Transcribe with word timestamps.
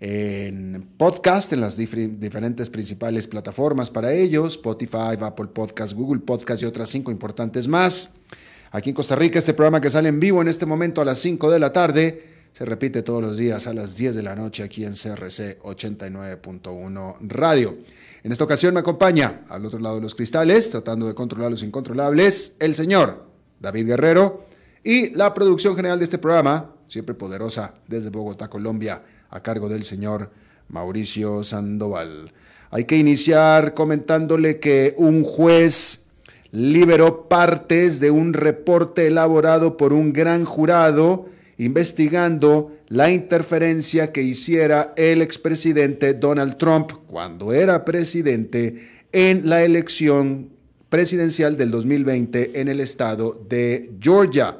en 0.00 0.88
podcast, 0.98 1.52
en 1.52 1.60
las 1.60 1.76
diferentes 1.76 2.70
principales 2.70 3.26
plataformas 3.26 3.90
para 3.90 4.12
ellos, 4.12 4.54
Spotify, 4.54 5.16
Apple 5.20 5.46
Podcast, 5.46 5.94
Google 5.94 6.20
Podcast 6.20 6.62
y 6.62 6.66
otras 6.66 6.88
cinco 6.88 7.10
importantes 7.10 7.66
más. 7.68 8.14
Aquí 8.72 8.90
en 8.90 8.96
Costa 8.96 9.16
Rica, 9.16 9.38
este 9.38 9.54
programa 9.54 9.80
que 9.80 9.88
sale 9.88 10.08
en 10.08 10.20
vivo 10.20 10.42
en 10.42 10.48
este 10.48 10.66
momento 10.66 11.00
a 11.00 11.04
las 11.04 11.18
5 11.20 11.50
de 11.50 11.58
la 11.58 11.72
tarde, 11.72 12.24
se 12.52 12.64
repite 12.64 13.02
todos 13.02 13.22
los 13.22 13.36
días 13.36 13.66
a 13.66 13.74
las 13.74 13.96
10 13.96 14.16
de 14.16 14.22
la 14.22 14.34
noche 14.34 14.62
aquí 14.62 14.84
en 14.84 14.92
CRC 14.92 15.60
89.1 15.62 17.16
Radio. 17.20 17.78
En 18.22 18.32
esta 18.32 18.44
ocasión 18.44 18.74
me 18.74 18.80
acompaña 18.80 19.42
al 19.48 19.64
otro 19.64 19.78
lado 19.78 19.96
de 19.96 20.02
los 20.02 20.14
cristales, 20.14 20.70
tratando 20.70 21.06
de 21.06 21.14
controlar 21.14 21.50
los 21.50 21.62
incontrolables, 21.62 22.56
el 22.58 22.74
señor 22.74 23.24
David 23.60 23.86
Guerrero 23.86 24.44
y 24.82 25.10
la 25.14 25.32
producción 25.32 25.76
general 25.76 25.98
de 25.98 26.04
este 26.04 26.18
programa, 26.18 26.72
siempre 26.86 27.14
poderosa 27.14 27.74
desde 27.86 28.10
Bogotá, 28.10 28.48
Colombia, 28.48 29.02
a 29.30 29.42
cargo 29.42 29.68
del 29.68 29.84
señor 29.84 30.30
Mauricio 30.68 31.42
Sandoval. 31.44 32.32
Hay 32.70 32.84
que 32.84 32.96
iniciar 32.96 33.74
comentándole 33.74 34.58
que 34.58 34.94
un 34.96 35.22
juez 35.22 36.06
liberó 36.50 37.28
partes 37.28 38.00
de 38.00 38.10
un 38.10 38.32
reporte 38.32 39.06
elaborado 39.06 39.76
por 39.76 39.92
un 39.92 40.12
gran 40.12 40.44
jurado 40.44 41.26
investigando 41.58 42.76
la 42.88 43.10
interferencia 43.10 44.12
que 44.12 44.22
hiciera 44.22 44.92
el 44.96 45.22
expresidente 45.22 46.14
Donald 46.14 46.56
Trump 46.56 46.92
cuando 47.06 47.52
era 47.52 47.84
presidente 47.84 48.88
en 49.12 49.48
la 49.48 49.64
elección 49.64 50.50
presidencial 50.88 51.56
del 51.56 51.70
2020 51.70 52.60
en 52.60 52.68
el 52.68 52.80
estado 52.80 53.40
de 53.48 53.92
Georgia. 54.00 54.56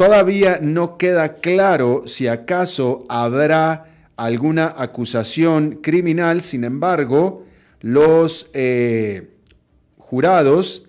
Todavía 0.00 0.60
no 0.62 0.96
queda 0.96 1.34
claro 1.42 2.04
si 2.06 2.26
acaso 2.26 3.04
habrá 3.10 4.08
alguna 4.16 4.74
acusación 4.78 5.80
criminal, 5.82 6.40
sin 6.40 6.64
embargo, 6.64 7.44
los 7.82 8.50
eh, 8.54 9.28
jurados 9.98 10.86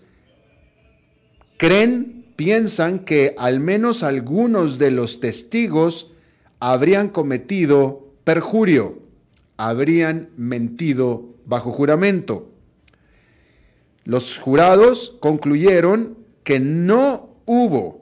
creen, 1.58 2.24
piensan 2.38 3.00
que 3.00 3.36
al 3.38 3.60
menos 3.60 4.04
algunos 4.04 4.80
de 4.80 4.92
los 4.92 5.20
testigos 5.20 6.14
habrían 6.62 7.10
cometido 7.10 8.14
perjurio, 8.24 9.00
habrían 9.58 10.30
mentido 10.38 11.36
bajo 11.46 11.72
juramento. 11.74 12.50
Los 14.06 14.38
jurados 14.38 15.18
concluyeron 15.20 16.18
que 16.46 16.62
no 16.62 17.36
hubo 17.46 18.01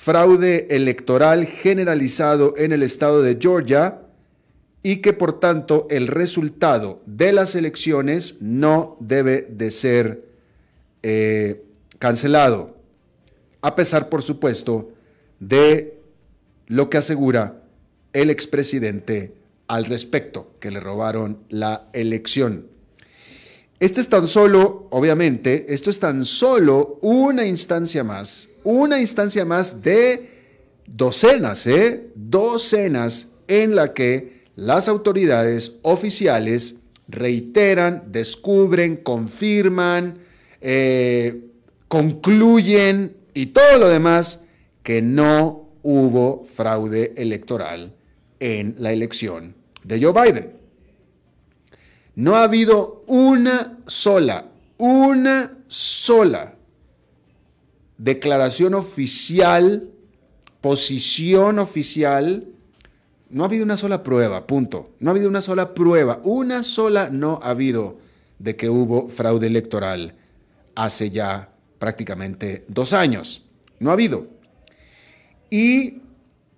fraude 0.00 0.68
electoral 0.70 1.44
generalizado 1.44 2.54
en 2.56 2.70
el 2.70 2.84
estado 2.84 3.20
de 3.20 3.36
Georgia 3.38 4.02
y 4.80 4.98
que 4.98 5.12
por 5.12 5.40
tanto 5.40 5.88
el 5.90 6.06
resultado 6.06 7.02
de 7.04 7.32
las 7.32 7.56
elecciones 7.56 8.40
no 8.40 8.96
debe 9.00 9.48
de 9.50 9.72
ser 9.72 10.24
eh, 11.02 11.64
cancelado, 11.98 12.76
a 13.60 13.74
pesar 13.74 14.08
por 14.08 14.22
supuesto 14.22 14.92
de 15.40 15.98
lo 16.68 16.88
que 16.90 16.98
asegura 16.98 17.64
el 18.12 18.30
expresidente 18.30 19.34
al 19.66 19.84
respecto, 19.84 20.52
que 20.60 20.70
le 20.70 20.78
robaron 20.78 21.40
la 21.48 21.88
elección. 21.92 22.68
Este 23.80 24.00
es 24.00 24.08
tan 24.08 24.28
solo, 24.28 24.86
obviamente, 24.90 25.66
esto 25.74 25.90
es 25.90 25.98
tan 25.98 26.24
solo 26.24 27.00
una 27.02 27.44
instancia 27.44 28.04
más, 28.04 28.48
una 28.68 29.00
instancia 29.00 29.46
más 29.46 29.80
de 29.80 30.28
docenas, 30.86 31.66
¿eh? 31.66 32.10
Docenas 32.14 33.28
en 33.46 33.74
la 33.74 33.94
que 33.94 34.44
las 34.56 34.88
autoridades 34.88 35.76
oficiales 35.80 36.74
reiteran, 37.08 38.12
descubren, 38.12 38.96
confirman, 38.96 40.18
eh, 40.60 41.44
concluyen 41.88 43.16
y 43.32 43.46
todo 43.46 43.78
lo 43.78 43.88
demás 43.88 44.44
que 44.82 45.00
no 45.00 45.70
hubo 45.82 46.44
fraude 46.44 47.14
electoral 47.16 47.94
en 48.38 48.74
la 48.76 48.92
elección 48.92 49.54
de 49.82 50.02
Joe 50.02 50.12
Biden. 50.12 50.52
No 52.16 52.36
ha 52.36 52.42
habido 52.42 53.02
una 53.06 53.78
sola, 53.86 54.44
una 54.76 55.56
sola 55.68 56.57
declaración 57.98 58.74
oficial, 58.74 59.90
posición 60.60 61.58
oficial. 61.58 62.46
No 63.28 63.42
ha 63.42 63.46
habido 63.46 63.64
una 63.64 63.76
sola 63.76 64.02
prueba, 64.02 64.46
punto. 64.46 64.90
No 65.00 65.10
ha 65.10 65.12
habido 65.12 65.28
una 65.28 65.42
sola 65.42 65.74
prueba, 65.74 66.20
una 66.24 66.62
sola 66.64 67.10
no 67.10 67.40
ha 67.42 67.50
habido 67.50 67.98
de 68.38 68.56
que 68.56 68.70
hubo 68.70 69.08
fraude 69.08 69.48
electoral 69.48 70.14
hace 70.74 71.10
ya 71.10 71.50
prácticamente 71.78 72.64
dos 72.68 72.92
años. 72.92 73.44
No 73.80 73.90
ha 73.90 73.94
habido. 73.94 74.28
Y 75.50 76.02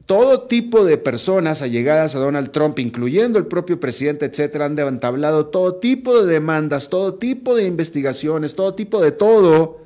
todo 0.06 0.42
tipo 0.42 0.84
de 0.84 0.98
personas 0.98 1.62
allegadas 1.62 2.14
a 2.14 2.18
Donald 2.18 2.50
Trump, 2.50 2.78
incluyendo 2.80 3.38
el 3.38 3.46
propio 3.46 3.78
presidente, 3.78 4.26
etcétera, 4.26 4.64
han 4.66 4.78
entablado 4.78 5.46
todo 5.46 5.76
tipo 5.76 6.20
de 6.20 6.32
demandas, 6.32 6.88
todo 6.88 7.14
tipo 7.14 7.54
de 7.54 7.64
investigaciones, 7.66 8.56
todo 8.56 8.74
tipo 8.74 9.00
de 9.00 9.12
todo, 9.12 9.84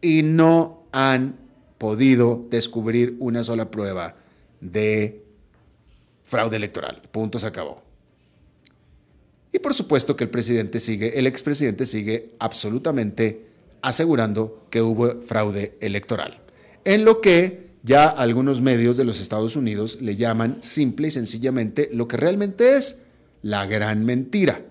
y 0.00 0.22
no 0.22 0.85
han 0.96 1.36
podido 1.76 2.46
descubrir 2.48 3.16
una 3.18 3.44
sola 3.44 3.70
prueba 3.70 4.16
de 4.62 5.22
fraude 6.24 6.56
electoral. 6.56 7.02
Punto, 7.12 7.38
se 7.38 7.46
acabó. 7.46 7.82
Y 9.52 9.58
por 9.58 9.74
supuesto 9.74 10.16
que 10.16 10.24
el 10.24 10.30
presidente 10.30 10.80
sigue, 10.80 11.18
el 11.18 11.26
expresidente 11.26 11.84
sigue 11.84 12.30
absolutamente 12.38 13.44
asegurando 13.82 14.66
que 14.70 14.80
hubo 14.80 15.20
fraude 15.20 15.76
electoral. 15.82 16.40
En 16.86 17.04
lo 17.04 17.20
que 17.20 17.66
ya 17.82 18.06
algunos 18.06 18.62
medios 18.62 18.96
de 18.96 19.04
los 19.04 19.20
Estados 19.20 19.54
Unidos 19.54 20.00
le 20.00 20.16
llaman 20.16 20.62
simple 20.62 21.08
y 21.08 21.10
sencillamente 21.10 21.90
lo 21.92 22.08
que 22.08 22.16
realmente 22.16 22.78
es 22.78 23.02
la 23.42 23.66
gran 23.66 24.06
mentira, 24.06 24.62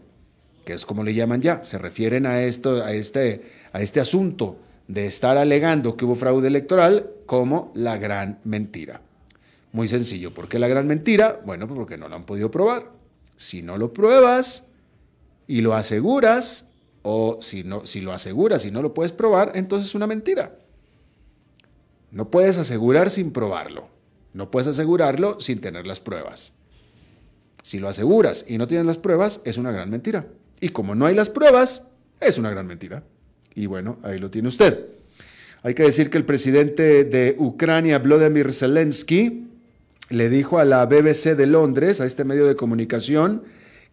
que 0.66 0.74
es 0.74 0.88
como 0.88 1.04
le 1.04 1.13
llaman 1.13 1.44
ya, 1.44 1.63
se 1.66 1.77
refieren 1.77 2.25
a 2.25 2.42
esto, 2.42 2.83
a 2.83 2.94
este, 2.94 3.44
a 3.74 3.83
este 3.83 4.00
asunto 4.00 4.64
de 4.88 5.08
estar 5.08 5.38
alegando 5.38 5.98
que 5.98 6.06
hubo 6.06 6.16
fraude 6.16 6.48
electoral 6.48 7.12
como 7.26 7.72
la 7.76 7.98
gran 7.98 8.40
mentira. 8.44 9.02
Muy 9.72 9.88
sencillo. 9.88 10.34
¿Por 10.34 10.48
qué 10.48 10.60
la 10.60 10.68
gran 10.68 10.88
mentira? 10.88 11.42
Bueno, 11.46 11.68
pues 11.68 11.78
porque 11.78 11.98
no 11.98 12.08
lo 12.08 12.16
han 12.16 12.26
podido 12.26 12.52
probar. 12.52 12.92
Si 13.36 13.62
no 13.62 13.78
lo 13.78 13.94
pruebas 13.94 14.68
y 15.48 15.62
lo 15.62 15.74
aseguras, 15.74 16.70
o 17.02 17.40
si, 17.42 17.64
no, 17.64 17.86
si 17.86 18.02
lo 18.02 18.14
aseguras 18.14 18.66
y 18.66 18.72
no 18.72 18.82
lo 18.82 18.94
puedes 18.94 19.12
probar, 19.12 19.52
entonces 19.56 19.90
es 19.90 19.96
una 19.96 20.08
mentira. 20.08 20.58
No 22.12 22.32
puedes 22.32 22.58
asegurar 22.58 23.10
sin 23.10 23.32
probarlo. 23.32 23.90
No 24.34 24.50
puedes 24.50 24.68
asegurarlo 24.68 25.40
sin 25.40 25.62
tener 25.62 25.86
las 25.86 26.00
pruebas. 26.00 26.54
Si 27.62 27.80
lo 27.80 27.90
aseguras 27.90 28.46
y 28.48 28.58
no 28.58 28.68
tienes 28.68 28.86
las 28.86 28.98
pruebas, 28.98 29.42
es 29.44 29.58
una 29.58 29.72
gran 29.72 29.90
mentira. 29.90 30.28
Y 30.60 30.70
como 30.70 30.96
no 30.96 31.06
hay 31.06 31.16
las 31.16 31.30
pruebas, 31.30 31.84
es 32.20 32.38
una 32.38 32.50
gran 32.50 32.68
mentira. 32.68 33.04
Y 33.56 33.68
bueno, 33.68 33.98
ahí 34.04 34.19
lo 34.19 34.30
tiene 34.30 34.50
usted. 34.50 34.86
Hay 35.63 35.74
que 35.74 35.84
decir 35.84 36.10
que 36.10 36.18
el 36.18 36.25
presidente 36.25 37.06
de 37.06 37.36
Ucrania, 37.40 37.98
Vladimir 37.98 38.54
Zelensky, 38.54 39.48
le 40.10 40.30
dijo 40.30 40.60
a 40.60 40.66
la 40.66 40.86
BBC 40.86 41.36
de 41.36 41.48
Londres, 41.48 42.00
a 42.00 42.06
este 42.06 42.24
medio 42.24 42.46
de 42.46 42.56
comunicación, 42.56 43.44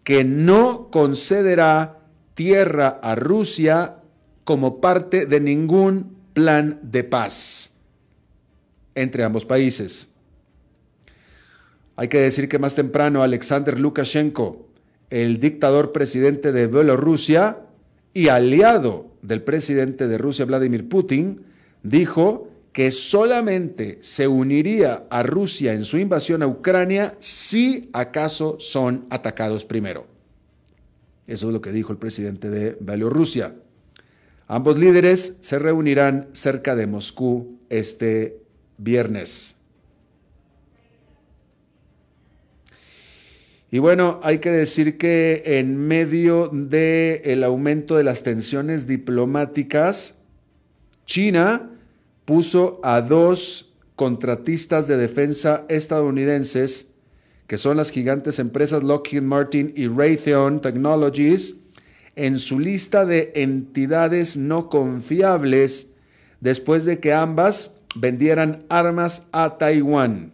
que 0.04 0.24
no 0.24 0.88
concederá 0.90 2.00
tierra 2.34 3.00
a 3.02 3.14
Rusia 3.14 3.96
como 4.44 4.80
parte 4.80 5.26
de 5.26 5.40
ningún 5.40 6.16
plan 6.34 6.80
de 6.82 7.04
paz 7.04 7.70
entre 8.94 9.24
ambos 9.24 9.44
países. 9.44 10.08
Hay 11.96 12.08
que 12.08 12.20
decir 12.20 12.48
que 12.48 12.58
más 12.58 12.74
temprano 12.74 13.22
Alexander 13.22 13.78
Lukashenko, 13.78 14.66
el 15.10 15.40
dictador 15.40 15.92
presidente 15.92 16.52
de 16.52 16.66
Bielorrusia 16.66 17.58
y 18.12 18.28
aliado 18.28 19.11
del 19.22 19.42
presidente 19.42 20.08
de 20.08 20.18
Rusia 20.18 20.44
Vladimir 20.44 20.88
Putin, 20.88 21.40
dijo 21.82 22.48
que 22.72 22.90
solamente 22.90 23.98
se 24.02 24.28
uniría 24.28 25.04
a 25.10 25.22
Rusia 25.22 25.74
en 25.74 25.84
su 25.84 25.98
invasión 25.98 26.42
a 26.42 26.46
Ucrania 26.46 27.14
si 27.18 27.90
acaso 27.92 28.56
son 28.58 29.06
atacados 29.10 29.64
primero. 29.64 30.06
Eso 31.26 31.46
es 31.46 31.52
lo 31.52 31.60
que 31.60 31.72
dijo 31.72 31.92
el 31.92 31.98
presidente 31.98 32.50
de 32.50 32.76
Bielorrusia. 32.80 33.54
Ambos 34.48 34.78
líderes 34.78 35.38
se 35.40 35.58
reunirán 35.58 36.28
cerca 36.32 36.74
de 36.74 36.86
Moscú 36.86 37.58
este 37.68 38.42
viernes. 38.76 39.61
Y 43.72 43.78
bueno, 43.78 44.20
hay 44.22 44.38
que 44.38 44.50
decir 44.50 44.98
que 44.98 45.42
en 45.46 45.78
medio 45.78 46.48
del 46.52 47.22
el 47.24 47.42
aumento 47.42 47.96
de 47.96 48.04
las 48.04 48.22
tensiones 48.22 48.86
diplomáticas, 48.86 50.18
China 51.06 51.70
puso 52.26 52.80
a 52.82 53.00
dos 53.00 53.72
contratistas 53.96 54.88
de 54.88 54.98
defensa 54.98 55.64
estadounidenses, 55.70 56.92
que 57.46 57.56
son 57.56 57.78
las 57.78 57.90
gigantes 57.90 58.38
empresas 58.38 58.82
Lockheed 58.82 59.22
Martin 59.22 59.72
y 59.74 59.88
Raytheon 59.88 60.60
Technologies, 60.60 61.56
en 62.14 62.38
su 62.38 62.60
lista 62.60 63.06
de 63.06 63.32
entidades 63.36 64.36
no 64.36 64.68
confiables 64.68 65.92
después 66.42 66.84
de 66.84 67.00
que 67.00 67.14
ambas 67.14 67.80
vendieran 67.94 68.66
armas 68.68 69.28
a 69.32 69.56
Taiwán. 69.56 70.30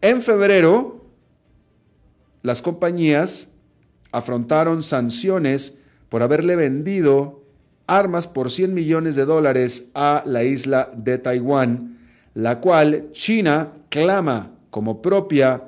En 0.00 0.20
febrero, 0.20 0.97
las 2.42 2.62
compañías 2.62 3.48
afrontaron 4.12 4.82
sanciones 4.82 5.78
por 6.08 6.22
haberle 6.22 6.56
vendido 6.56 7.42
armas 7.86 8.26
por 8.26 8.50
100 8.50 8.74
millones 8.74 9.16
de 9.16 9.24
dólares 9.24 9.90
a 9.94 10.22
la 10.26 10.44
isla 10.44 10.90
de 10.94 11.18
Taiwán, 11.18 11.98
la 12.34 12.60
cual 12.60 13.08
China 13.12 13.72
clama 13.88 14.52
como 14.70 15.02
propia, 15.02 15.64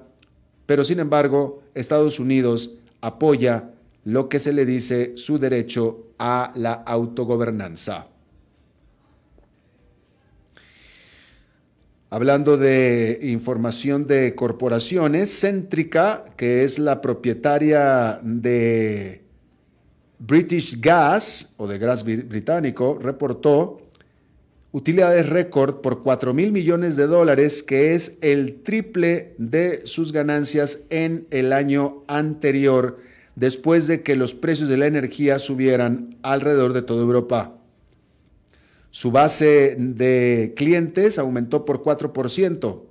pero 0.67 0.85
sin 0.85 1.01
embargo 1.01 1.63
Estados 1.75 2.21
Unidos 2.21 2.73
apoya 3.01 3.71
lo 4.05 4.29
que 4.29 4.39
se 4.39 4.53
le 4.53 4.67
dice 4.67 5.13
su 5.17 5.39
derecho 5.39 6.07
a 6.19 6.53
la 6.55 6.73
autogobernanza. 6.73 8.07
Hablando 12.13 12.57
de 12.57 13.21
información 13.23 14.09
de 14.09 14.35
corporaciones, 14.35 15.31
Centrica, 15.31 16.25
que 16.37 16.65
es 16.65 16.81
la 16.81 17.01
propietaria 17.01 18.19
de 18.25 19.23
British 20.19 20.81
Gas 20.81 21.55
o 21.57 21.69
de 21.69 21.79
gas 21.79 22.03
británico, 22.03 22.99
reportó 23.01 23.81
utilidades 24.73 25.29
récord 25.29 25.83
por 25.83 26.03
4 26.03 26.35
mil 26.35 26.51
millones 26.51 26.97
de 26.97 27.07
dólares, 27.07 27.63
que 27.63 27.95
es 27.95 28.19
el 28.23 28.61
triple 28.65 29.37
de 29.39 29.83
sus 29.85 30.11
ganancias 30.11 30.87
en 30.91 31.29
el 31.31 31.53
año 31.53 32.03
anterior, 32.09 32.99
después 33.37 33.87
de 33.87 34.03
que 34.03 34.17
los 34.17 34.35
precios 34.35 34.69
de 34.69 34.79
la 34.79 34.89
energía 34.89 35.39
subieran 35.39 36.17
alrededor 36.23 36.73
de 36.73 36.83
toda 36.83 37.03
Europa. 37.03 37.60
Su 38.91 39.13
base 39.13 39.77
de 39.79 40.53
clientes 40.57 41.19
aumentó 41.19 41.65
por 41.65 41.83
4%. 41.83 42.83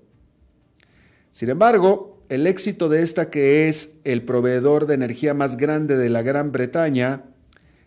Sin 1.32 1.50
embargo, 1.50 2.24
el 2.30 2.48
éxito 2.48 2.90
de 2.90 3.02
esta 3.02 3.30
que 3.30 3.68
es 3.68 4.00
el 4.04 4.24
proveedor 4.24 4.86
de 4.86 4.94
energía 4.94 5.34
más 5.34 5.58
grande 5.58 5.98
de 5.98 6.10
la 6.10 6.22
Gran 6.22 6.52
Bretaña 6.52 7.24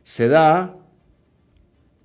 se 0.04 0.28
da 0.28 0.76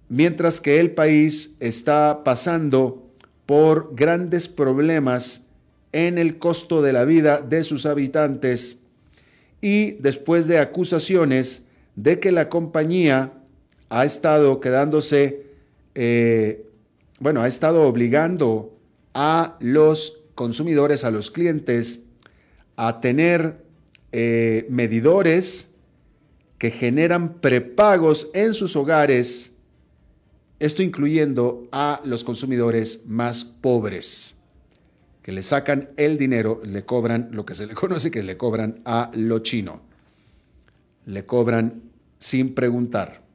mientras 0.08 0.62
que 0.62 0.80
el 0.80 0.92
país 0.92 1.58
está 1.60 2.24
pasando 2.24 3.12
por 3.46 3.96
grandes 3.96 4.48
problemas 4.48 5.48
en 5.92 6.18
el 6.18 6.38
costo 6.38 6.82
de 6.82 6.94
la 6.94 7.06
vida 7.06 7.42
de 7.42 7.64
sus 7.64 7.86
habitantes 7.86 8.84
y 9.62 9.94
después 9.94 10.48
de 10.48 10.60
acusaciones 10.60 11.68
de 11.96 12.20
que 12.20 12.32
la 12.32 12.50
compañía 12.50 13.34
ha 13.90 14.06
estado 14.06 14.60
quedándose 14.60 15.47
eh, 16.00 16.70
bueno, 17.20 17.42
ha 17.42 17.48
estado 17.48 17.88
obligando 17.88 18.78
a 19.16 19.58
los 19.60 20.22
consumidores, 20.36 21.04
a 21.04 21.10
los 21.10 21.32
clientes, 21.32 22.04
a 22.76 23.02
tener 23.02 23.66
eh, 24.12 24.68
medidores 24.70 25.72
que 26.60 26.70
generan 26.70 27.40
prepagos 27.40 28.30
en 28.36 28.54
sus 28.54 28.76
hogares, 28.76 29.56
esto 30.60 30.84
incluyendo 30.84 31.68
a 31.72 32.00
los 32.06 32.24
consumidores 32.24 33.08
más 33.08 33.44
pobres, 33.44 34.36
que 35.24 35.32
le 35.32 35.42
sacan 35.42 35.90
el 35.98 36.20
dinero, 36.20 36.62
le 36.64 36.86
cobran 36.86 37.30
lo 37.32 37.44
que 37.44 37.56
se 37.56 37.66
le 37.66 37.74
conoce 37.74 38.12
que 38.12 38.22
le 38.22 38.38
cobran 38.38 38.82
a 38.86 39.10
lo 39.16 39.40
chino, 39.40 39.82
le 41.08 41.26
cobran 41.26 41.82
sin 42.20 42.54
preguntar. 42.54 43.27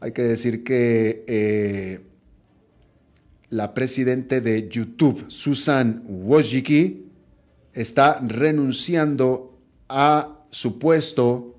Hay 0.00 0.12
que 0.12 0.22
decir 0.22 0.64
que 0.64 1.24
eh, 1.26 2.00
la 3.50 3.74
presidenta 3.74 4.40
de 4.40 4.66
YouTube, 4.68 5.26
Susan 5.28 6.02
Wojcicki, 6.08 7.04
está 7.74 8.18
renunciando 8.26 9.58
a 9.90 10.38
su 10.50 10.78
puesto 10.78 11.54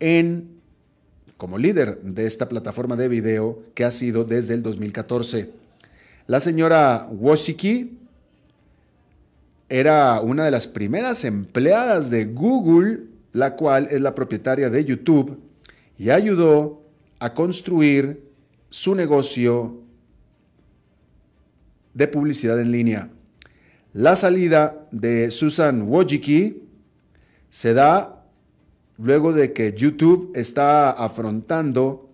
en 0.00 0.56
como 1.36 1.58
líder 1.58 2.00
de 2.02 2.26
esta 2.26 2.48
plataforma 2.48 2.96
de 2.96 3.08
video 3.08 3.62
que 3.74 3.84
ha 3.84 3.92
sido 3.92 4.24
desde 4.24 4.54
el 4.54 4.62
2014. 4.62 5.50
La 6.26 6.40
señora 6.40 7.06
Wojcicki 7.10 7.98
era 9.68 10.20
una 10.22 10.44
de 10.44 10.50
las 10.50 10.66
primeras 10.66 11.24
empleadas 11.24 12.10
de 12.10 12.24
Google, 12.24 13.00
la 13.32 13.54
cual 13.54 13.88
es 13.90 14.00
la 14.00 14.14
propietaria 14.14 14.70
de 14.70 14.84
YouTube, 14.84 15.38
y 15.98 16.10
ayudó 16.10 16.85
a 17.18 17.34
construir 17.34 18.22
su 18.70 18.94
negocio 18.94 19.80
de 21.94 22.08
publicidad 22.08 22.60
en 22.60 22.72
línea. 22.72 23.10
La 23.92 24.16
salida 24.16 24.86
de 24.90 25.30
Susan 25.30 25.82
Wojcicki 25.88 26.62
se 27.48 27.72
da 27.72 28.24
luego 28.98 29.32
de 29.32 29.52
que 29.52 29.72
YouTube 29.72 30.32
está 30.34 30.90
afrontando 30.90 32.10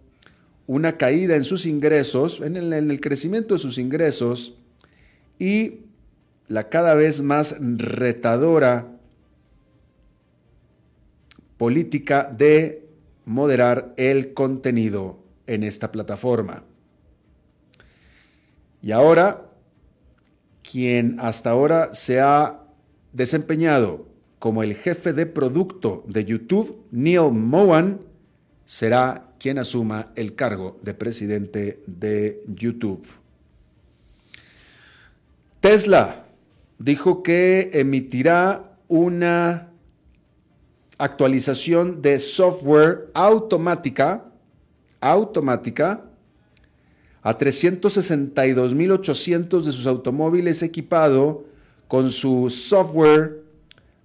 una 0.66 0.96
caída 0.96 1.34
en 1.34 1.44
sus 1.44 1.66
ingresos, 1.66 2.40
en 2.40 2.56
el, 2.56 2.72
en 2.72 2.90
el 2.90 3.00
crecimiento 3.00 3.54
de 3.54 3.60
sus 3.60 3.78
ingresos 3.78 4.54
y 5.38 5.80
la 6.46 6.68
cada 6.68 6.94
vez 6.94 7.22
más 7.22 7.56
retadora 7.60 8.88
política 11.58 12.32
de 12.36 12.86
moderar 13.24 13.94
el 13.96 14.34
contenido 14.34 15.18
en 15.46 15.62
esta 15.62 15.92
plataforma. 15.92 16.64
Y 18.80 18.92
ahora, 18.92 19.46
quien 20.62 21.16
hasta 21.20 21.50
ahora 21.50 21.94
se 21.94 22.20
ha 22.20 22.60
desempeñado 23.12 24.06
como 24.38 24.62
el 24.62 24.74
jefe 24.74 25.12
de 25.12 25.26
producto 25.26 26.04
de 26.08 26.24
YouTube, 26.24 26.84
Neil 26.90 27.32
Mohan, 27.32 28.00
será 28.66 29.28
quien 29.38 29.58
asuma 29.58 30.12
el 30.16 30.34
cargo 30.34 30.78
de 30.82 30.94
presidente 30.94 31.82
de 31.86 32.42
YouTube. 32.48 33.06
Tesla 35.60 36.24
dijo 36.78 37.22
que 37.22 37.70
emitirá 37.72 38.78
una 38.88 39.71
actualización 40.98 42.02
de 42.02 42.18
software 42.18 43.08
automática, 43.14 44.24
automática, 45.00 46.04
a 47.22 47.38
362.800 47.38 49.62
de 49.62 49.72
sus 49.72 49.86
automóviles 49.86 50.62
equipado 50.62 51.44
con 51.88 52.10
su 52.10 52.50
software 52.50 53.42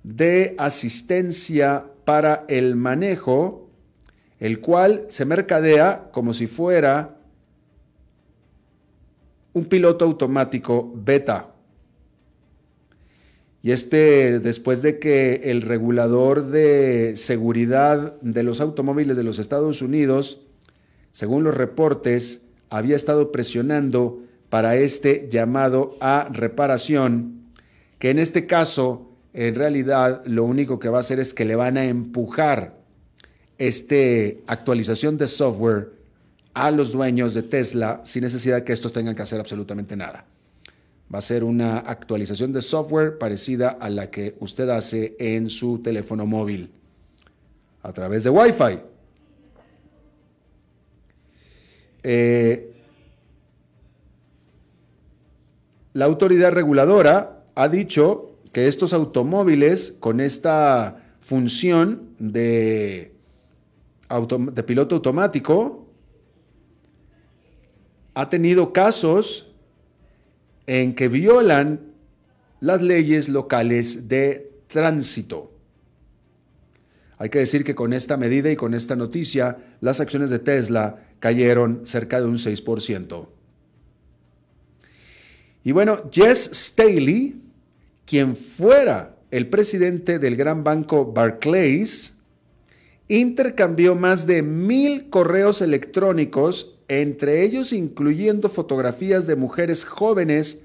de 0.03 0.55
asistencia 0.57 1.85
para 2.05 2.45
el 2.47 2.75
manejo, 2.75 3.67
el 4.39 4.61
cual 4.61 5.05
se 5.09 5.25
mercadea 5.25 6.09
como 6.11 6.33
si 6.33 6.47
fuera 6.47 7.17
un 9.53 9.65
piloto 9.65 10.05
automático 10.05 10.93
beta. 10.95 11.49
Y 13.61 13.71
este 13.71 14.39
después 14.39 14.81
de 14.81 14.99
que 14.99 15.41
el 15.45 15.61
regulador 15.61 16.47
de 16.47 17.13
seguridad 17.15 18.19
de 18.21 18.43
los 18.43 18.61
automóviles 18.61 19.17
de 19.17 19.23
los 19.23 19.39
Estados 19.39 19.81
Unidos, 19.81 20.41
según 21.11 21.43
los 21.43 21.55
reportes, 21.55 22.43
había 22.69 22.95
estado 22.95 23.31
presionando 23.31 24.21
para 24.49 24.75
este 24.77 25.27
llamado 25.31 25.97
a 25.99 26.29
reparación, 26.31 27.41
que 27.99 28.11
en 28.11 28.19
este 28.19 28.45
caso, 28.45 29.11
en 29.33 29.55
realidad, 29.55 30.23
lo 30.25 30.43
único 30.43 30.79
que 30.79 30.89
va 30.89 30.97
a 30.97 31.01
hacer 31.01 31.19
es 31.19 31.33
que 31.33 31.45
le 31.45 31.55
van 31.55 31.77
a 31.77 31.85
empujar 31.85 32.77
esta 33.57 33.95
actualización 34.45 35.17
de 35.17 35.27
software 35.27 35.91
a 36.53 36.71
los 36.71 36.91
dueños 36.91 37.33
de 37.33 37.43
Tesla 37.43 38.01
sin 38.03 38.23
necesidad 38.23 38.63
que 38.63 38.73
estos 38.73 38.93
tengan 38.93 39.15
que 39.15 39.21
hacer 39.21 39.39
absolutamente 39.39 39.95
nada. 39.95 40.25
Va 41.13 41.19
a 41.19 41.21
ser 41.21 41.43
una 41.43 41.77
actualización 41.77 42.51
de 42.51 42.61
software 42.61 43.17
parecida 43.17 43.69
a 43.69 43.89
la 43.89 44.11
que 44.11 44.35
usted 44.39 44.69
hace 44.69 45.15
en 45.19 45.49
su 45.49 45.79
teléfono 45.79 46.25
móvil 46.25 46.71
a 47.81 47.93
través 47.93 48.23
de 48.25 48.29
Wi-Fi. 48.29 48.79
Eh, 52.03 52.73
la 55.93 56.05
autoridad 56.05 56.51
reguladora 56.51 57.45
ha 57.55 57.69
dicho 57.69 58.37
que 58.51 58.67
estos 58.67 58.93
automóviles 58.93 59.95
con 59.99 60.19
esta 60.19 61.03
función 61.21 62.09
de, 62.19 63.13
de 64.09 64.63
piloto 64.63 64.95
automático 64.95 65.87
ha 68.13 68.29
tenido 68.29 68.73
casos 68.73 69.46
en 70.67 70.93
que 70.93 71.07
violan 71.07 71.79
las 72.59 72.81
leyes 72.81 73.29
locales 73.29 74.07
de 74.07 74.51
tránsito. 74.67 75.53
Hay 77.17 77.29
que 77.29 77.39
decir 77.39 77.63
que 77.63 77.73
con 77.73 77.93
esta 77.93 78.17
medida 78.17 78.51
y 78.51 78.55
con 78.55 78.73
esta 78.73 78.95
noticia, 78.95 79.57
las 79.81 79.99
acciones 79.99 80.29
de 80.29 80.39
Tesla 80.39 81.07
cayeron 81.19 81.81
cerca 81.85 82.21
de 82.21 82.27
un 82.27 82.37
6%. 82.37 83.27
Y 85.63 85.71
bueno, 85.71 86.09
Jess 86.11 86.49
Staley, 86.53 87.41
quien 88.05 88.35
fuera 88.35 89.15
el 89.31 89.47
presidente 89.47 90.19
del 90.19 90.35
gran 90.35 90.63
banco 90.63 91.11
Barclays, 91.11 92.13
intercambió 93.07 93.95
más 93.95 94.27
de 94.27 94.41
mil 94.43 95.09
correos 95.09 95.61
electrónicos 95.61 96.76
entre 96.87 97.43
ellos 97.43 97.73
incluyendo 97.73 98.49
fotografías 98.49 99.27
de 99.27 99.35
mujeres 99.35 99.85
jóvenes 99.85 100.63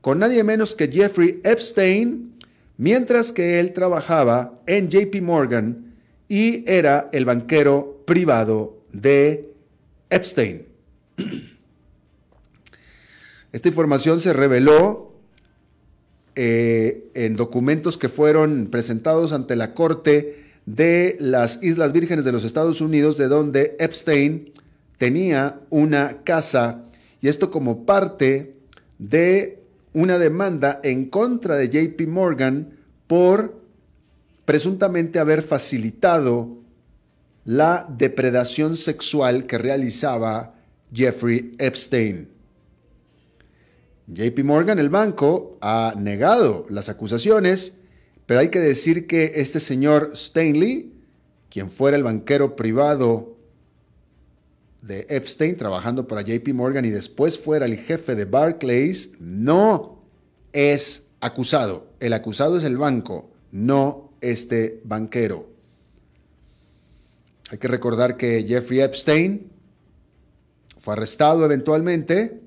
con 0.00 0.18
nadie 0.18 0.42
menos 0.44 0.74
que 0.74 0.88
Jeffrey 0.88 1.40
Epstein, 1.44 2.32
mientras 2.76 3.32
que 3.32 3.60
él 3.60 3.72
trabajaba 3.72 4.60
en 4.66 4.88
JP 4.88 5.20
Morgan 5.22 5.94
y 6.28 6.64
era 6.70 7.08
el 7.12 7.24
banquero 7.24 8.02
privado 8.06 8.78
de 8.92 9.52
Epstein. 10.08 10.66
Esta 13.52 13.68
información 13.68 14.20
se 14.20 14.32
reveló 14.32 15.12
eh, 16.36 17.10
en 17.14 17.36
documentos 17.36 17.98
que 17.98 18.08
fueron 18.08 18.68
presentados 18.70 19.32
ante 19.32 19.56
la 19.56 19.74
Corte 19.74 20.44
de 20.66 21.16
las 21.18 21.62
Islas 21.62 21.92
Vírgenes 21.92 22.24
de 22.24 22.32
los 22.32 22.44
Estados 22.44 22.80
Unidos, 22.80 23.16
de 23.16 23.26
donde 23.26 23.76
Epstein 23.80 24.52
tenía 25.00 25.62
una 25.70 26.24
casa 26.24 26.84
y 27.22 27.28
esto 27.28 27.50
como 27.50 27.86
parte 27.86 28.56
de 28.98 29.62
una 29.94 30.18
demanda 30.18 30.78
en 30.84 31.06
contra 31.06 31.56
de 31.56 31.70
JP 31.70 32.06
Morgan 32.06 32.76
por 33.06 33.62
presuntamente 34.44 35.18
haber 35.18 35.40
facilitado 35.40 36.58
la 37.46 37.86
depredación 37.88 38.76
sexual 38.76 39.46
que 39.46 39.56
realizaba 39.56 40.56
Jeffrey 40.92 41.52
Epstein. 41.58 42.28
JP 44.06 44.44
Morgan, 44.44 44.78
el 44.78 44.90
banco, 44.90 45.56
ha 45.62 45.94
negado 45.96 46.66
las 46.68 46.90
acusaciones, 46.90 47.72
pero 48.26 48.40
hay 48.40 48.50
que 48.50 48.60
decir 48.60 49.06
que 49.06 49.32
este 49.36 49.60
señor 49.60 50.10
Stanley, 50.12 50.92
quien 51.48 51.70
fuera 51.70 51.96
el 51.96 52.02
banquero 52.02 52.54
privado 52.54 53.39
de 54.82 55.06
Epstein 55.08 55.56
trabajando 55.56 56.06
para 56.08 56.22
JP 56.22 56.48
Morgan 56.54 56.84
y 56.84 56.90
después 56.90 57.38
fuera 57.38 57.66
el 57.66 57.76
jefe 57.76 58.14
de 58.14 58.24
Barclays, 58.24 59.10
no 59.20 60.02
es 60.52 61.08
acusado. 61.20 61.88
El 62.00 62.12
acusado 62.12 62.56
es 62.56 62.64
el 62.64 62.76
banco, 62.76 63.30
no 63.52 64.12
este 64.20 64.80
banquero. 64.84 65.48
Hay 67.50 67.58
que 67.58 67.68
recordar 67.68 68.16
que 68.16 68.44
Jeffrey 68.46 68.80
Epstein 68.80 69.50
fue 70.80 70.94
arrestado 70.94 71.44
eventualmente 71.44 72.40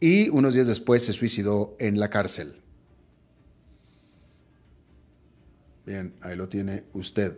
y 0.00 0.28
unos 0.30 0.54
días 0.54 0.66
después 0.66 1.04
se 1.04 1.12
suicidó 1.12 1.76
en 1.78 2.00
la 2.00 2.10
cárcel. 2.10 2.56
Bien, 5.86 6.14
ahí 6.22 6.34
lo 6.34 6.48
tiene 6.48 6.84
usted. 6.94 7.36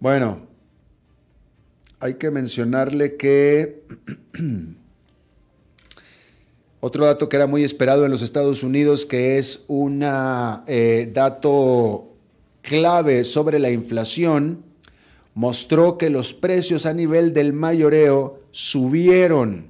Bueno, 0.00 0.48
hay 2.02 2.14
que 2.14 2.32
mencionarle 2.32 3.16
que 3.16 3.84
otro 6.80 7.06
dato 7.06 7.28
que 7.28 7.36
era 7.36 7.46
muy 7.46 7.62
esperado 7.62 8.04
en 8.04 8.10
los 8.10 8.22
Estados 8.22 8.64
Unidos, 8.64 9.06
que 9.06 9.38
es 9.38 9.62
un 9.68 10.02
eh, 10.66 11.10
dato 11.14 12.08
clave 12.60 13.22
sobre 13.22 13.60
la 13.60 13.70
inflación, 13.70 14.64
mostró 15.34 15.96
que 15.96 16.10
los 16.10 16.34
precios 16.34 16.86
a 16.86 16.92
nivel 16.92 17.32
del 17.32 17.52
mayoreo 17.52 18.40
subieron 18.50 19.68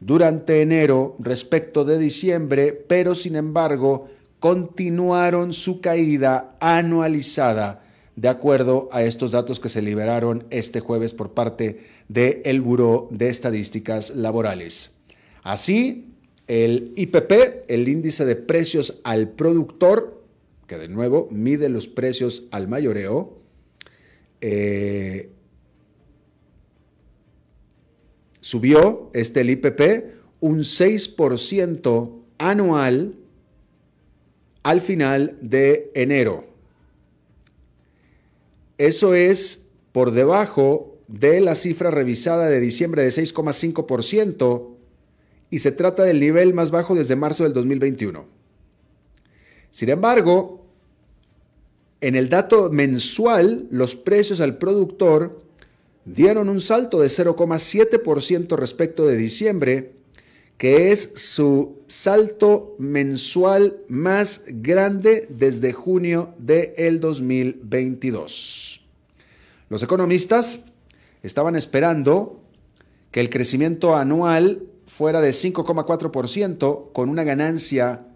durante 0.00 0.62
enero 0.62 1.14
respecto 1.20 1.84
de 1.84 1.98
diciembre, 1.98 2.72
pero 2.72 3.14
sin 3.14 3.36
embargo 3.36 4.08
continuaron 4.40 5.52
su 5.52 5.80
caída 5.80 6.56
anualizada 6.58 7.84
de 8.16 8.28
acuerdo 8.28 8.88
a 8.92 9.02
estos 9.02 9.32
datos 9.32 9.60
que 9.60 9.68
se 9.68 9.82
liberaron 9.82 10.44
este 10.50 10.80
jueves 10.80 11.14
por 11.14 11.32
parte 11.32 11.80
del 12.08 12.42
el 12.44 12.60
Buró 12.60 13.08
de 13.10 13.28
Estadísticas 13.28 14.10
Laborales. 14.16 14.96
Así, 15.42 16.14
el 16.46 16.92
IPP, 16.96 17.68
el 17.68 17.88
índice 17.88 18.24
de 18.24 18.36
precios 18.36 19.00
al 19.04 19.28
productor, 19.28 20.22
que 20.66 20.78
de 20.78 20.88
nuevo 20.88 21.28
mide 21.30 21.68
los 21.68 21.86
precios 21.86 22.44
al 22.50 22.68
mayoreo, 22.68 23.38
eh, 24.40 25.30
subió 28.40 29.10
este 29.14 29.42
el 29.42 29.50
IPP 29.50 29.80
un 30.40 30.60
6% 30.60 32.20
anual 32.38 33.14
al 34.62 34.80
final 34.80 35.38
de 35.40 35.90
enero. 35.94 36.49
Eso 38.80 39.14
es 39.14 39.66
por 39.92 40.10
debajo 40.12 40.96
de 41.06 41.42
la 41.42 41.54
cifra 41.54 41.90
revisada 41.90 42.48
de 42.48 42.60
diciembre 42.60 43.02
de 43.02 43.10
6,5% 43.10 44.68
y 45.50 45.58
se 45.58 45.70
trata 45.70 46.02
del 46.02 46.18
nivel 46.18 46.54
más 46.54 46.70
bajo 46.70 46.94
desde 46.94 47.14
marzo 47.14 47.44
del 47.44 47.52
2021. 47.52 48.24
Sin 49.70 49.90
embargo, 49.90 50.64
en 52.00 52.14
el 52.16 52.30
dato 52.30 52.70
mensual, 52.70 53.66
los 53.70 53.94
precios 53.94 54.40
al 54.40 54.56
productor 54.56 55.42
dieron 56.06 56.48
un 56.48 56.62
salto 56.62 57.00
de 57.00 57.08
0,7% 57.08 58.56
respecto 58.56 59.06
de 59.06 59.18
diciembre, 59.18 59.92
que 60.60 60.92
es 60.92 61.12
su 61.14 61.80
salto 61.86 62.76
mensual 62.78 63.78
más 63.88 64.44
grande 64.46 65.26
desde 65.30 65.72
junio 65.72 66.34
del 66.36 67.00
2022. 67.00 68.82
Los 69.70 69.82
economistas 69.82 70.60
estaban 71.22 71.56
esperando 71.56 72.42
que 73.10 73.20
el 73.20 73.30
crecimiento 73.30 73.96
anual 73.96 74.64
fuera 74.84 75.22
de 75.22 75.30
5,4% 75.30 76.92
con 76.92 77.08
una 77.08 77.24
ganancia 77.24 78.06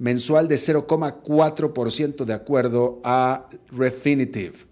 mensual 0.00 0.48
de 0.48 0.56
0,4% 0.56 2.24
de 2.24 2.34
acuerdo 2.34 3.00
a 3.04 3.48
Refinitiv. 3.70 4.66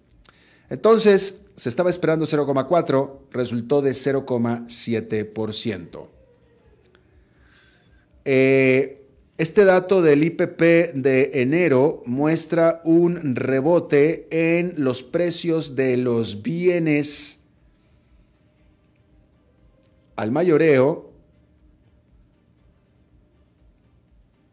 Entonces, 0.68 1.44
se 1.54 1.68
estaba 1.68 1.90
esperando 1.90 2.26
0,4, 2.26 3.18
resultó 3.30 3.82
de 3.82 3.92
0,7%. 3.92 6.13
Eh, 8.24 9.04
este 9.36 9.64
dato 9.64 10.00
del 10.00 10.24
IPP 10.24 10.60
de 10.94 11.30
enero 11.34 12.02
muestra 12.06 12.80
un 12.84 13.34
rebote 13.34 14.28
en 14.30 14.74
los 14.76 15.02
precios 15.02 15.74
de 15.74 15.96
los 15.96 16.42
bienes 16.42 17.40
al 20.14 20.30
mayoreo, 20.30 21.10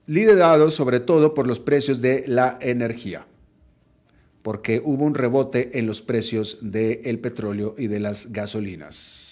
liderado 0.08 0.72
sobre 0.72 1.00
todo 1.00 1.36
por 1.36 1.46
los 1.46 1.60
precios 1.60 2.02
de 2.02 2.24
la 2.26 2.58
energía, 2.60 3.28
porque 4.42 4.82
hubo 4.84 5.06
un 5.06 5.14
rebote 5.14 5.78
en 5.78 5.86
los 5.86 6.02
precios 6.02 6.58
del 6.62 7.20
petróleo 7.20 7.76
y 7.78 7.86
de 7.86 8.00
las 8.00 8.32
gasolinas. 8.32 9.31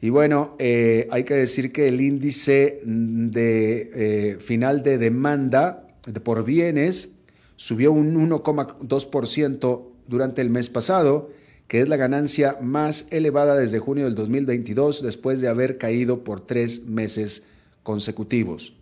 Y 0.00 0.10
bueno, 0.10 0.56
eh, 0.58 1.08
hay 1.10 1.24
que 1.24 1.34
decir 1.34 1.72
que 1.72 1.88
el 1.88 2.00
índice 2.00 2.80
de 2.84 3.90
eh, 3.94 4.36
final 4.40 4.82
de 4.82 4.98
demanda 4.98 5.88
por 6.22 6.44
bienes 6.44 7.12
subió 7.56 7.92
un 7.92 8.14
1,2% 8.28 9.82
durante 10.06 10.42
el 10.42 10.50
mes 10.50 10.68
pasado 10.68 11.30
que 11.68 11.80
es 11.80 11.88
la 11.88 11.96
ganancia 11.96 12.58
más 12.60 13.08
elevada 13.10 13.56
desde 13.56 13.78
junio 13.78 14.04
del 14.04 14.14
2022 14.14 15.02
después 15.02 15.40
de 15.40 15.48
haber 15.48 15.78
caído 15.78 16.22
por 16.22 16.40
tres 16.40 16.84
meses 16.86 17.44
consecutivos. 17.82 18.72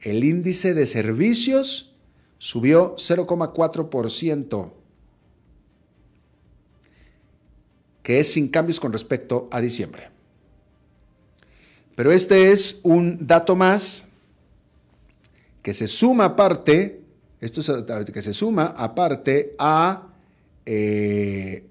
El 0.00 0.24
índice 0.24 0.74
de 0.74 0.86
servicios 0.86 1.94
subió 2.38 2.96
0,4%, 2.96 4.72
que 8.02 8.20
es 8.20 8.32
sin 8.32 8.48
cambios 8.48 8.80
con 8.80 8.92
respecto 8.92 9.48
a 9.50 9.60
diciembre. 9.60 10.15
Pero 11.96 12.12
este 12.12 12.52
es 12.52 12.78
un 12.82 13.26
dato 13.26 13.56
más 13.56 14.04
que 15.62 15.74
se 15.74 15.88
suma 15.88 16.26
aparte, 16.26 17.00
esto 17.40 17.60
es, 17.60 18.10
que 18.12 18.22
se 18.22 18.32
suma 18.32 18.66
aparte 18.66 19.56
a 19.58 20.06
eh, 20.66 21.64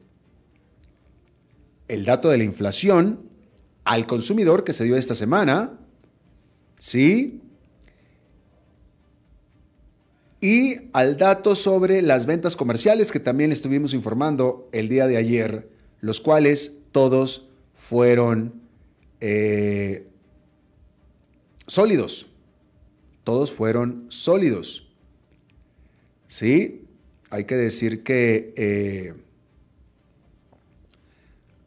el 1.87 2.03
dato 2.03 2.29
de 2.29 2.39
la 2.39 2.43
inflación 2.43 3.21
al 3.85 4.07
consumidor 4.07 4.63
que 4.63 4.73
se 4.73 4.83
dio 4.83 4.97
esta 4.97 5.13
semana, 5.13 5.77
¿sí? 6.79 7.39
Y 10.41 10.89
al 10.91 11.17
dato 11.17 11.55
sobre 11.55 12.01
las 12.01 12.25
ventas 12.25 12.55
comerciales 12.55 13.11
que 13.11 13.19
también 13.19 13.51
estuvimos 13.51 13.93
informando 13.93 14.67
el 14.71 14.89
día 14.89 15.05
de 15.05 15.17
ayer, 15.17 15.69
los 16.01 16.19
cuales 16.19 16.77
todos 16.91 17.47
fueron 17.75 18.65
eh, 19.21 20.07
sólidos. 21.67 22.27
Todos 23.23 23.51
fueron 23.51 24.05
sólidos. 24.09 24.87
¿Sí? 26.27 26.85
Hay 27.29 27.45
que 27.45 27.55
decir 27.55 28.03
que... 28.03 28.53
Eh, 28.57 29.13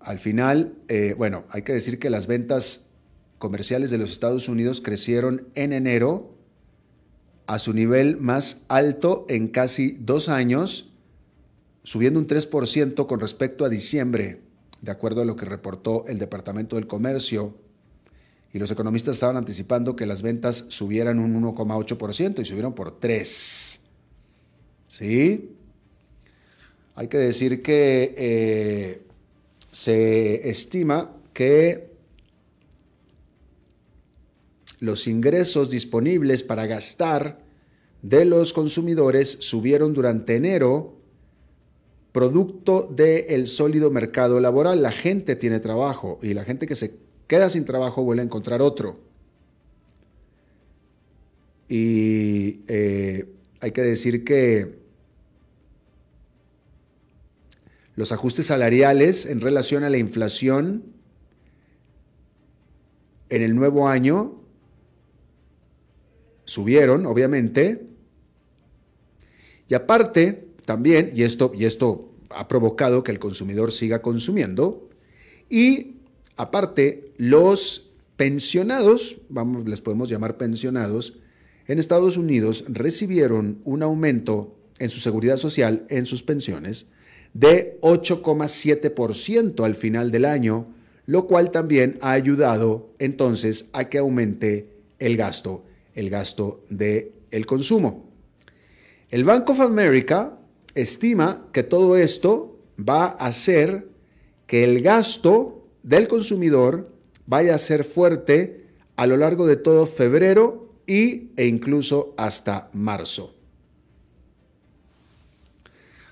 al 0.00 0.18
final, 0.18 0.74
eh, 0.88 1.14
bueno, 1.18 1.44
hay 1.50 1.62
que 1.62 1.72
decir 1.74 1.98
que 1.98 2.08
las 2.08 2.26
ventas 2.26 2.86
comerciales 3.38 3.90
de 3.90 3.98
los 3.98 4.10
Estados 4.10 4.48
Unidos 4.48 4.80
crecieron 4.80 5.48
en 5.54 5.72
enero 5.74 6.34
a 7.46 7.58
su 7.58 7.72
nivel 7.72 8.18
más 8.18 8.64
alto 8.68 9.26
en 9.28 9.48
casi 9.48 9.98
dos 10.00 10.28
años, 10.28 10.90
subiendo 11.82 12.20
un 12.20 12.26
3% 12.26 13.06
con 13.06 13.20
respecto 13.20 13.64
a 13.64 13.68
diciembre, 13.68 14.40
de 14.80 14.90
acuerdo 14.90 15.22
a 15.22 15.24
lo 15.24 15.36
que 15.36 15.46
reportó 15.46 16.04
el 16.06 16.18
Departamento 16.18 16.76
del 16.76 16.86
Comercio. 16.86 17.54
Y 18.52 18.58
los 18.58 18.70
economistas 18.70 19.16
estaban 19.16 19.36
anticipando 19.36 19.94
que 19.94 20.06
las 20.06 20.22
ventas 20.22 20.66
subieran 20.68 21.18
un 21.18 21.42
1,8% 21.42 22.40
y 22.40 22.44
subieron 22.44 22.74
por 22.74 22.98
3. 22.98 23.80
¿Sí? 24.88 25.50
Hay 26.94 27.08
que 27.08 27.18
decir 27.18 27.62
que 27.62 28.14
eh, 28.16 29.02
se 29.70 30.48
estima 30.48 31.12
que 31.32 31.88
los 34.80 35.06
ingresos 35.06 35.70
disponibles 35.70 36.42
para 36.42 36.66
gastar 36.66 37.38
de 38.02 38.24
los 38.24 38.52
consumidores 38.52 39.38
subieron 39.40 39.92
durante 39.92 40.36
enero 40.36 40.96
producto 42.12 42.88
del 42.90 43.46
sólido 43.46 43.90
mercado 43.90 44.40
laboral. 44.40 44.82
La 44.82 44.92
gente 44.92 45.36
tiene 45.36 45.60
trabajo 45.60 46.18
y 46.22 46.34
la 46.34 46.44
gente 46.44 46.66
que 46.66 46.74
se 46.74 46.96
queda 47.28 47.48
sin 47.48 47.64
trabajo 47.64 48.02
vuelve 48.02 48.22
a 48.22 48.24
encontrar 48.24 48.60
otro. 48.60 48.98
Y 51.68 52.62
eh, 52.66 53.28
hay 53.60 53.72
que 53.72 53.82
decir 53.82 54.24
que 54.24 54.78
los 57.94 58.10
ajustes 58.10 58.46
salariales 58.46 59.26
en 59.26 59.40
relación 59.40 59.84
a 59.84 59.90
la 59.90 59.98
inflación 59.98 60.84
en 63.28 63.42
el 63.42 63.54
nuevo 63.54 63.88
año 63.88 64.40
subieron, 66.44 67.04
obviamente. 67.04 67.86
Y 69.68 69.74
aparte, 69.74 70.48
también, 70.64 71.12
y 71.14 71.24
esto, 71.24 71.52
y 71.54 71.66
esto 71.66 72.14
ha 72.30 72.48
provocado 72.48 73.02
que 73.02 73.12
el 73.12 73.18
consumidor 73.18 73.72
siga 73.72 74.00
consumiendo, 74.00 74.88
y 75.50 75.97
aparte, 76.38 77.12
los 77.18 77.90
pensionados, 78.16 79.18
vamos, 79.28 79.68
les 79.68 79.80
podemos 79.80 80.08
llamar 80.08 80.38
pensionados, 80.38 81.18
en 81.66 81.78
Estados 81.78 82.16
Unidos 82.16 82.64
recibieron 82.66 83.60
un 83.64 83.82
aumento 83.82 84.56
en 84.78 84.88
su 84.88 85.00
seguridad 85.00 85.36
social, 85.36 85.84
en 85.90 86.06
sus 86.06 86.22
pensiones, 86.22 86.86
de 87.34 87.78
8,7% 87.82 89.64
al 89.64 89.74
final 89.74 90.10
del 90.10 90.24
año, 90.24 90.74
lo 91.04 91.26
cual 91.26 91.50
también 91.50 91.98
ha 92.00 92.12
ayudado 92.12 92.94
entonces 92.98 93.68
a 93.72 93.84
que 93.84 93.98
aumente 93.98 94.70
el 94.98 95.16
gasto, 95.16 95.64
el 95.94 96.10
gasto 96.10 96.64
del 96.70 97.12
el 97.30 97.44
consumo. 97.44 98.08
El 99.10 99.24
Bank 99.24 99.48
of 99.50 99.60
America 99.60 100.38
estima 100.74 101.48
que 101.52 101.62
todo 101.62 101.96
esto 101.96 102.58
va 102.78 103.06
a 103.06 103.26
hacer 103.26 103.88
que 104.46 104.64
el 104.64 104.80
gasto 104.80 105.57
del 105.88 106.06
consumidor 106.06 106.92
vaya 107.24 107.54
a 107.54 107.58
ser 107.58 107.82
fuerte 107.82 108.66
a 108.96 109.06
lo 109.06 109.16
largo 109.16 109.46
de 109.46 109.56
todo 109.56 109.86
febrero 109.86 110.74
y, 110.86 111.30
e 111.36 111.46
incluso 111.46 112.12
hasta 112.18 112.68
marzo. 112.74 113.34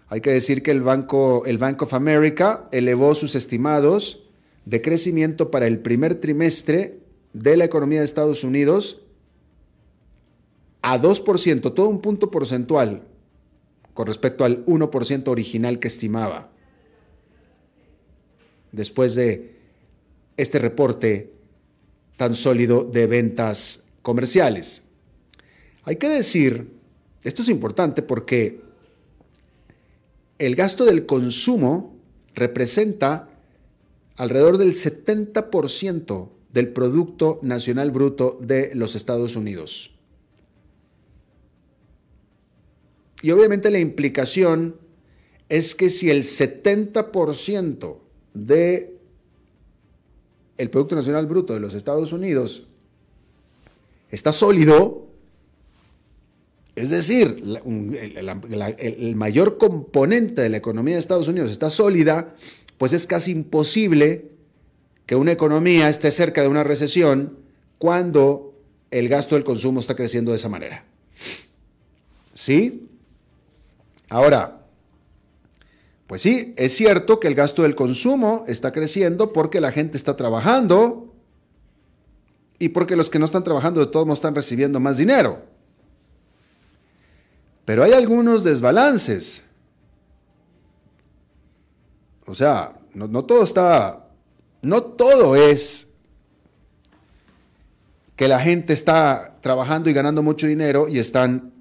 Hay 0.09 0.23
que 0.23 0.31
decir 0.31 0.63
que 0.63 0.71
el 0.71 0.81
Banco, 0.81 1.45
el 1.45 1.59
Bank 1.59 1.83
of 1.83 1.93
America 1.93 2.71
elevó 2.73 3.15
sus 3.15 3.35
estimados 3.35 4.25
de 4.65 4.81
crecimiento 4.81 5.51
para 5.51 5.67
el 5.67 5.81
primer 5.81 6.15
trimestre 6.15 7.01
de 7.35 7.59
la 7.59 7.67
economía 7.67 7.99
de 7.99 8.07
Estados 8.07 8.45
Unidos 8.45 9.03
a 10.81 10.99
2%, 10.99 11.75
todo 11.75 11.89
un 11.89 12.01
punto 12.01 12.31
porcentual 12.31 13.03
con 13.93 14.07
respecto 14.07 14.45
al 14.45 14.65
1% 14.65 15.29
original 15.29 15.79
que 15.81 15.89
estimaba. 15.89 16.49
Después 18.73 19.15
de 19.15 19.56
este 20.37 20.59
reporte 20.59 21.33
tan 22.17 22.35
sólido 22.35 22.85
de 22.85 23.07
ventas 23.07 23.85
comerciales. 24.03 24.83
Hay 25.85 25.97
que 25.97 26.09
decir, 26.09 26.73
esto 27.23 27.43
es 27.43 27.49
importante 27.49 28.03
porque 28.03 28.61
el 30.39 30.57
gasto 30.57 30.85
del 30.85 31.07
consumo 31.07 31.97
representa 32.35 33.29
alrededor 34.17 34.59
del 34.59 34.73
70% 34.73 36.29
del 36.53 36.69
Producto 36.69 37.39
Nacional 37.43 37.91
Bruto 37.91 38.39
de 38.41 38.71
los 38.75 38.95
Estados 38.95 39.37
Unidos. 39.37 39.93
Y 43.23 43.31
obviamente 43.31 43.71
la 43.71 43.79
implicación 43.79 44.77
es 45.49 45.75
que 45.75 45.91
si 45.91 46.11
el 46.11 46.23
70% 46.23 47.99
de 48.35 48.96
el 50.59 50.71
Producto 50.71 50.95
Nacional 50.97 51.27
Bruto 51.27 51.55
de 51.55 51.61
los 51.61 51.75
Estados 51.75 52.13
Unidos 52.13 52.65
está 54.11 54.33
sólido, 54.33 55.05
Es 56.75 56.91
decir, 56.91 57.43
el, 57.43 59.17
mayor 59.17 59.57
componente 59.57 60.43
de 60.43 60.51
la 60.51 60.59
economía 60.59 60.95
de 60.95 61.01
Estados 61.01 61.27
Unidos 61.27 61.51
está 61.51 61.71
sólida, 61.71 62.35
pues 62.77 62.93
es 62.93 63.07
casi 63.07 63.33
imposible 63.33 64.31
que 65.07 65.17
una 65.17 65.33
economía 65.33 65.89
esté 65.89 66.11
cerca 66.11 66.43
de 66.43 66.49
una 66.49 66.65
recesión 66.65 67.39
cuando 67.79 68.53
el 68.91 69.09
gasto 69.09 69.37
del 69.37 69.45
consumo 69.45 69.81
está 69.81 69.97
creciendo 69.97 70.33
de 70.33 70.37
esa 70.37 70.51
manera. 70.51 70.85
¿Sí? 72.35 72.89
Ahora, 74.11 74.66
pues 76.07 76.23
sí, 76.23 76.55
es 76.57 76.75
cierto 76.75 77.19
que 77.19 77.27
el 77.29 77.35
gasto 77.35 77.63
del 77.63 77.75
consumo 77.75 78.45
está 78.47 78.73
creciendo 78.73 79.33
porque 79.33 79.61
la 79.61 79.73
gente 79.73 79.97
está 79.97 80.17
trabajando 80.17 81.13
y 82.59 82.69
porque 82.69 82.97
los 82.97 83.11
que 83.11 83.19
no 83.19 83.25
están 83.25 83.45
trabajando 83.45 83.81
de 83.81 83.87
todos 83.89 84.07
modos 84.07 84.19
están 84.19 84.35
recibiendo 84.35 84.79
más 84.79 84.99
dinero. 84.99 85.43
Pero 87.65 87.83
hay 87.83 87.93
algunos 87.93 88.45
desbalances. 88.45 89.43
O 92.25 92.35
sea, 92.35 92.79
no, 92.95 93.25
todo 93.25 93.43
está, 93.43 94.09
no 94.63 94.83
todo 94.83 95.35
es 95.35 95.89
que 98.15 98.29
la 98.29 98.39
gente 98.39 98.73
está 98.73 99.37
trabajando 99.43 99.91
y 99.91 99.93
ganando 99.93 100.23
mucho 100.23 100.47
dinero 100.47 100.89
y 100.89 101.01
están 101.01 101.53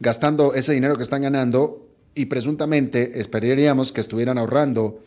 gastando 0.00 0.54
ese 0.54 0.72
dinero 0.72 0.96
que 0.96 1.04
están 1.04 1.22
ganando 1.22 1.85
y 2.16 2.26
presuntamente 2.26 3.20
esperaríamos 3.20 3.92
que 3.92 4.00
estuvieran 4.00 4.38
ahorrando 4.38 5.04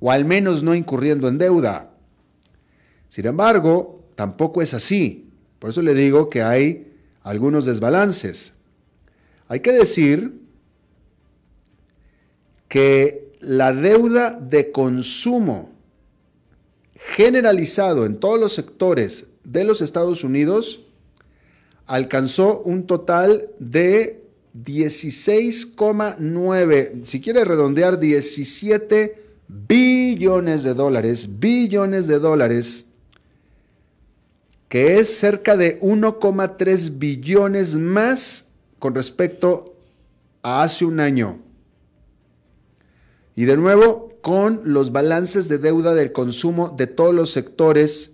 o 0.00 0.10
al 0.10 0.24
menos 0.24 0.62
no 0.62 0.74
incurriendo 0.74 1.28
en 1.28 1.36
deuda. 1.36 1.90
Sin 3.08 3.26
embargo, 3.26 4.04
tampoco 4.14 4.62
es 4.62 4.72
así. 4.72 5.28
Por 5.58 5.70
eso 5.70 5.82
le 5.82 5.92
digo 5.92 6.30
que 6.30 6.42
hay 6.42 6.92
algunos 7.22 7.64
desbalances. 7.64 8.54
Hay 9.48 9.60
que 9.60 9.72
decir 9.72 10.40
que 12.68 13.36
la 13.40 13.72
deuda 13.72 14.30
de 14.32 14.70
consumo 14.70 15.72
generalizado 16.94 18.06
en 18.06 18.18
todos 18.18 18.38
los 18.38 18.52
sectores 18.54 19.26
de 19.42 19.64
los 19.64 19.82
Estados 19.82 20.22
Unidos 20.22 20.86
alcanzó 21.86 22.60
un 22.60 22.86
total 22.86 23.48
de 23.58 24.21
16,9, 24.54 27.04
si 27.04 27.20
quiere 27.20 27.44
redondear, 27.44 27.98
17 27.98 29.20
billones 29.48 30.62
de 30.62 30.74
dólares, 30.74 31.40
billones 31.40 32.06
de 32.06 32.18
dólares, 32.18 32.84
que 34.68 34.98
es 34.98 35.16
cerca 35.16 35.56
de 35.56 35.80
1,3 35.80 36.98
billones 36.98 37.76
más 37.76 38.46
con 38.78 38.94
respecto 38.94 39.74
a 40.42 40.62
hace 40.62 40.84
un 40.84 41.00
año. 41.00 41.40
Y 43.34 43.44
de 43.44 43.56
nuevo, 43.56 44.12
con 44.20 44.60
los 44.64 44.92
balances 44.92 45.48
de 45.48 45.58
deuda 45.58 45.94
del 45.94 46.12
consumo 46.12 46.68
de 46.70 46.86
todos 46.86 47.14
los 47.14 47.30
sectores 47.30 48.12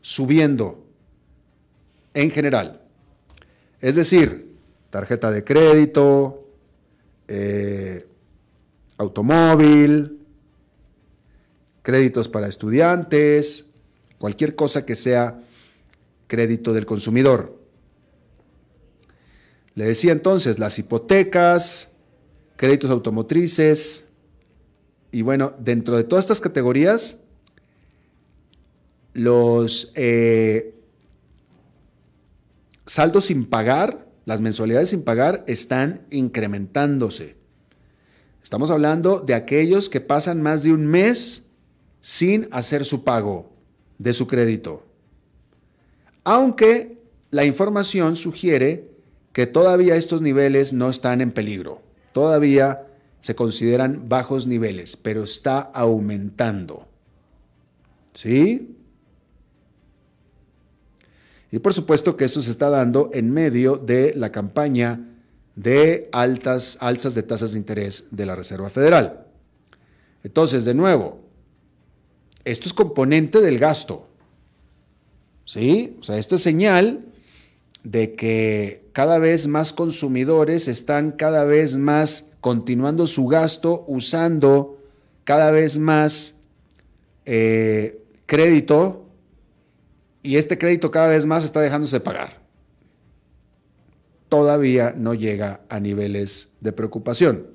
subiendo 0.00 0.84
en 2.14 2.30
general. 2.30 2.80
Es 3.80 3.96
decir, 3.96 4.49
tarjeta 4.90 5.30
de 5.30 5.44
crédito, 5.44 6.48
eh, 7.28 8.06
automóvil, 8.98 10.18
créditos 11.82 12.28
para 12.28 12.48
estudiantes, 12.48 13.66
cualquier 14.18 14.54
cosa 14.54 14.84
que 14.84 14.96
sea 14.96 15.40
crédito 16.26 16.72
del 16.72 16.86
consumidor. 16.86 17.58
Le 19.74 19.84
decía 19.84 20.12
entonces 20.12 20.58
las 20.58 20.78
hipotecas, 20.78 21.88
créditos 22.56 22.90
automotrices, 22.90 24.04
y 25.12 25.22
bueno, 25.22 25.54
dentro 25.58 25.96
de 25.96 26.04
todas 26.04 26.24
estas 26.24 26.40
categorías, 26.40 27.16
los 29.12 29.92
eh, 29.96 30.74
saldos 32.86 33.26
sin 33.26 33.44
pagar, 33.46 34.09
las 34.30 34.40
mensualidades 34.40 34.90
sin 34.90 35.02
pagar, 35.02 35.42
están 35.48 36.02
incrementándose. 36.08 37.34
Estamos 38.44 38.70
hablando 38.70 39.18
de 39.18 39.34
aquellos 39.34 39.88
que 39.88 40.00
pasan 40.00 40.40
más 40.40 40.62
de 40.62 40.72
un 40.72 40.86
mes 40.86 41.48
sin 42.00 42.46
hacer 42.52 42.84
su 42.84 43.02
pago 43.02 43.50
de 43.98 44.12
su 44.12 44.28
crédito. 44.28 44.86
Aunque 46.22 47.02
la 47.32 47.44
información 47.44 48.14
sugiere 48.14 48.92
que 49.32 49.48
todavía 49.48 49.96
estos 49.96 50.22
niveles 50.22 50.72
no 50.72 50.90
están 50.90 51.20
en 51.22 51.32
peligro. 51.32 51.82
Todavía 52.12 52.86
se 53.22 53.34
consideran 53.34 54.08
bajos 54.08 54.46
niveles, 54.46 54.96
pero 54.96 55.24
está 55.24 55.58
aumentando. 55.58 56.86
¿Sí? 58.14 58.76
Y 61.52 61.58
por 61.58 61.74
supuesto 61.74 62.16
que 62.16 62.24
esto 62.24 62.42
se 62.42 62.50
está 62.50 62.70
dando 62.70 63.10
en 63.12 63.30
medio 63.30 63.76
de 63.76 64.14
la 64.14 64.30
campaña 64.30 65.00
de 65.56 66.08
altas 66.12 66.78
alzas 66.80 67.14
de 67.14 67.22
tasas 67.22 67.52
de 67.52 67.58
interés 67.58 68.04
de 68.10 68.26
la 68.26 68.36
Reserva 68.36 68.70
Federal. 68.70 69.26
Entonces, 70.22 70.64
de 70.64 70.74
nuevo, 70.74 71.20
esto 72.44 72.66
es 72.66 72.72
componente 72.72 73.40
del 73.40 73.58
gasto. 73.58 74.06
¿Sí? 75.44 75.96
O 76.00 76.04
sea, 76.04 76.16
esto 76.16 76.36
es 76.36 76.42
señal 76.42 77.06
de 77.82 78.14
que 78.14 78.88
cada 78.92 79.18
vez 79.18 79.46
más 79.46 79.72
consumidores 79.72 80.68
están 80.68 81.12
cada 81.12 81.44
vez 81.44 81.76
más 81.76 82.26
continuando 82.40 83.06
su 83.06 83.26
gasto 83.26 83.84
usando 83.88 84.78
cada 85.24 85.50
vez 85.50 85.78
más 85.78 86.34
eh, 87.24 88.02
crédito 88.26 88.99
y 90.22 90.36
este 90.36 90.58
crédito 90.58 90.90
cada 90.90 91.08
vez 91.08 91.24
más 91.26 91.44
está 91.44 91.60
dejándose 91.60 92.00
pagar. 92.00 92.40
Todavía 94.28 94.92
no 94.96 95.14
llega 95.14 95.60
a 95.68 95.78
niveles 95.80 96.48
de 96.60 96.72
preocupación. 96.72 97.48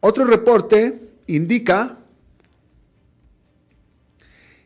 Otro 0.00 0.24
reporte 0.24 1.10
indica 1.26 1.98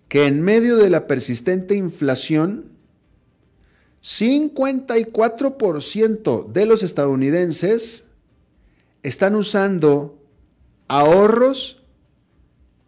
que 0.08 0.26
en 0.26 0.42
medio 0.42 0.76
de 0.76 0.90
la 0.90 1.06
persistente 1.06 1.74
inflación, 1.74 2.72
54% 4.02 6.46
de 6.46 6.66
los 6.66 6.82
estadounidenses 6.82 8.04
están 9.02 9.34
usando 9.34 10.18
ahorros 10.88 11.82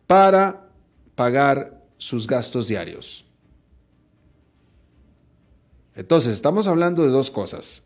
para 0.06 0.68
pagar 1.16 1.77
sus 1.98 2.26
gastos 2.26 2.68
diarios. 2.68 3.24
Entonces, 5.94 6.32
estamos 6.32 6.68
hablando 6.68 7.02
de 7.02 7.10
dos 7.10 7.30
cosas. 7.30 7.82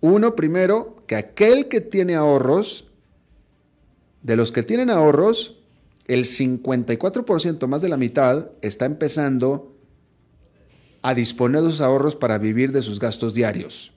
Uno, 0.00 0.36
primero, 0.36 1.02
que 1.06 1.16
aquel 1.16 1.68
que 1.68 1.80
tiene 1.80 2.14
ahorros, 2.14 2.86
de 4.22 4.36
los 4.36 4.52
que 4.52 4.62
tienen 4.62 4.90
ahorros, 4.90 5.56
el 6.06 6.24
54% 6.24 7.66
más 7.66 7.82
de 7.82 7.88
la 7.88 7.96
mitad 7.96 8.50
está 8.62 8.86
empezando 8.86 9.74
a 11.02 11.14
disponer 11.14 11.62
de 11.62 11.70
sus 11.70 11.80
ahorros 11.80 12.16
para 12.16 12.38
vivir 12.38 12.72
de 12.72 12.82
sus 12.82 12.98
gastos 12.98 13.34
diarios. 13.34 13.92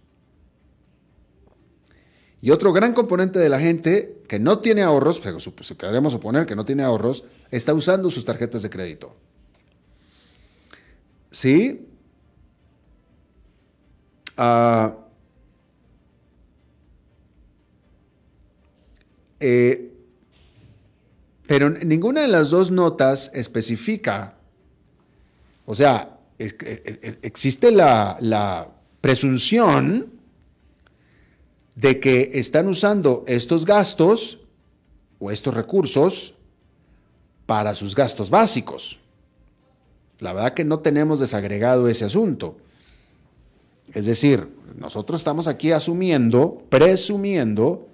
Y 2.42 2.50
otro 2.50 2.74
gran 2.74 2.94
componente 2.94 3.38
de 3.38 3.50
la 3.50 3.60
gente 3.60 4.24
que 4.28 4.40
no 4.40 4.60
tiene 4.60 4.82
ahorros, 4.82 5.20
pues, 5.20 5.74
queremos 5.78 6.14
suponer 6.14 6.48
que 6.48 6.56
no 6.56 6.66
tiene 6.66 6.82
ahorros, 6.82 7.24
está 7.52 7.74
usando 7.74 8.10
sus 8.10 8.26
tarjetas 8.26 8.64
de 8.64 8.72
crédito. 8.72 9.16
¿Sí? 11.32 11.88
Ah, 14.38 14.96
eh, 19.40 19.92
pero 21.52 21.70
ninguna 21.70 22.22
de 22.22 22.30
las 22.30 22.50
dos 22.50 22.72
notas 22.72 23.30
especifica, 23.34 24.36
o 25.66 25.76
sea, 25.76 26.18
existe 26.38 27.72
la, 27.72 28.70
presunción 29.02 30.14
de 31.76 32.00
que 32.00 32.32
están 32.36 32.68
usando 32.68 33.26
estos 33.28 33.66
gastos 33.66 34.40
o 35.20 35.30
estos 35.30 35.54
recursos 35.54 36.36
para 37.46 37.76
sus 37.76 37.96
gastos 37.96 38.30
básicos. 38.30 39.01
La 40.22 40.34
verdad 40.34 40.54
que 40.54 40.64
no 40.64 40.80
tenemos 40.80 41.20
desagregado 41.20 41.88
ese 41.90 42.06
asunto. 42.06 42.58
Es 43.92 44.06
decir, 44.06 44.48
nosotros 44.78 45.20
estamos 45.20 45.48
aquí 45.48 45.72
asumiendo, 45.72 46.62
presumiendo, 46.70 47.88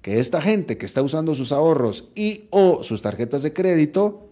que 0.00 0.18
esta 0.18 0.40
gente 0.40 0.78
que 0.78 0.86
está 0.86 1.02
usando 1.02 1.34
sus 1.34 1.52
ahorros 1.52 2.08
y 2.14 2.46
o 2.50 2.82
sus 2.82 3.02
tarjetas 3.02 3.42
de 3.42 3.52
crédito 3.52 4.26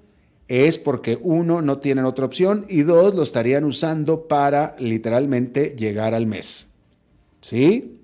es 0.48 0.78
porque 0.78 1.18
uno, 1.20 1.62
no 1.62 1.78
tienen 1.78 2.06
otra 2.06 2.24
opción 2.24 2.64
y 2.68 2.82
dos, 2.82 3.14
lo 3.14 3.22
estarían 3.22 3.64
usando 3.64 4.26
para 4.26 4.74
literalmente 4.78 5.76
llegar 5.76 6.14
al 6.14 6.26
mes. 6.26 6.68
¿Sí? 7.40 7.98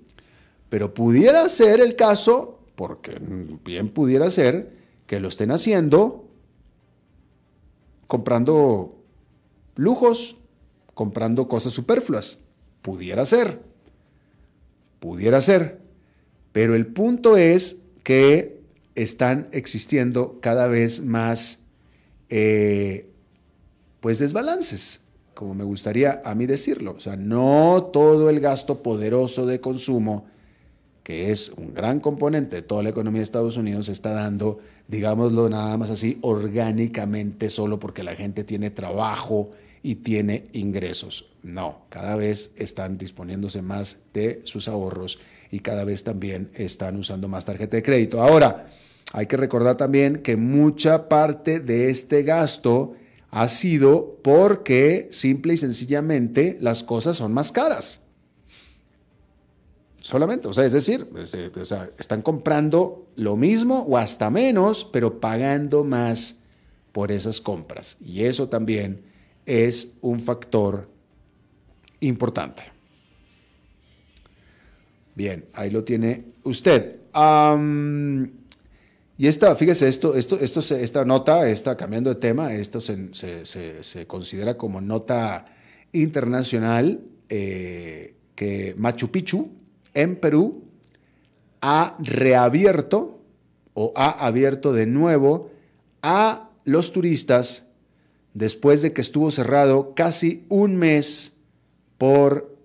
Pero 0.69 0.93
pudiera 0.93 1.49
ser 1.49 1.81
el 1.81 1.95
caso, 1.95 2.59
porque 2.75 3.17
bien 3.65 3.89
pudiera 3.89 4.29
ser, 4.29 4.71
que 5.07 5.19
lo 5.19 5.29
estén 5.29 5.49
haciendo 5.49 6.27
comprando 8.05 9.00
lujos, 9.81 10.37
comprando 10.93 11.47
cosas 11.47 11.73
superfluas. 11.73 12.37
Pudiera 12.81 13.25
ser. 13.25 13.59
Pudiera 14.99 15.41
ser. 15.41 15.79
Pero 16.51 16.75
el 16.75 16.87
punto 16.87 17.37
es 17.37 17.77
que 18.03 18.61
están 18.95 19.47
existiendo 19.51 20.39
cada 20.41 20.67
vez 20.67 21.01
más 21.01 21.59
eh, 22.29 23.09
pues 23.99 24.19
desbalances, 24.19 25.01
como 25.33 25.53
me 25.53 25.63
gustaría 25.63 26.21
a 26.25 26.35
mí 26.35 26.45
decirlo. 26.45 26.93
O 26.97 26.99
sea, 26.99 27.15
no 27.15 27.89
todo 27.93 28.29
el 28.29 28.39
gasto 28.39 28.83
poderoso 28.83 29.45
de 29.45 29.61
consumo, 29.61 30.25
que 31.03 31.31
es 31.31 31.49
un 31.49 31.73
gran 31.73 31.99
componente 31.99 32.57
de 32.57 32.61
toda 32.61 32.83
la 32.83 32.89
economía 32.89 33.19
de 33.19 33.23
Estados 33.23 33.57
Unidos, 33.57 33.89
está 33.89 34.13
dando, 34.13 34.59
digámoslo 34.87 35.49
nada 35.49 35.77
más 35.77 35.89
así, 35.89 36.19
orgánicamente, 36.21 37.49
solo 37.49 37.79
porque 37.79 38.03
la 38.03 38.15
gente 38.15 38.43
tiene 38.43 38.69
trabajo 38.69 39.51
y 39.83 39.95
tiene 39.95 40.49
ingresos. 40.53 41.31
No, 41.43 41.85
cada 41.89 42.15
vez 42.15 42.51
están 42.55 42.97
disponiéndose 42.97 43.61
más 43.61 43.97
de 44.13 44.41
sus 44.43 44.67
ahorros 44.67 45.19
y 45.49 45.59
cada 45.59 45.83
vez 45.83 46.03
también 46.03 46.49
están 46.53 46.97
usando 46.97 47.27
más 47.27 47.45
tarjeta 47.45 47.77
de 47.77 47.83
crédito. 47.83 48.21
Ahora, 48.21 48.67
hay 49.13 49.25
que 49.25 49.37
recordar 49.37 49.77
también 49.77 50.21
que 50.21 50.37
mucha 50.37 51.09
parte 51.09 51.59
de 51.59 51.89
este 51.89 52.23
gasto 52.23 52.93
ha 53.29 53.47
sido 53.47 54.19
porque 54.23 55.07
simple 55.11 55.53
y 55.53 55.57
sencillamente 55.57 56.57
las 56.61 56.83
cosas 56.83 57.17
son 57.17 57.33
más 57.33 57.51
caras. 57.51 58.01
Solamente, 59.99 60.47
o 60.47 60.53
sea, 60.53 60.65
es 60.65 60.73
decir, 60.73 61.07
este, 61.17 61.51
están 61.97 62.21
comprando 62.21 63.07
lo 63.15 63.35
mismo 63.35 63.85
o 63.87 63.97
hasta 63.97 64.29
menos, 64.29 64.83
pero 64.83 65.19
pagando 65.19 65.83
más 65.83 66.39
por 66.91 67.11
esas 67.11 67.39
compras. 67.39 67.97
Y 68.01 68.23
eso 68.23 68.49
también 68.49 69.10
es 69.45 69.97
un 70.01 70.19
factor 70.19 70.89
importante. 71.99 72.63
Bien, 75.15 75.45
ahí 75.53 75.69
lo 75.69 75.83
tiene 75.83 76.25
usted. 76.43 76.99
y 79.17 79.27
esta, 79.27 79.55
fíjese, 79.55 79.87
esto, 79.87 80.15
esto, 80.15 80.39
esto, 80.39 80.75
esta 80.75 81.05
nota 81.05 81.47
está 81.49 81.75
cambiando 81.75 82.09
de 82.09 82.19
tema, 82.19 82.53
esto 82.53 82.79
se, 82.81 84.07
considera 84.07 84.57
como 84.57 84.81
nota 84.81 85.45
internacional 85.91 87.01
eh, 87.29 88.15
que 88.35 88.73
Machu 88.77 89.11
Picchu 89.11 89.49
en 89.93 90.15
Perú 90.15 90.63
ha 91.61 91.97
reabierto 91.99 93.19
o 93.73 93.93
ha 93.95 94.25
abierto 94.25 94.73
de 94.73 94.87
nuevo 94.87 95.51
a 96.01 96.49
los 96.65 96.91
turistas 96.91 97.67
después 98.33 98.81
de 98.81 98.93
que 98.93 99.01
estuvo 99.01 99.31
cerrado 99.31 99.93
casi 99.95 100.45
un 100.49 100.75
mes 100.75 101.37
por 101.97 102.55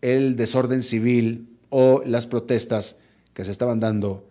el 0.00 0.36
desorden 0.36 0.82
civil 0.82 1.56
o 1.70 2.02
las 2.04 2.26
protestas 2.26 2.96
que 3.34 3.44
se 3.44 3.50
estaban 3.50 3.80
dando 3.80 4.26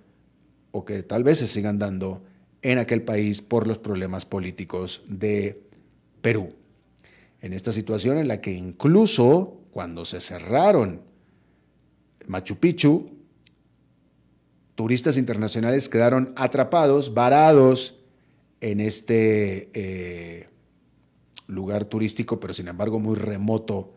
o 0.72 0.86
que 0.86 1.04
tal 1.04 1.24
vez 1.24 1.40
se 1.40 1.48
sigan 1.48 1.80
dando 1.80 2.24
en 2.62 2.80
aquel 2.80 3.04
país 3.04 3.42
por 3.42 3.68
los 3.68 3.78
problemas 3.78 4.26
políticos 4.26 5.02
de 5.08 5.62
Perú. 6.22 6.54
En 7.42 7.54
esta 7.54 7.72
situación 7.72 8.18
en 8.18 8.28
la 8.28 8.42
que 8.42 8.52
incluso 8.52 9.62
cuando 9.72 10.06
se 10.06 10.20
cerraron 10.22 11.02
Machu 12.26 12.58
Picchu, 12.58 13.12
turistas 14.76 15.18
internacionales 15.18 15.88
quedaron 15.88 16.34
atrapados, 16.36 17.14
varados 17.14 17.97
en 18.62 18.80
este 18.80 19.70
eh, 19.74 20.48
lugar 21.48 21.86
turístico, 21.86 22.40
pero 22.40 22.54
sin 22.54 22.68
embargo 22.68 23.00
muy 23.00 23.16
remoto 23.16 23.94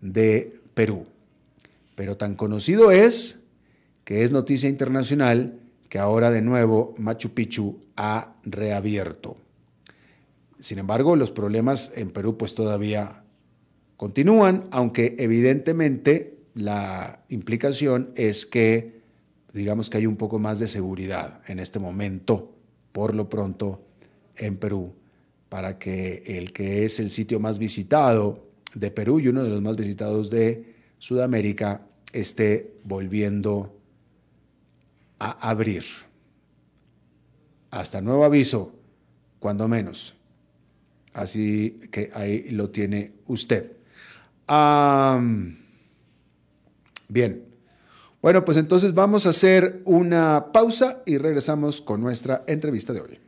de 0.00 0.60
Perú. 0.74 1.06
Pero 1.94 2.16
tan 2.16 2.34
conocido 2.34 2.90
es 2.90 3.40
que 4.04 4.24
es 4.24 4.30
noticia 4.30 4.68
internacional 4.68 5.58
que 5.88 5.98
ahora 5.98 6.30
de 6.30 6.42
nuevo 6.42 6.94
Machu 6.98 7.30
Picchu 7.30 7.80
ha 7.96 8.34
reabierto. 8.44 9.36
Sin 10.60 10.78
embargo, 10.78 11.16
los 11.16 11.30
problemas 11.30 11.92
en 11.94 12.10
Perú 12.10 12.36
pues 12.36 12.54
todavía 12.54 13.24
continúan, 13.96 14.64
aunque 14.70 15.16
evidentemente 15.18 16.38
la 16.54 17.20
implicación 17.28 18.10
es 18.16 18.46
que 18.46 18.98
digamos 19.52 19.90
que 19.90 19.98
hay 19.98 20.06
un 20.06 20.16
poco 20.16 20.38
más 20.38 20.58
de 20.58 20.68
seguridad 20.68 21.40
en 21.46 21.58
este 21.58 21.78
momento, 21.78 22.54
por 22.92 23.14
lo 23.14 23.28
pronto, 23.28 23.87
en 24.38 24.56
Perú, 24.56 24.94
para 25.48 25.78
que 25.78 26.22
el 26.26 26.52
que 26.52 26.84
es 26.84 27.00
el 27.00 27.10
sitio 27.10 27.40
más 27.40 27.58
visitado 27.58 28.46
de 28.74 28.90
Perú 28.90 29.20
y 29.20 29.28
uno 29.28 29.42
de 29.44 29.50
los 29.50 29.62
más 29.62 29.76
visitados 29.76 30.30
de 30.30 30.74
Sudamérica 30.98 31.82
esté 32.12 32.74
volviendo 32.84 33.76
a 35.18 35.48
abrir. 35.48 35.84
Hasta 37.70 38.00
nuevo 38.00 38.24
aviso, 38.24 38.72
cuando 39.38 39.68
menos. 39.68 40.14
Así 41.12 41.80
que 41.90 42.10
ahí 42.14 42.50
lo 42.50 42.70
tiene 42.70 43.12
usted. 43.26 43.72
bien. 47.08 47.44
Bueno, 48.20 48.44
pues 48.44 48.56
entonces 48.56 48.94
vamos 48.94 49.26
a 49.26 49.30
hacer 49.30 49.80
una 49.84 50.46
pausa 50.52 51.02
y 51.06 51.18
regresamos 51.18 51.80
con 51.80 52.00
nuestra 52.00 52.44
entrevista 52.46 52.92
de 52.92 53.00
hoy. 53.00 53.27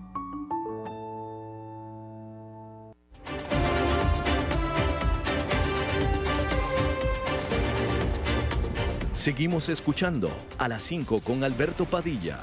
Seguimos 9.21 9.69
escuchando 9.69 10.31
a 10.57 10.67
las 10.67 10.81
5 10.81 11.19
con 11.19 11.43
Alberto 11.43 11.85
Padilla. 11.85 12.39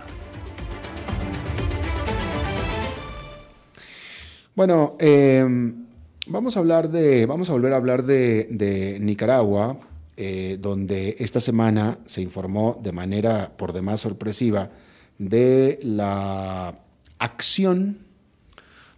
Bueno, 4.54 4.94
em, 5.00 5.86
vamos 6.28 6.56
a 6.56 6.60
hablar 6.60 6.88
de, 6.88 7.26
vamos 7.26 7.50
a 7.50 7.52
volver 7.54 7.72
a 7.72 7.78
hablar 7.78 8.04
de, 8.04 8.98
Nicaragua, 9.00 9.80
eh, 10.16 10.56
donde 10.60 11.16
esta 11.18 11.40
semana 11.40 11.98
se 12.06 12.22
informó 12.22 12.80
de 12.80 12.92
manera 12.92 13.56
por 13.56 13.72
demás 13.72 13.98
sorpresiva 13.98 14.70
de 15.18 15.80
la 15.82 16.78
acción 17.18 17.98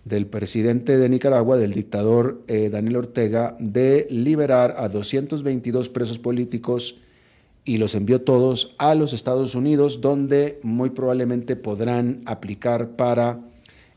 del 0.04 0.26
presidente 0.26 0.98
de 0.98 1.08
Nicaragua, 1.08 1.56
del 1.56 1.72
dictador 1.72 2.42
eh, 2.46 2.68
Daniel 2.68 2.96
Ortega, 2.96 3.56
de 3.58 4.06
liberar 4.10 4.74
a 4.76 4.90
222 4.90 5.88
presos 5.88 6.18
políticos 6.18 6.96
y 7.70 7.78
los 7.78 7.94
envió 7.94 8.22
todos 8.22 8.74
a 8.78 8.96
los 8.96 9.12
Estados 9.12 9.54
Unidos, 9.54 10.00
donde 10.00 10.58
muy 10.64 10.90
probablemente 10.90 11.54
podrán 11.54 12.20
aplicar 12.26 12.96
para 12.96 13.38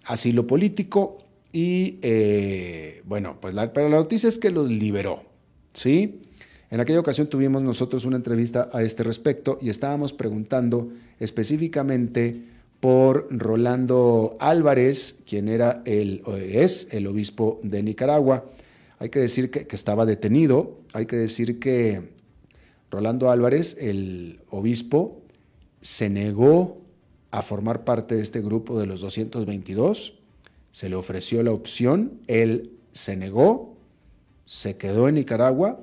asilo 0.03 0.45
político 0.45 1.17
y 1.51 1.97
eh, 2.03 3.01
bueno, 3.05 3.37
pues 3.41 3.55
la, 3.55 3.73
pero 3.73 3.89
la 3.89 3.97
noticia 3.97 4.29
es 4.29 4.37
que 4.37 4.51
los 4.51 4.69
liberó, 4.69 5.23
¿sí? 5.73 6.21
En 6.69 6.81
aquella 6.81 6.99
ocasión 6.99 7.25
tuvimos 7.25 7.63
nosotros 7.63 8.05
una 8.05 8.17
entrevista 8.17 8.69
a 8.71 8.83
este 8.83 9.01
respecto 9.01 9.57
y 9.59 9.69
estábamos 9.69 10.13
preguntando 10.13 10.89
específicamente 11.19 12.43
por 12.79 13.27
Rolando 13.31 14.37
Álvarez, 14.39 15.17
quien 15.27 15.49
era 15.49 15.81
el, 15.85 16.21
es 16.47 16.89
el 16.91 17.07
obispo 17.07 17.59
de 17.63 17.81
Nicaragua. 17.81 18.45
Hay 18.99 19.09
que 19.09 19.17
decir 19.17 19.49
que 19.49 19.65
estaba 19.75 20.05
detenido, 20.05 20.77
hay 20.93 21.07
que 21.07 21.15
decir 21.15 21.57
que 21.57 22.13
Rolando 22.93 23.31
Álvarez, 23.31 23.75
el 23.79 24.41
obispo, 24.51 25.23
se 25.81 26.11
negó 26.11 26.83
a 27.31 27.41
formar 27.41 27.85
parte 27.85 28.13
de 28.13 28.21
este 28.21 28.39
grupo 28.39 28.79
de 28.79 28.85
los 28.85 29.01
222, 29.01 30.13
se 30.71 30.89
le 30.89 30.95
ofreció 30.95 31.41
la 31.41 31.49
opción, 31.49 32.19
él 32.27 32.73
se 32.91 33.17
negó, 33.17 33.77
se 34.45 34.77
quedó 34.77 35.09
en 35.09 35.15
Nicaragua 35.15 35.79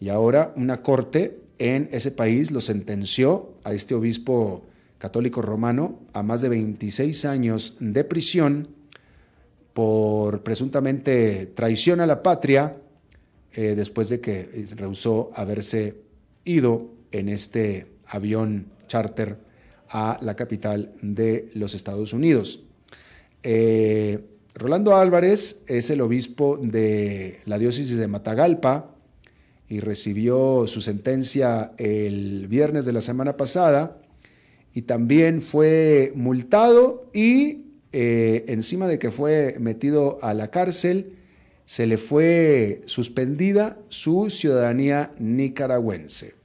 y 0.00 0.08
ahora 0.08 0.54
una 0.56 0.80
corte 0.80 1.38
en 1.58 1.90
ese 1.92 2.12
país 2.12 2.50
lo 2.50 2.62
sentenció 2.62 3.52
a 3.62 3.74
este 3.74 3.94
obispo 3.94 4.64
católico 4.96 5.42
romano 5.42 6.00
a 6.14 6.22
más 6.22 6.40
de 6.40 6.48
26 6.48 7.26
años 7.26 7.76
de 7.78 8.04
prisión 8.04 8.68
por 9.74 10.42
presuntamente 10.44 11.44
traición 11.44 12.00
a 12.00 12.06
la 12.06 12.22
patria 12.22 12.78
eh, 13.52 13.74
después 13.76 14.08
de 14.08 14.20
que 14.20 14.66
rehusó 14.76 15.30
haberse 15.34 16.07
ido 16.48 16.90
en 17.12 17.28
este 17.28 17.86
avión 18.06 18.68
charter 18.86 19.38
a 19.88 20.18
la 20.22 20.34
capital 20.36 20.92
de 21.02 21.50
los 21.54 21.74
Estados 21.74 22.12
Unidos. 22.12 22.64
Eh, 23.42 24.20
Rolando 24.54 24.96
Álvarez 24.96 25.62
es 25.66 25.90
el 25.90 26.00
obispo 26.00 26.58
de 26.60 27.40
la 27.44 27.58
diócesis 27.58 27.96
de 27.96 28.08
Matagalpa 28.08 28.94
y 29.68 29.80
recibió 29.80 30.66
su 30.66 30.80
sentencia 30.80 31.72
el 31.76 32.48
viernes 32.48 32.84
de 32.84 32.92
la 32.92 33.00
semana 33.00 33.36
pasada 33.36 33.98
y 34.74 34.82
también 34.82 35.42
fue 35.42 36.12
multado 36.16 37.10
y 37.12 37.66
eh, 37.92 38.44
encima 38.48 38.86
de 38.86 38.98
que 38.98 39.10
fue 39.10 39.56
metido 39.60 40.18
a 40.22 40.34
la 40.34 40.50
cárcel, 40.50 41.18
se 41.64 41.86
le 41.86 41.98
fue 41.98 42.82
suspendida 42.86 43.78
su 43.88 44.30
ciudadanía 44.30 45.12
nicaragüense. 45.18 46.37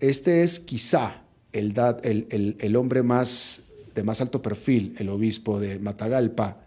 Este 0.00 0.42
es 0.42 0.60
quizá 0.60 1.22
el, 1.52 2.76
hombre 2.76 3.02
más 3.02 3.62
de 3.94 4.02
más 4.02 4.20
alto 4.20 4.42
perfil, 4.42 4.94
el 4.98 5.08
obispo 5.08 5.58
de 5.58 5.78
Matagalpa, 5.78 6.58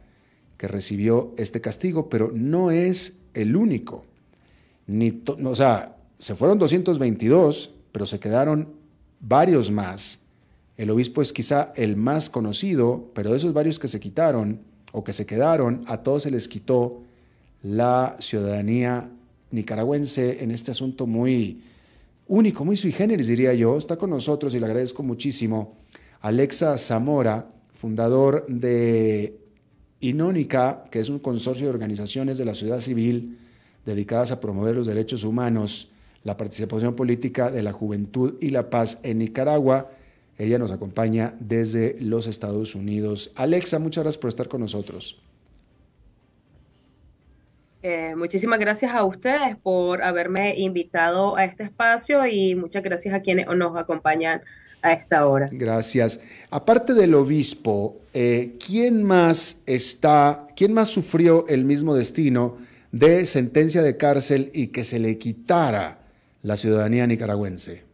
que 0.58 0.68
recibió 0.68 1.34
este 1.38 1.62
castigo, 1.62 2.10
pero 2.10 2.32
no 2.34 2.72
es 2.72 3.18
el 3.34 3.56
único. 3.56 4.06
Ni 4.88 5.22
o 5.44 5.56
sea, 5.56 5.96
se 6.20 6.36
fueron 6.36 6.60
222, 6.60 7.72
pero 7.92 8.06
se 8.06 8.20
quedaron 8.20 8.68
varios 9.20 9.72
más 9.72 10.22
el 10.82 10.90
obispo 10.90 11.22
es 11.22 11.32
quizá 11.32 11.74
el 11.76 11.96
más 11.96 12.32
conocido, 12.32 13.12
pero 13.14 13.30
de 13.30 13.38
esos 13.38 13.54
varios 13.54 13.78
que 13.78 13.88
se 13.88 14.00
quitaron 14.00 14.62
o 14.92 15.04
que 15.04 15.14
se 15.14 15.28
quedaron, 15.28 15.84
a 15.86 15.98
todos 15.98 16.24
se 16.24 16.32
les 16.32 16.48
quitó 16.48 17.04
la 17.62 18.16
ciudadanía 18.20 19.08
nicaragüense 19.52 20.44
en 20.44 20.50
este 20.50 20.72
asunto 20.72 21.06
muy 21.06 21.62
único, 22.32 22.66
muy 22.66 22.78
sui 22.78 22.92
generis, 22.92 23.28
diría 23.28 23.54
yo. 23.54 23.78
Está 23.78 23.98
con 23.98 24.10
nosotros 24.10 24.54
y 24.56 24.60
le 24.60 24.66
agradezco 24.66 25.04
muchísimo 25.04 25.78
Alexa 26.22 26.78
Zamora, 26.78 27.52
fundador 27.74 28.46
de 28.48 29.38
Inónica, 30.00 30.86
que 30.92 31.00
es 31.00 31.10
un 31.10 31.20
consorcio 31.20 31.66
de 31.68 31.74
organizaciones 31.74 32.38
de 32.38 32.46
la 32.46 32.56
sociedad 32.56 32.80
civil 32.80 33.38
dedicadas 33.86 34.32
a 34.32 34.40
promover 34.40 34.76
los 34.76 34.88
derechos 34.88 35.24
humanos, 35.24 35.90
la 36.24 36.38
participación 36.38 36.96
política 36.96 37.52
de 37.52 37.64
la 37.64 37.74
juventud 37.74 38.36
y 38.40 38.50
la 38.50 38.70
paz 38.70 39.00
en 39.04 39.20
Nicaragua 39.20 39.90
ella 40.42 40.58
nos 40.58 40.72
acompaña 40.72 41.36
desde 41.40 41.98
los 42.00 42.26
Estados 42.26 42.74
Unidos. 42.74 43.32
Alexa, 43.36 43.78
muchas 43.78 44.04
gracias 44.04 44.20
por 44.20 44.30
estar 44.30 44.48
con 44.48 44.62
nosotros. 44.62 45.22
Eh, 47.84 48.14
muchísimas 48.16 48.60
gracias 48.60 48.94
a 48.94 49.04
ustedes 49.04 49.58
por 49.58 50.04
haberme 50.04 50.56
invitado 50.58 51.36
a 51.36 51.46
este 51.46 51.64
espacio 51.64 52.28
y 52.28 52.56
muchas 52.56 52.84
gracias 52.84 53.14
a 53.16 53.22
quienes 53.22 53.48
nos 53.48 53.76
acompañan 53.76 54.42
a 54.82 54.94
esta 54.94 55.26
hora. 55.28 55.48
Gracias. 55.52 56.20
Aparte 56.50 56.94
del 56.94 57.14
obispo, 57.16 58.02
eh, 58.14 58.58
¿quién 58.66 59.04
más 59.04 59.62
está, 59.66 60.48
quién 60.56 60.74
más 60.74 60.90
sufrió 60.90 61.48
el 61.48 61.66
mismo 61.66 61.96
destino 61.96 62.58
de 62.92 63.26
sentencia 63.26 63.82
de 63.82 63.98
cárcel 63.98 64.52
y 64.54 64.68
que 64.68 64.84
se 64.84 65.00
le 65.00 65.18
quitara 65.18 66.00
la 66.44 66.58
ciudadanía 66.58 67.08
nicaragüense? 67.08 67.91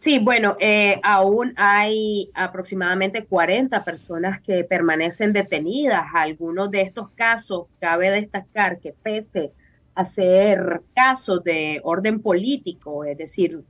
Sí, 0.00 0.18
bueno, 0.18 0.56
eh, 0.60 0.98
aún 1.02 1.52
hay 1.56 2.30
aproximadamente 2.32 3.26
40 3.26 3.84
personas 3.84 4.40
que 4.40 4.64
permanecen 4.64 5.34
detenidas. 5.34 6.06
Algunos 6.14 6.70
de 6.70 6.80
estos 6.80 7.10
casos, 7.10 7.66
cabe 7.80 8.10
destacar 8.10 8.80
que 8.80 8.94
pese 8.94 9.52
a 9.94 10.06
ser 10.06 10.80
casos 10.94 11.44
de 11.44 11.82
orden 11.84 12.22
político, 12.22 13.04
es 13.04 13.18
decir, 13.18 13.62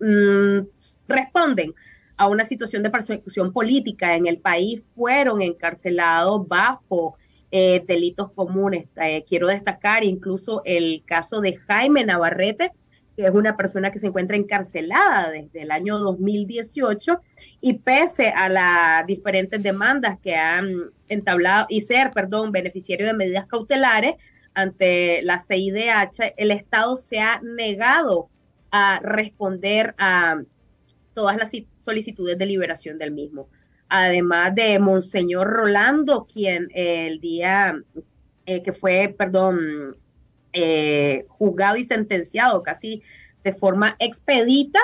mm, 0.00 0.60
responden 1.06 1.74
a 2.16 2.28
una 2.28 2.46
situación 2.46 2.82
de 2.82 2.88
persecución 2.88 3.52
política 3.52 4.14
en 4.14 4.26
el 4.26 4.38
país, 4.38 4.82
fueron 4.96 5.42
encarcelados 5.42 6.48
bajo 6.48 7.18
eh, 7.50 7.84
delitos 7.86 8.32
comunes. 8.32 8.86
Eh, 8.96 9.22
quiero 9.28 9.48
destacar 9.48 10.02
incluso 10.02 10.62
el 10.64 11.02
caso 11.04 11.42
de 11.42 11.56
Jaime 11.56 12.06
Navarrete, 12.06 12.72
que 13.16 13.26
es 13.26 13.30
una 13.30 13.56
persona 13.56 13.90
que 13.90 13.98
se 13.98 14.08
encuentra 14.08 14.36
encarcelada 14.36 15.30
desde 15.30 15.62
el 15.62 15.70
año 15.70 15.98
2018 15.98 17.20
y 17.60 17.74
pese 17.74 18.28
a 18.28 18.48
las 18.48 19.06
diferentes 19.06 19.62
demandas 19.62 20.18
que 20.20 20.34
han 20.36 20.90
entablado 21.08 21.66
y 21.68 21.80
ser, 21.80 22.10
perdón, 22.12 22.52
beneficiario 22.52 23.06
de 23.06 23.14
medidas 23.14 23.46
cautelares 23.46 24.14
ante 24.54 25.20
la 25.22 25.40
CIDH, 25.40 26.34
el 26.36 26.50
Estado 26.50 26.96
se 26.96 27.20
ha 27.20 27.40
negado 27.42 28.28
a 28.70 29.00
responder 29.02 29.94
a 29.98 30.42
todas 31.12 31.36
las 31.36 31.52
solicitudes 31.76 32.38
de 32.38 32.46
liberación 32.46 32.98
del 32.98 33.12
mismo. 33.12 33.48
Además 33.88 34.54
de 34.54 34.78
Monseñor 34.78 35.48
Rolando, 35.48 36.26
quien 36.26 36.68
el 36.74 37.20
día 37.20 37.80
eh, 38.46 38.62
que 38.62 38.72
fue, 38.72 39.14
perdón, 39.16 39.96
eh, 40.54 41.26
juzgado 41.28 41.76
y 41.76 41.84
sentenciado 41.84 42.62
casi 42.62 43.02
de 43.42 43.52
forma 43.52 43.96
expedita, 43.98 44.78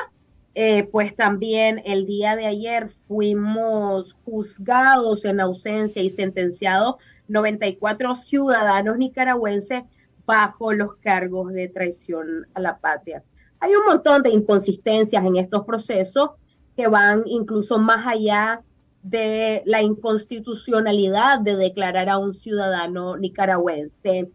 eh, 0.54 0.82
pues 0.82 1.14
también 1.14 1.80
el 1.86 2.06
día 2.06 2.34
de 2.34 2.46
ayer 2.46 2.88
fuimos 2.88 4.14
juzgados 4.24 5.24
en 5.24 5.40
ausencia 5.40 6.02
y 6.02 6.10
sentenciados 6.10 6.96
94 7.28 8.16
ciudadanos 8.16 8.98
nicaragüenses 8.98 9.84
bajo 10.26 10.72
los 10.72 10.96
cargos 10.96 11.52
de 11.52 11.68
traición 11.68 12.48
a 12.54 12.60
la 12.60 12.78
patria. 12.78 13.22
Hay 13.60 13.72
un 13.74 13.86
montón 13.86 14.22
de 14.22 14.30
inconsistencias 14.30 15.24
en 15.24 15.36
estos 15.36 15.64
procesos 15.64 16.30
que 16.76 16.88
van 16.88 17.22
incluso 17.26 17.78
más 17.78 18.06
allá 18.06 18.62
de 19.02 19.62
la 19.66 19.82
inconstitucionalidad 19.82 21.40
de 21.40 21.56
declarar 21.56 22.08
a 22.08 22.18
un 22.18 22.34
ciudadano 22.34 23.16
nicaragüense 23.16 24.30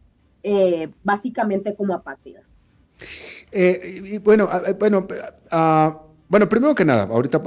eh, 0.47 0.89
básicamente 1.03 1.73
como 1.73 1.95
apátrida. 1.95 2.43
Eh, 3.51 4.21
bueno, 4.23 4.47
bueno, 4.77 5.07
bueno, 6.29 6.49
primero 6.49 6.75
que 6.75 6.85
nada, 6.85 7.05
ahorita 7.05 7.41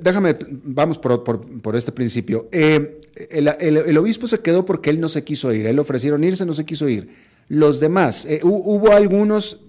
déjame, 0.00 0.38
vamos 0.48 0.96
por, 0.96 1.76
este 1.76 1.92
principio. 1.92 2.48
Eh, 2.50 3.02
el, 3.28 3.98
obispo 3.98 4.26
se 4.26 4.40
quedó 4.40 4.64
porque 4.64 4.88
él 4.88 5.00
no 5.00 5.10
se 5.10 5.22
quiso 5.22 5.52
ir, 5.52 5.66
él 5.66 5.76
le 5.76 5.82
ofrecieron 5.82 6.24
irse, 6.24 6.46
no 6.46 6.54
se 6.54 6.64
quiso 6.64 6.88
ir. 6.88 7.14
Los 7.48 7.78
demás, 7.78 8.26
hubo 8.42 8.92
algunos, 8.92 9.60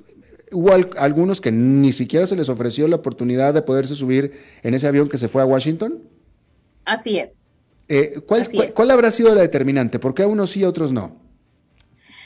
hubo 0.53 0.71
algunos 0.97 1.41
que 1.41 1.51
ni 1.51 1.91
siquiera 1.91 2.25
se 2.25 2.37
les 2.37 2.47
ofreció 2.47 2.87
la 2.87 2.95
oportunidad 2.95 3.53
de 3.53 3.63
poderse 3.63 3.95
subir 3.95 4.31
en 4.63 4.75
ese 4.75 4.87
avión 4.87 5.09
que 5.09 5.17
se 5.17 5.27
fue 5.27 5.41
a 5.41 5.45
Washington. 5.45 5.99
Así 6.85 7.19
es. 7.19 7.45
¿cuál, 8.25 8.47
¿Cuál 8.73 8.91
habrá 8.91 9.11
sido 9.11 9.35
la 9.35 9.41
determinante? 9.41 9.99
¿Por 9.99 10.13
qué 10.13 10.23
a 10.23 10.27
unos 10.27 10.51
sí 10.51 10.61
y 10.61 10.63
a 10.63 10.69
otros 10.69 10.93
no? 10.93 11.30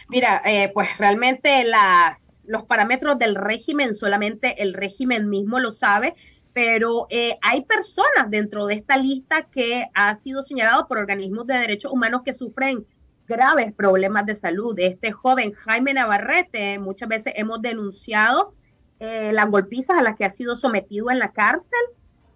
Mira, 0.07 0.41
eh, 0.45 0.69
pues 0.73 0.87
realmente 0.99 1.63
las, 1.63 2.45
los 2.47 2.63
parámetros 2.63 3.17
del 3.17 3.35
régimen, 3.35 3.95
solamente 3.95 4.61
el 4.61 4.73
régimen 4.73 5.29
mismo 5.29 5.59
lo 5.59 5.71
sabe, 5.71 6.15
pero 6.53 7.07
eh, 7.09 7.37
hay 7.41 7.65
personas 7.65 8.29
dentro 8.29 8.67
de 8.67 8.75
esta 8.75 8.97
lista 8.97 9.43
que 9.43 9.85
ha 9.93 10.15
sido 10.15 10.43
señalado 10.43 10.87
por 10.87 10.99
organismos 10.99 11.47
de 11.47 11.55
derechos 11.55 11.91
humanos 11.91 12.21
que 12.23 12.33
sufren 12.33 12.85
graves 13.27 13.73
problemas 13.73 14.27
de 14.27 14.35
salud. 14.35 14.77
Este 14.77 15.11
joven 15.11 15.53
Jaime 15.53 15.93
Navarrete, 15.93 16.77
muchas 16.77 17.09
veces 17.09 17.33
hemos 17.35 17.61
denunciado 17.61 18.51
eh, 18.99 19.31
las 19.33 19.49
golpizas 19.49 19.97
a 19.97 20.03
las 20.03 20.15
que 20.15 20.25
ha 20.25 20.29
sido 20.29 20.55
sometido 20.55 21.09
en 21.09 21.19
la 21.19 21.31
cárcel. 21.31 21.79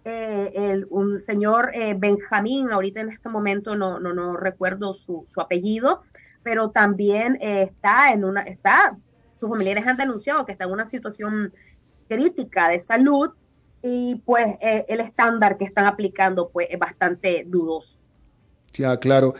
el, 0.04 0.86
un 0.90 1.20
señor 1.20 1.70
Benjamín, 1.96 2.72
ahorita 2.72 3.00
en 3.00 3.10
este 3.10 3.28
momento 3.28 3.76
no, 3.76 4.00
no, 4.00 4.12
no 4.12 4.36
recuerdo 4.36 4.94
su, 4.94 5.26
su 5.28 5.40
apellido, 5.40 6.00
pero 6.42 6.70
también 6.70 7.38
eh, 7.40 7.62
está 7.62 8.12
en 8.12 8.24
una, 8.24 8.42
está, 8.42 8.96
sus 9.38 9.48
familiares 9.48 9.86
han 9.86 9.96
denunciado 9.96 10.44
que 10.46 10.52
está 10.52 10.64
en 10.64 10.72
una 10.72 10.88
situación 10.88 11.52
crítica 12.08 12.68
de 12.68 12.80
salud 12.80 13.30
y 13.82 14.16
pues 14.24 14.46
eh, 14.60 14.84
el 14.88 15.00
estándar 15.00 15.56
que 15.56 15.64
están 15.64 15.86
aplicando 15.86 16.50
pues 16.50 16.68
es 16.70 16.78
bastante 16.78 17.44
dudoso. 17.46 17.96
Ya, 18.74 18.96
claro. 18.98 19.34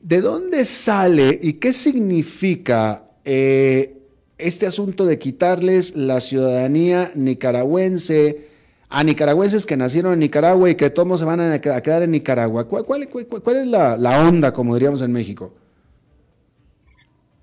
¿De 0.00 0.20
dónde 0.20 0.64
sale 0.64 1.38
y 1.42 1.54
qué 1.54 1.72
significa 1.72 3.04
eh, 3.24 3.96
este 4.38 4.66
asunto 4.66 5.06
de 5.06 5.18
quitarles 5.18 5.96
la 5.96 6.20
ciudadanía 6.20 7.10
nicaragüense 7.14 8.46
a 8.88 9.02
nicaragüenses 9.02 9.66
que 9.66 9.76
nacieron 9.76 10.12
en 10.12 10.20
Nicaragua 10.20 10.70
y 10.70 10.76
que 10.76 10.90
todos 10.90 11.18
se 11.18 11.26
van 11.26 11.40
a 11.40 11.60
quedar 11.60 12.02
en 12.02 12.12
Nicaragua. 12.12 12.68
¿Cuál, 12.68 13.02
es 13.02 13.66
la, 13.66 13.96
la, 13.96 14.28
onda, 14.28 14.52
como 14.52 14.74
diríamos 14.74 15.02
en 15.02 15.12
México? 15.12 15.52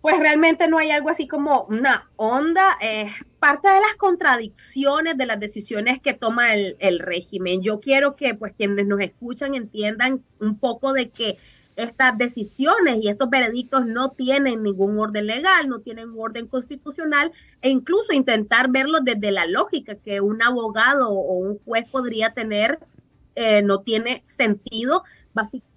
Pues 0.03 0.19
realmente 0.19 0.67
no 0.67 0.79
hay 0.79 0.91
algo 0.91 1.07
así 1.07 1.29
como 1.29 1.63
una 1.69 2.09
onda. 2.17 2.77
Es 2.81 3.09
parte 3.39 3.69
de 3.69 3.79
las 3.79 3.95
contradicciones 3.97 5.17
de 5.17 5.25
las 5.25 5.39
decisiones 5.39 6.01
que 6.01 6.13
toma 6.13 6.53
el, 6.55 6.99
régimen. 6.99 7.63
Yo 7.63 7.79
quiero 7.79 8.17
que 8.17 8.35
pues 8.35 8.51
quienes 8.51 8.85
nos 8.85 8.99
escuchan 8.99 9.55
entiendan 9.55 10.21
un 10.41 10.59
poco 10.59 10.91
de 10.91 11.09
que 11.09 11.37
estas 11.77 12.17
decisiones 12.17 12.97
y 13.01 13.07
estos 13.07 13.29
veredictos 13.29 13.85
no 13.85 14.09
tienen 14.09 14.61
ningún 14.61 14.99
orden 14.99 15.25
legal, 15.25 15.69
no 15.69 15.79
tienen 15.79 16.09
un 16.09 16.19
orden 16.19 16.47
constitucional 16.47 17.31
e 17.61 17.69
incluso 17.69 18.11
intentar 18.11 18.69
verlo 18.69 18.99
desde 18.99 19.31
la 19.31 19.47
lógica 19.47 19.95
que 19.95 20.19
un 20.19 20.43
abogado 20.43 21.11
o 21.11 21.33
un 21.35 21.59
juez 21.59 21.85
podría 21.89 22.33
tener 22.33 22.77
eh, 23.35 23.61
no 23.61 23.79
tiene 23.79 24.21
sentido. 24.25 25.05
Básicamente 25.33 25.72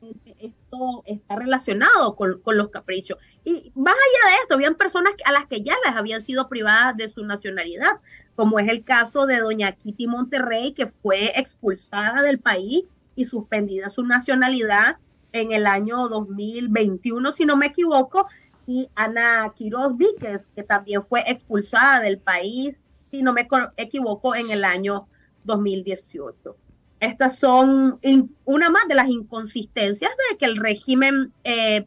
esto 0.76 1.02
está 1.06 1.36
relacionado 1.36 2.16
con, 2.16 2.40
los 2.44 2.68
caprichos. 2.68 3.18
Y 3.44 3.72
más 3.74 3.94
allá 3.94 4.30
de 4.30 4.42
esto, 4.42 4.54
habían 4.54 4.74
personas 4.74 5.12
a 5.24 5.32
las 5.32 5.46
que 5.46 5.62
ya 5.62 5.74
les 5.84 5.94
habían 5.94 6.20
sido 6.20 6.48
privadas 6.48 6.96
de 6.96 7.08
su 7.08 7.24
nacionalidad, 7.24 8.00
como 8.34 8.58
es 8.58 8.68
el 8.68 8.84
caso 8.84 9.26
de 9.26 9.38
doña 9.38 9.72
Kitty 9.72 10.06
Monterrey, 10.06 10.72
que 10.72 10.86
fue 11.02 11.32
expulsada 11.38 12.22
del 12.22 12.38
país 12.38 12.84
y 13.14 13.24
suspendida 13.24 13.88
su 13.88 14.04
nacionalidad 14.04 14.98
en 15.32 15.52
el 15.52 15.66
año 15.66 16.08
2021, 16.08 17.32
si 17.32 17.44
no 17.44 17.56
me 17.56 17.66
equivoco, 17.66 18.26
y 18.66 18.88
Ana 18.94 19.52
Quiroz 19.54 19.96
Víquez, 19.96 20.40
que 20.54 20.62
también 20.62 21.02
fue 21.02 21.22
expulsada 21.26 22.00
del 22.00 22.18
país, 22.18 22.88
si 23.10 23.22
no 23.22 23.32
me 23.32 23.46
equivoco, 23.76 24.34
en 24.34 24.50
el 24.50 24.64
año 24.64 25.06
2018. 25.44 26.56
Estas 27.00 27.38
son 27.38 28.00
una 28.44 28.70
más 28.70 28.88
de 28.88 28.94
las 28.94 29.08
inconsistencias 29.08 30.10
de 30.30 30.38
que 30.38 30.46
el 30.46 30.56
régimen 30.56 31.32
eh, 31.44 31.86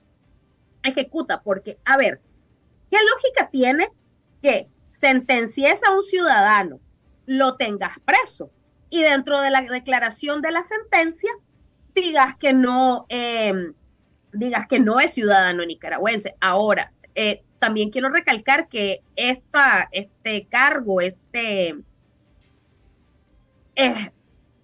ejecuta, 0.83 1.41
porque, 1.41 1.79
a 1.85 1.97
ver, 1.97 2.21
¿qué 2.91 2.97
lógica 3.11 3.49
tiene 3.49 3.89
que 4.41 4.69
sentencies 4.99 5.81
a 5.83 5.91
un 5.91 6.03
ciudadano, 6.03 6.79
lo 7.25 7.55
tengas 7.55 7.97
preso 7.99 8.51
y 8.89 9.01
dentro 9.01 9.39
de 9.39 9.51
la 9.51 9.61
declaración 9.61 10.41
de 10.41 10.51
la 10.51 10.63
sentencia 10.63 11.31
digas 11.95 12.35
que 12.37 12.53
no, 12.53 13.05
em, 13.09 13.73
digas 14.33 14.67
que 14.67 14.79
no 14.79 14.99
es 14.99 15.13
ciudadano 15.13 15.65
nicaragüense. 15.65 16.35
Ahora, 16.41 16.91
eh, 17.15 17.43
también 17.59 17.91
quiero 17.91 18.09
recalcar 18.09 18.67
que 18.67 19.01
esta, 19.15 19.87
este 19.91 20.47
cargo, 20.47 21.01
este, 21.01 21.77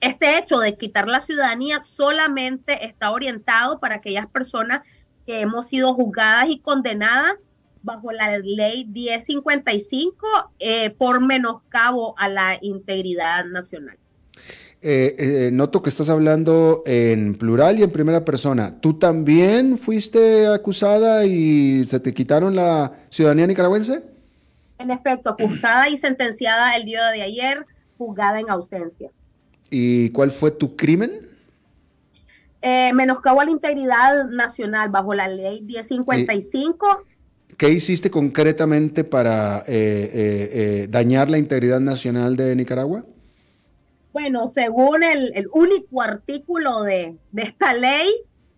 este 0.06 0.38
hecho 0.38 0.60
de 0.60 0.78
quitar 0.78 1.08
la 1.08 1.20
ciudadanía 1.20 1.82
solamente 1.82 2.86
está 2.86 3.12
orientado 3.12 3.80
para 3.80 3.96
aquellas 3.96 4.28
personas 4.28 4.82
que 5.26 5.42
hemos 5.42 5.68
sido 5.68 5.94
juzgadas 5.94 6.50
y 6.50 6.60
condenadas 6.60 7.36
bajo 7.82 8.12
la 8.12 8.38
ley 8.40 8.86
1055 8.86 10.28
eh, 10.60 10.90
por 10.92 11.26
menoscabo 11.26 12.16
a 12.18 12.30
la 12.30 12.58
integridad 12.62 13.46
nacional. 13.46 13.98
Eh, 14.82 15.16
eh, 15.18 15.50
noto 15.52 15.82
que 15.82 15.90
estás 15.90 16.10
hablando 16.10 16.84
en 16.86 17.36
plural 17.36 17.80
y 17.80 17.84
en 17.84 17.92
primera 17.92 18.24
persona. 18.24 18.80
¿Tú 18.82 19.00
también 19.00 19.78
fuiste 19.80 20.48
acusada 20.48 21.26
y 21.26 21.86
se 21.86 22.00
te 22.00 22.14
quitaron 22.14 22.56
la 22.56 22.92
ciudadanía 23.10 23.48
nicaragüense? 23.48 24.04
En 24.78 24.92
efecto, 24.92 25.30
acusada 25.30 25.90
y 25.90 25.98
sentenciada 25.98 26.76
el 26.76 26.86
día 26.86 27.10
de 27.10 27.22
ayer, 27.24 27.66
juzgada 27.98 28.40
en 28.40 28.50
ausencia. 28.50 29.10
¿Y 29.70 30.10
cuál 30.10 30.32
fue 30.32 30.52
tu 30.52 30.76
crimen? 30.76 31.30
Eh, 32.62 32.92
menoscabo 32.94 33.42
a 33.42 33.46
la 33.46 33.52
integridad 33.52 34.30
nacional 34.30 34.90
bajo 34.90 35.14
la 35.14 35.28
ley 35.28 35.62
1055. 35.62 37.06
¿Qué 37.58 37.70
hiciste 37.70 38.10
concretamente 38.10 39.04
para 39.04 39.64
dañar 40.90 41.30
la 41.30 41.38
integridad 41.38 41.80
nacional 41.80 42.36
de 42.36 42.56
Nicaragua? 42.56 43.06
Bueno, 44.16 44.48
según 44.48 45.04
el, 45.04 45.46
único 45.52 46.02
artículo 46.02 46.84
de, 46.84 47.18
esta 47.36 47.74
ley, 47.74 48.10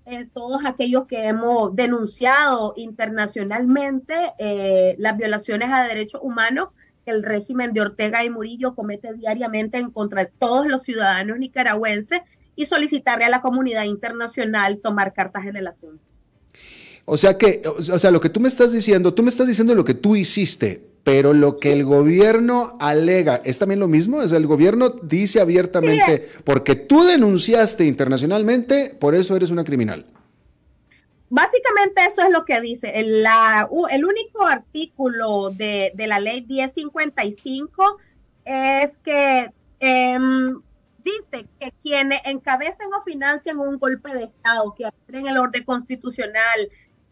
eh, 0.06 0.30
todos 0.32 0.64
aquellos 0.64 1.08
que 1.08 1.26
hemos 1.26 1.76
denunciado 1.76 2.76
internacionalmente 2.78 4.14
eh, 4.38 4.96
las 5.00 5.18
violaciones 5.18 5.72
a 5.72 5.88
derechos 5.88 6.22
humanos 6.24 6.68
que 7.08 7.12
el 7.12 7.24
régimen 7.24 7.72
de 7.72 7.80
Ortega 7.80 8.26
y 8.26 8.30
Murillo 8.30 8.76
comete 8.76 9.14
diariamente 9.14 9.78
en 9.78 9.92
contra 9.92 10.26
de 10.26 10.32
todos 10.40 10.68
los 10.68 10.84
ciudadanos 10.84 11.40
nicaragüenses 11.40 12.20
y 12.58 12.66
solicitarle 12.66 13.24
a 13.24 13.30
la 13.30 13.42
comunidad 13.42 13.86
internacional 13.86 14.80
tomar 14.80 15.14
cartas 15.14 15.46
en 15.46 15.56
el 15.56 15.68
asunto. 15.68 16.04
O 17.06 17.16
sea 17.16 17.38
que, 17.38 17.62
o 17.66 17.82
sea, 17.82 18.12
lo 18.12 18.20
que 18.20 18.28
tú 18.28 18.42
me 18.42 18.50
estás 18.50 18.74
diciendo, 18.74 19.14
tú 19.14 19.24
me 19.24 19.30
estás 19.30 19.48
diciendo 19.48 19.74
lo 19.74 19.86
que 19.86 19.94
tú 19.94 20.18
hiciste, 20.18 20.84
pero 21.06 21.34
lo 21.34 21.56
que 21.56 21.72
el 21.72 21.86
gobierno 21.86 22.76
alega 22.82 23.42
es 23.46 23.58
también 23.58 23.80
lo 23.80 23.88
mismo, 23.88 24.22
es 24.22 24.34
el 24.34 24.46
gobierno 24.46 24.90
dice 24.90 25.40
abiertamente, 25.40 26.28
porque 26.44 26.76
tú 26.76 27.06
denunciaste 27.06 27.86
internacionalmente, 27.86 28.94
por 29.00 29.16
eso 29.16 29.34
eres 29.34 29.50
una 29.50 29.64
criminal. 29.64 30.06
Básicamente 31.30 32.06
eso 32.06 32.22
es 32.22 32.30
lo 32.32 32.46
que 32.46 32.62
dice. 32.62 32.92
El, 32.96 33.26
único 34.06 34.46
artículo 34.46 35.50
de, 35.50 35.92
la 35.98 36.20
ley 36.20 36.46
1055 36.46 37.98
es 38.46 38.98
que 39.00 39.52
em, 39.80 40.62
dice 41.04 41.48
que 41.60 41.74
quienes 41.82 42.22
encabecen 42.24 42.88
o 42.94 43.02
financian 43.04 43.60
un 43.60 43.78
golpe 43.78 44.14
de 44.14 44.24
Estado, 44.26 44.74
que 44.76 44.88
en 45.10 45.28
el 45.28 45.38
orden 45.38 45.64
constitucional, 45.64 46.70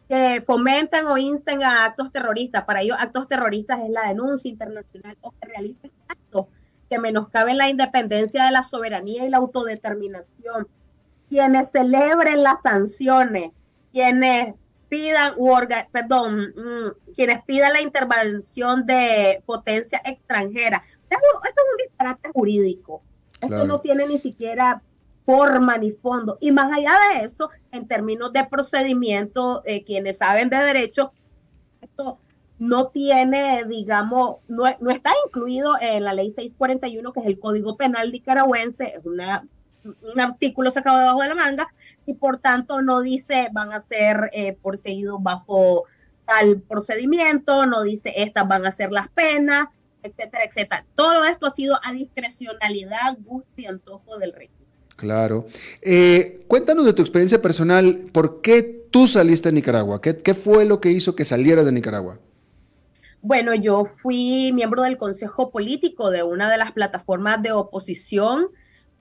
que 0.07 0.43
fomentan 0.45 1.07
o 1.07 1.17
insten 1.17 1.63
a 1.63 1.85
actos 1.85 2.11
terroristas. 2.11 2.63
Para 2.63 2.81
ellos, 2.81 2.97
actos 2.99 3.27
terroristas 3.27 3.79
es 3.83 3.89
la 3.89 4.07
denuncia 4.07 4.49
internacional 4.49 5.17
o 5.21 5.31
que 5.31 5.47
realicen 5.47 5.91
actos 6.07 6.47
que 6.89 6.99
menoscaben 6.99 7.57
la 7.57 7.69
independencia 7.69 8.45
de 8.45 8.51
la 8.51 8.63
soberanía 8.63 9.25
y 9.25 9.29
la 9.29 9.37
autodeterminación. 9.37 10.67
Quienes 11.29 11.71
celebren 11.71 12.43
las 12.43 12.61
sanciones, 12.61 13.51
quienes 13.95 14.55
pidan, 14.89 15.35
perdón, 15.89 16.53
mm, 16.53 17.13
quienes 17.15 17.41
pidan 17.45 17.71
la 17.71 17.81
intervención 17.81 18.85
de 18.85 19.41
potencia 19.45 20.01
extranjera. 20.03 20.83
Esto 21.09 21.15
es 21.45 21.53
un 21.71 21.77
disparate 21.77 22.29
jurídico. 22.33 23.01
Esto 23.39 23.65
no 23.65 23.79
tiene 23.79 24.05
ni 24.05 24.17
siquiera 24.17 24.81
forma 25.25 25.77
ni 25.77 25.91
fondo. 25.91 26.37
Y 26.41 26.51
más 26.51 26.73
allá 26.73 26.91
de 27.13 27.25
eso, 27.25 27.49
en 27.71 27.87
términos 27.87 28.33
de 28.33 28.43
procedimiento, 28.43 29.61
eh, 29.63 29.85
quienes 29.85 30.17
saben 30.17 30.49
de 30.49 30.57
derecho, 30.57 31.13
esto 31.79 32.19
no 32.59 32.87
tiene, 32.87 33.63
digamos, 33.63 34.39
no, 34.49 34.67
está 34.67 35.13
incluido 35.25 35.75
en 35.79 36.03
la 36.03 36.11
ley 36.11 36.31
641, 36.31 37.13
que 37.13 37.21
es 37.21 37.27
el 37.27 37.39
Código 37.39 37.77
Penal 37.77 38.11
nicaragüense, 38.11 38.93
es 38.97 39.05
una, 39.05 39.47
un 39.85 40.19
artículo 40.19 40.71
sacado 40.71 40.99
debajo 40.99 41.21
de 41.21 41.29
la 41.29 41.35
manga, 41.35 41.67
y 42.05 42.15
por 42.15 42.39
tanto 42.39 42.81
no 42.81 43.01
dice 43.01 43.49
van 43.53 43.71
a 43.73 43.81
ser 43.81 44.29
eh, 44.33 44.57
perseguidos 44.63 45.21
bajo 45.21 45.85
tal 46.25 46.61
procedimiento, 46.61 47.65
no 47.65 47.83
dice 47.83 48.13
estas 48.15 48.47
van 48.47 48.65
a 48.65 48.71
ser 48.71 48.91
las 48.91 49.09
penas, 49.09 49.67
etcétera, 50.03 50.43
etcétera. 50.43 50.85
Todo 50.95 51.25
esto 51.25 51.47
ha 51.47 51.51
sido 51.51 51.79
a 51.83 51.91
discrecionalidad, 51.91 53.17
gusto 53.23 53.49
y 53.57 53.65
antojo 53.65 54.17
del 54.17 54.33
rey. 54.33 54.49
Claro. 54.95 55.47
Eh, 55.81 56.45
cuéntanos 56.47 56.85
de 56.85 56.93
tu 56.93 57.01
experiencia 57.01 57.41
personal. 57.41 58.07
¿Por 58.11 58.41
qué 58.41 58.85
tú 58.91 59.07
saliste 59.07 59.49
de 59.49 59.53
Nicaragua? 59.53 60.01
¿Qué, 60.01 60.33
fue 60.33 60.65
lo 60.65 60.79
que 60.79 60.91
hizo 60.91 61.15
que 61.15 61.25
salieras 61.25 61.65
de 61.65 61.71
Nicaragua? 61.71 62.19
Bueno, 63.21 63.55
yo 63.55 63.85
fui 63.85 64.51
miembro 64.53 64.83
del 64.83 64.97
consejo 64.97 65.49
político 65.49 66.11
de 66.11 66.23
una 66.23 66.49
de 66.49 66.57
las 66.57 66.71
plataformas 66.71 67.41
de 67.41 67.51
oposición 67.51 68.49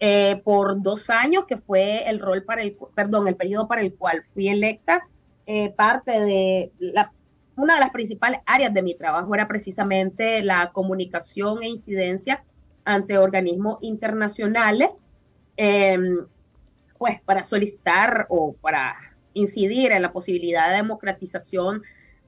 eh, 0.01 0.41
por 0.45 0.83
dos 0.83 1.11
años, 1.11 1.45
que 1.47 1.57
fue 1.57 2.09
el 2.09 2.21
rol 2.21 2.45
para 2.45 2.63
el, 2.63 2.77
perdón, 2.95 3.29
el 3.29 3.37
periodo 3.37 3.69
para 3.69 3.83
el 3.83 3.95
cual 3.95 4.23
fui 4.23 4.49
electa. 4.49 5.07
Eh, 5.47 5.71
parte 5.71 6.21
de 6.21 6.73
la, 6.79 7.13
una 7.57 7.75
de 7.75 7.81
las 7.81 7.91
principales 7.91 8.41
áreas 8.47 8.73
de 8.73 8.83
mi 8.83 8.95
trabajo 8.95 9.35
era 9.35 9.47
precisamente 9.47 10.43
la 10.43 10.73
comunicación 10.73 11.63
e 11.63 11.69
incidencia 11.69 12.45
ante 12.85 13.19
organismos 13.19 13.79
internacionales 13.83 14.91
Em, 15.57 16.27
pues 16.99 17.21
para 17.23 17.45
solicitar 17.45 18.27
o 18.29 18.55
para 18.55 18.95
incidir 19.35 19.93
en 19.93 20.03
la 20.03 20.13
posibilidad 20.13 20.71
de 20.71 20.77
democratización 20.77 21.83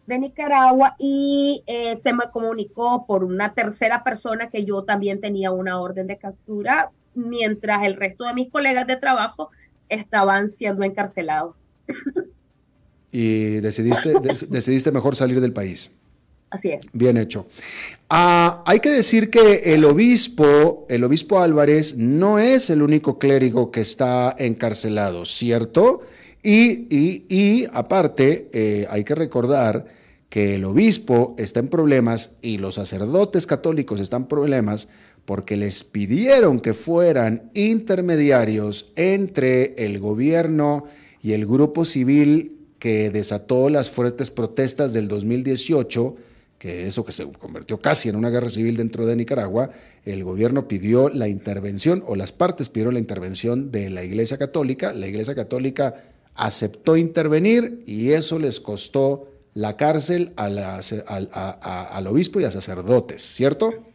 de 0.06 0.18
Nicaragua 0.18 0.94
y 0.98 1.62
eh, 1.66 1.96
se 1.96 2.12
me 2.12 2.30
comunicó 2.32 3.06
por 3.06 3.24
una 3.24 3.54
tercera 3.54 4.04
persona 4.04 4.48
que 4.48 4.64
yo 4.64 4.84
también 4.84 5.20
tenía 5.20 5.50
una 5.50 5.80
orden 5.80 6.06
de 6.06 6.18
captura 6.18 6.92
mientras 7.16 7.84
el 7.84 7.96
resto 7.96 8.24
de 8.24 8.34
mis 8.34 8.50
colegas 8.50 8.86
de 8.86 8.96
trabajo 8.96 9.50
estaban 9.88 10.48
siendo 10.48 10.84
encarcelados. 10.84 11.56
Y 13.12 13.60
decidiste, 13.60 14.14
decidiste 14.48 14.92
mejor 14.92 15.16
salir 15.16 15.40
del 15.40 15.52
país. 15.52 15.90
Así 16.50 16.70
es. 16.70 16.84
Bien 16.92 17.16
hecho. 17.16 17.46
Ah, 18.08 18.62
hay 18.66 18.80
que 18.80 18.90
decir 18.90 19.30
que 19.30 19.74
el 19.74 19.84
obispo, 19.84 20.86
el 20.88 21.02
obispo 21.02 21.40
Álvarez, 21.40 21.96
no 21.96 22.38
es 22.38 22.70
el 22.70 22.82
único 22.82 23.18
clérigo 23.18 23.70
que 23.70 23.80
está 23.80 24.34
encarcelado, 24.38 25.24
¿cierto? 25.24 26.02
Y, 26.42 27.66
aparte, 27.72 28.48
eh, 28.52 28.86
hay 28.88 29.02
que 29.02 29.16
recordar 29.16 29.86
que 30.28 30.54
el 30.54 30.64
obispo 30.64 31.34
está 31.38 31.58
en 31.58 31.68
problemas 31.68 32.36
y 32.40 32.58
los 32.58 32.76
sacerdotes 32.76 33.46
católicos 33.46 33.98
están 33.98 34.22
en 34.22 34.28
problemas 34.28 34.86
porque 35.26 35.56
les 35.56 35.84
pidieron 35.84 36.60
que 36.60 36.72
fueran 36.72 37.50
intermediarios 37.52 38.92
entre 38.96 39.74
el 39.84 39.98
gobierno 39.98 40.84
y 41.22 41.32
el 41.32 41.44
grupo 41.44 41.84
civil 41.84 42.56
que 42.78 43.10
desató 43.10 43.68
las 43.68 43.90
fuertes 43.90 44.30
protestas 44.30 44.94
del 44.94 45.08
2018 45.08 46.16
que 46.58 46.86
eso 46.86 47.04
que 47.04 47.12
se 47.12 47.30
convirtió 47.32 47.78
casi 47.78 48.08
en 48.08 48.16
una 48.16 48.30
guerra 48.30 48.48
civil 48.48 48.76
dentro 48.76 49.06
de 49.06 49.16
Nicaragua, 49.16 49.70
el 50.04 50.24
gobierno 50.24 50.68
pidió 50.68 51.08
la 51.08 51.28
intervención, 51.28 52.02
o 52.06 52.16
las 52.16 52.32
partes 52.32 52.68
pidieron 52.68 52.94
la 52.94 53.00
intervención 53.00 53.70
de 53.70 53.90
la 53.90 54.04
Iglesia 54.04 54.38
Católica, 54.38 54.92
la 54.92 55.06
Iglesia 55.06 55.34
Católica 55.34 55.94
aceptó 56.34 56.96
intervenir 56.96 57.82
y 57.86 58.12
eso 58.12 58.38
les 58.38 58.60
costó 58.60 59.30
la 59.54 59.76
cárcel 59.76 60.32
al 60.36 62.06
obispo 62.06 62.40
y 62.40 62.44
a 62.44 62.50
sacerdotes, 62.50 63.22
¿cierto? 63.22 63.85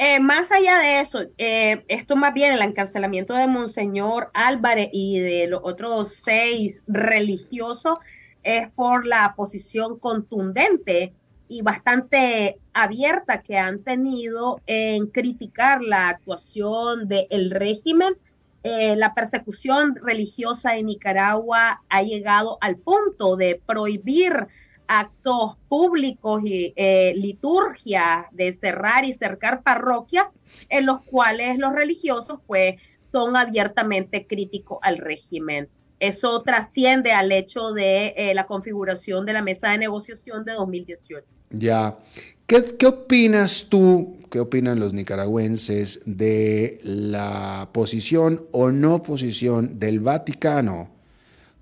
Eh, 0.00 0.20
más 0.20 0.52
allá 0.52 0.78
de 0.78 1.00
eso, 1.00 1.24
eh, 1.38 1.84
esto 1.88 2.14
más 2.14 2.32
bien 2.32 2.52
el 2.52 2.62
encarcelamiento 2.62 3.34
de 3.34 3.48
Monseñor 3.48 4.30
Álvarez 4.32 4.90
y 4.92 5.18
de 5.18 5.48
los 5.48 5.60
otros 5.64 6.14
seis 6.24 6.84
religiosos 6.86 7.98
es 8.44 8.70
por 8.70 9.04
la 9.04 9.34
posición 9.34 9.98
contundente 9.98 11.12
y 11.48 11.62
bastante 11.62 12.60
abierta 12.72 13.42
que 13.42 13.58
han 13.58 13.82
tenido 13.82 14.60
en 14.66 15.08
criticar 15.08 15.82
la 15.82 16.10
actuación 16.10 17.08
del 17.08 17.50
régimen. 17.50 18.14
Eh, 18.62 18.94
la 18.94 19.14
persecución 19.14 19.96
religiosa 19.96 20.76
en 20.76 20.86
Nicaragua 20.86 21.82
ha 21.88 22.02
llegado 22.02 22.58
al 22.60 22.76
punto 22.76 23.34
de 23.34 23.60
prohibir 23.66 24.46
actos 24.88 25.56
públicos 25.68 26.42
y 26.44 26.72
eh, 26.74 27.12
liturgia 27.16 28.28
de 28.32 28.54
cerrar 28.54 29.04
y 29.04 29.12
cercar 29.12 29.62
parroquias 29.62 30.26
en 30.70 30.86
los 30.86 31.02
cuales 31.02 31.58
los 31.58 31.72
religiosos 31.72 32.40
pues 32.46 32.76
son 33.12 33.36
abiertamente 33.36 34.26
críticos 34.26 34.78
al 34.82 34.96
régimen. 34.96 35.68
Eso 36.00 36.42
trasciende 36.42 37.12
al 37.12 37.32
hecho 37.32 37.72
de 37.72 38.14
eh, 38.16 38.34
la 38.34 38.46
configuración 38.46 39.26
de 39.26 39.32
la 39.32 39.42
mesa 39.42 39.70
de 39.70 39.78
negociación 39.78 40.44
de 40.44 40.52
2018. 40.52 41.26
Ya. 41.50 41.98
¿Qué, 42.46 42.64
¿Qué, 42.78 42.86
opinas 42.86 43.66
tú, 43.68 44.16
qué 44.30 44.40
opinan 44.40 44.80
los 44.80 44.94
nicaragüenses 44.94 46.02
de 46.06 46.80
la 46.82 47.68
posición 47.72 48.46
o 48.52 48.70
no 48.70 49.02
posición 49.02 49.78
del 49.78 50.00
Vaticano 50.00 50.97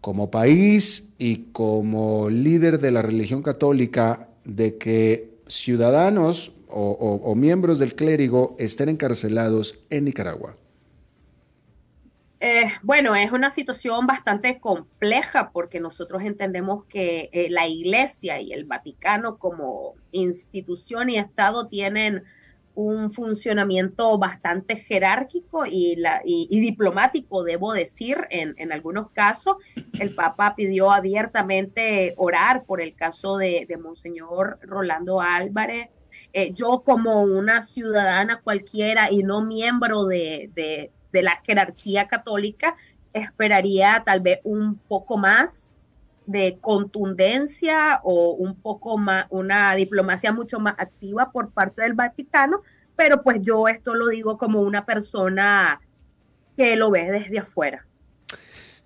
como 0.06 0.30
país 0.30 1.12
y 1.18 1.50
como 1.50 2.30
líder 2.30 2.78
de 2.78 2.92
la 2.92 3.02
religión 3.02 3.42
católica 3.42 4.28
de 4.44 4.78
que 4.78 5.40
ciudadanos 5.48 6.52
o, 6.68 7.34
miembros 7.34 7.80
del 7.80 7.96
clérigo 7.96 8.54
estén 8.56 8.88
encarcelados 8.88 9.80
en 9.90 10.04
Nicaragua? 10.04 10.54
Eh, 12.38 12.66
bueno, 12.84 13.16
es 13.16 13.32
una 13.32 13.50
situación 13.50 14.06
bastante 14.06 14.60
compleja 14.60 15.50
porque 15.50 15.80
nosotros 15.80 16.22
entendemos 16.22 16.84
que 16.84 17.28
eh, 17.32 17.48
la 17.50 17.66
Iglesia 17.66 18.40
y 18.40 18.52
el 18.52 18.64
Vaticano 18.64 19.38
como 19.38 19.94
institución 20.12 21.10
y 21.10 21.18
Estado 21.18 21.66
tienen 21.66 22.22
un 22.76 23.10
funcionamiento 23.10 24.16
bastante 24.18 24.76
jerárquico 24.76 25.64
y, 25.66 25.96
diplomático, 26.50 27.42
debo 27.42 27.72
decir, 27.72 28.18
en, 28.30 28.70
algunos 28.70 29.10
casos. 29.10 29.56
El 29.98 30.14
Papa 30.14 30.54
pidió 30.54 30.92
abiertamente 30.92 32.14
orar 32.16 32.64
por 32.64 32.80
el 32.80 32.94
caso 32.94 33.38
de, 33.38 33.66
de 33.68 33.76
Monseñor 33.78 34.58
Rolando 34.62 35.20
Álvarez. 35.20 35.88
Eh, 36.32 36.52
yo 36.52 36.82
como 36.84 37.22
una 37.22 37.62
ciudadana 37.62 38.40
cualquiera 38.42 39.10
y 39.10 39.22
no 39.22 39.42
miembro 39.42 40.04
de 40.04 40.90
la 41.12 41.40
jerarquía 41.44 42.08
católica, 42.08 42.76
esperaría 43.14 44.02
tal 44.04 44.20
vez 44.20 44.40
un 44.44 44.76
poco 44.76 45.16
más 45.16 45.74
de 46.26 46.58
contundencia 46.60 48.00
o 48.02 48.32
un 48.32 48.60
poco 48.60 48.98
más, 48.98 49.26
una 49.30 49.74
diplomacia 49.74 50.32
mucho 50.32 50.58
más 50.58 50.74
activa 50.78 51.30
por 51.32 51.50
parte 51.50 51.82
del 51.82 51.94
Vaticano, 51.94 52.62
pero 52.96 53.22
pues 53.22 53.40
yo 53.42 53.68
esto 53.68 53.94
lo 53.94 54.08
digo 54.08 54.36
como 54.36 54.60
una 54.60 54.84
persona 54.84 55.80
que 56.56 56.76
lo 56.76 56.90
ve 56.90 57.10
desde 57.10 57.38
afuera. 57.38 57.86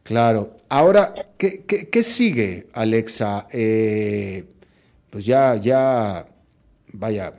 Claro. 0.02 0.56
Ahora, 0.68 1.14
¿qué, 1.38 2.02
sigue, 2.02 2.68
Alexa? 2.72 3.46
Eh, 3.52 4.44
pues 5.08 5.24
ya, 5.24 5.56
ya, 5.56 6.26
vaya, 6.92 7.34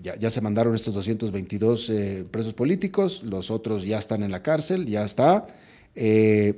ya, 0.00 0.30
se 0.30 0.40
mandaron 0.40 0.74
estos 0.74 0.94
222 0.94 1.90
eh, 1.90 2.24
presos 2.30 2.54
políticos, 2.54 3.22
los 3.24 3.50
otros 3.50 3.84
ya 3.84 3.98
están 3.98 4.22
en 4.22 4.30
la 4.30 4.42
cárcel, 4.42 4.86
ya 4.86 5.04
está. 5.04 5.46
Eh, 5.94 6.54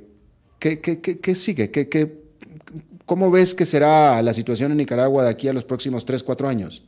¿qué, 0.59 0.79
qué, 0.79 1.35
sigue? 1.35 1.69
¿Qué, 1.71 1.89
qué, 1.89 2.26
¿Cómo 3.05 3.31
ves 3.31 3.53
que 3.53 3.65
será 3.65 4.21
la 4.21 4.33
situación 4.33 4.71
en 4.71 4.77
Nicaragua 4.77 5.23
de 5.23 5.29
aquí 5.29 5.47
a 5.47 5.53
los 5.53 5.63
próximos 5.63 6.05
3, 6.05 6.23
4 6.23 6.47
años? 6.47 6.83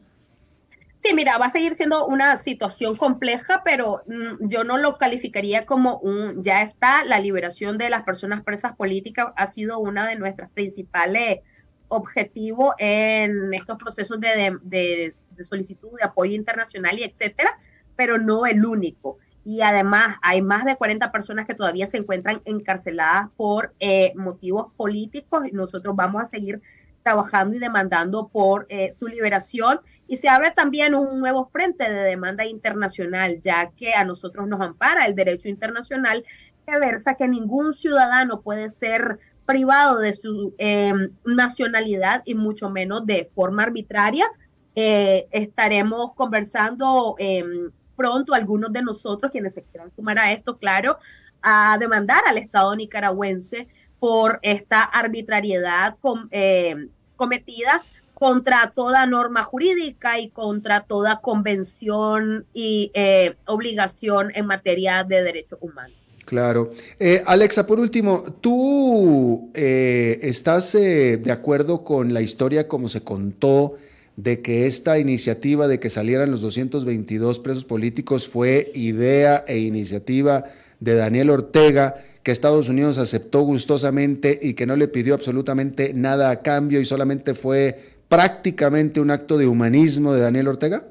Sí, 0.98 1.14
mira, 1.14 1.38
va 1.38 1.46
a 1.46 1.50
seguir 1.50 1.76
siendo 1.76 2.06
una 2.08 2.36
situación 2.36 2.96
compleja, 2.98 3.62
pero 3.64 4.04
mm, 4.06 4.50
yo 4.50 4.66
no 4.66 4.78
lo 4.78 4.98
calificaría 4.98 5.66
como 5.66 5.98
un, 6.00 6.44
ya 6.44 6.62
está, 6.62 7.06
la 7.06 7.22
liberación 7.22 7.78
de 7.78 7.90
las 7.90 8.04
personas 8.04 8.44
presas 8.44 8.76
políticas 8.76 9.28
ha 9.38 9.48
sido 9.48 9.80
una 9.80 10.06
de 10.06 10.18
nuestras 10.18 10.50
principales 10.52 11.40
objetivos 11.88 12.74
en 12.80 13.54
estos 13.54 13.78
procesos 13.78 14.20
de, 14.20 14.58
de, 14.62 15.14
de 15.32 15.44
solicitud 15.46 15.90
de 15.98 16.06
apoyo 16.06 16.34
internacional 16.34 17.00
y 17.00 17.04
etcétera, 17.04 17.58
pero 17.96 18.18
no 18.18 18.46
el 18.46 18.66
único 18.66 19.20
y 19.50 19.64
además 19.64 20.18
hay 20.22 20.44
más 20.44 20.64
de 20.64 20.76
40 20.76 21.12
personas 21.12 21.48
que 21.48 21.56
todavía 21.56 21.88
se 21.88 21.98
encuentran 21.98 22.40
encarceladas 22.46 23.30
por 23.36 23.74
eh, 23.80 24.14
motivos 24.16 24.72
políticos 24.78 25.42
nosotros 25.54 25.96
vamos 25.96 26.22
a 26.22 26.28
seguir 26.28 26.62
trabajando 27.02 27.56
y 27.56 27.60
demandando 27.60 28.28
por 28.28 28.68
eh, 28.70 28.94
su 28.96 29.08
liberación 29.08 29.80
y 30.08 30.18
se 30.18 30.30
abre 30.30 30.52
también 30.52 30.94
un 30.94 31.20
nuevo 31.20 31.50
frente 31.52 31.92
de 31.92 32.04
demanda 32.04 32.46
internacional 32.46 33.42
ya 33.42 33.72
que 33.72 33.96
a 33.96 34.04
nosotros 34.04 34.48
nos 34.48 34.62
ampara 34.62 35.08
el 35.08 35.16
derecho 35.16 35.48
internacional 35.50 36.24
que 36.68 36.78
versa 36.78 37.16
que 37.16 37.28
ningún 37.28 37.74
ciudadano 37.74 38.42
puede 38.42 38.70
ser 38.70 39.18
privado 39.48 39.98
de 39.98 40.14
su 40.14 40.54
em, 40.60 41.10
nacionalidad 41.26 42.22
y 42.24 42.36
mucho 42.36 42.70
menos 42.70 43.08
de 43.08 43.32
forma 43.34 43.64
arbitraria. 43.64 44.28
Eh, 44.76 45.28
estaremos 45.32 46.14
conversando 46.14 47.16
em, 47.18 47.72
pronto 48.00 48.34
algunos 48.34 48.72
de 48.72 48.82
nosotros, 48.82 49.30
quienes 49.30 49.54
se 49.54 49.62
quieran 49.62 49.92
sumar 49.94 50.18
a 50.20 50.32
esto, 50.32 50.58
claro, 50.58 51.00
a 51.42 51.78
demandar 51.78 52.24
al 52.28 52.38
Estado 52.38 52.74
nicaragüense 52.74 53.68
por 54.00 54.40
esta 54.42 54.84
arbitrariedad 54.84 55.98
eh, 56.32 56.88
cometida 57.18 57.84
contra 58.14 58.72
toda 58.74 59.06
norma 59.06 59.44
jurídica 59.44 60.18
y 60.18 60.30
contra 60.30 60.80
toda 60.80 61.20
convención 61.20 62.46
y 62.54 62.90
eh, 62.94 63.36
obligación 63.46 64.32
en 64.34 64.46
materia 64.46 65.04
de 65.04 65.22
derechos 65.22 65.60
humanos. 65.62 65.98
Claro. 66.24 66.72
Eh, 67.00 67.22
Alexa, 67.26 67.68
por 67.68 67.82
último, 67.82 68.24
¿tú 68.40 69.50
estás 69.54 70.72
de 70.72 71.32
acuerdo 71.34 71.84
con 71.84 72.14
la 72.14 72.22
historia 72.22 72.66
como 72.66 72.88
se 72.88 73.04
contó 73.04 73.76
de 74.20 74.42
que 74.42 74.68
esta 74.68 75.00
iniciativa 75.00 75.70
de 75.70 75.80
que 75.80 75.90
salieran 75.90 76.30
los 76.30 76.42
222 76.42 77.40
presos 77.40 77.64
políticos 77.64 78.28
fue 78.28 78.70
idea 78.76 79.46
e 79.48 79.60
iniciativa 79.60 80.44
de 80.82 80.96
Daniel 80.96 81.30
Ortega, 81.30 81.96
que 82.22 82.32
Estados 82.32 82.68
Unidos 82.68 82.98
aceptó 82.98 83.44
gustosamente 83.44 84.38
y 84.42 84.56
que 84.56 84.66
no 84.66 84.76
le 84.76 84.90
pidió 84.90 85.14
absolutamente 85.14 85.94
nada 85.94 86.32
a 86.32 86.42
cambio 86.42 86.82
y 86.82 86.86
solamente 86.86 87.34
fue 87.34 87.80
prácticamente 88.10 89.00
un 89.00 89.10
acto 89.10 89.38
de 89.38 89.48
humanismo 89.48 90.12
de 90.12 90.20
Daniel 90.20 90.50
Ortega? 90.50 90.84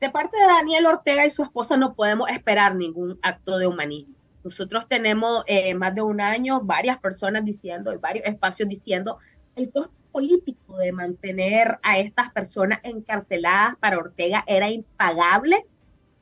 De 0.00 0.10
parte 0.10 0.36
de 0.36 0.44
Daniel 0.44 0.84
Ortega 0.84 1.24
y 1.24 1.30
su 1.30 1.44
esposa 1.44 1.78
no 1.78 1.94
podemos 1.94 2.28
esperar 2.28 2.74
ningún 2.74 3.18
acto 3.22 3.56
de 3.56 3.66
humanismo. 3.66 4.14
Nosotros 4.44 4.86
tenemos 4.86 5.44
eh, 5.46 5.74
más 5.74 5.94
de 5.94 6.02
un 6.02 6.20
año 6.20 6.60
varias 6.60 6.98
personas 6.98 7.42
diciendo, 7.42 7.98
varios 8.00 8.26
espacios 8.26 8.68
diciendo, 8.68 9.16
el 9.56 9.70
costo 9.70 10.03
político 10.14 10.76
de 10.76 10.92
mantener 10.92 11.80
a 11.82 11.98
estas 11.98 12.30
personas 12.30 12.78
encarceladas 12.84 13.74
para 13.80 13.98
Ortega 13.98 14.44
era 14.46 14.70
impagable. 14.70 15.66